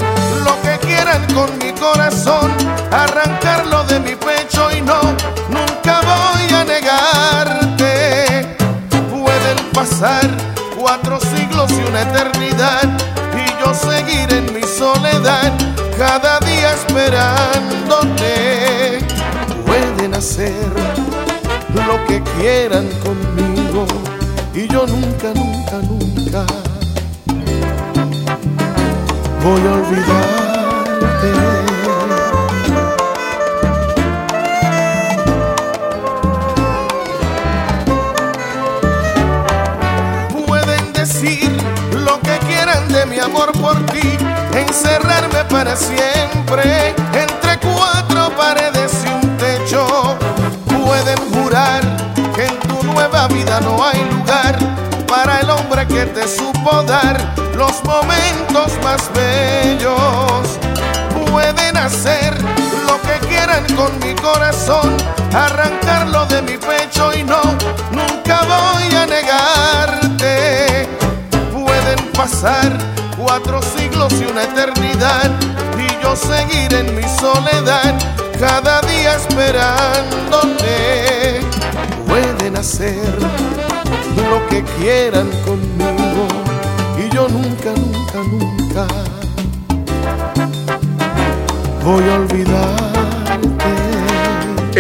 [0.45, 2.51] lo que quieran con mi corazón,
[2.91, 5.01] arrancarlo de mi pecho y no,
[5.49, 8.57] nunca voy a negarte.
[9.09, 10.29] Pueden pasar
[10.77, 12.89] cuatro siglos y una eternidad
[13.37, 15.53] y yo seguir en mi soledad,
[15.97, 17.80] cada día esperándote.
[20.21, 20.53] Hacer
[21.75, 23.87] lo que quieran conmigo
[24.55, 26.45] y yo nunca, nunca, nunca
[29.43, 31.33] voy a olvidarte.
[40.47, 41.51] Pueden decir
[42.05, 44.19] lo que quieran de mi amor por ti,
[44.55, 48.90] encerrarme para siempre entre cuatro paredes.
[51.11, 51.81] Pueden jurar
[52.37, 54.57] que en tu nueva vida no hay lugar
[55.09, 60.59] para el hombre que te supo dar los momentos más bellos.
[61.33, 62.41] Pueden hacer
[62.87, 64.97] lo que quieran con mi corazón,
[65.35, 67.43] arrancarlo de mi pecho y no,
[67.91, 70.89] nunca voy a negarte.
[71.53, 72.71] Pueden pasar
[73.19, 75.29] cuatro siglos y una eternidad
[75.77, 77.99] y yo seguir en mi soledad,
[78.41, 80.71] cada día esperándote.
[82.09, 83.19] Pueden hacer
[84.17, 86.27] lo que quieran conmigo
[86.99, 88.87] y yo nunca, nunca, nunca
[91.85, 92.90] voy a olvidarte.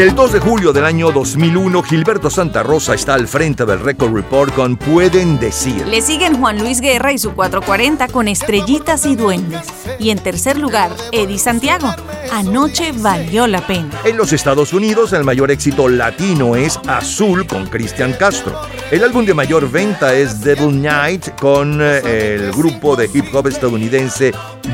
[0.00, 4.14] El 2 de julio del año 2001, Gilberto Santa Rosa está al frente del Record
[4.14, 5.86] Report con Pueden Decir.
[5.86, 9.66] Le siguen Juan Luis Guerra y su 440 con Estrellitas y Duendes.
[9.98, 11.94] Y en tercer lugar, Eddie Santiago.
[12.32, 13.90] Anoche valió la pena.
[14.04, 18.58] En los Estados Unidos, el mayor éxito latino es Azul con Cristian Castro.
[18.90, 23.48] El álbum de mayor venta es Devil Night con eh, el grupo de hip hop
[23.48, 24.32] estadounidense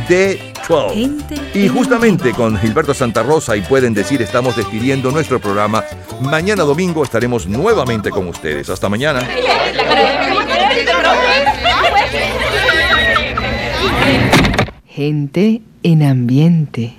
[0.09, 1.11] The 12.
[1.55, 5.85] Y justamente con Gilberto Santa Rosa y pueden decir estamos despidiendo nuestro programa.
[6.21, 8.69] Mañana domingo estaremos nuevamente con ustedes.
[8.69, 9.27] Hasta mañana.
[14.87, 16.95] Gente en ambiente.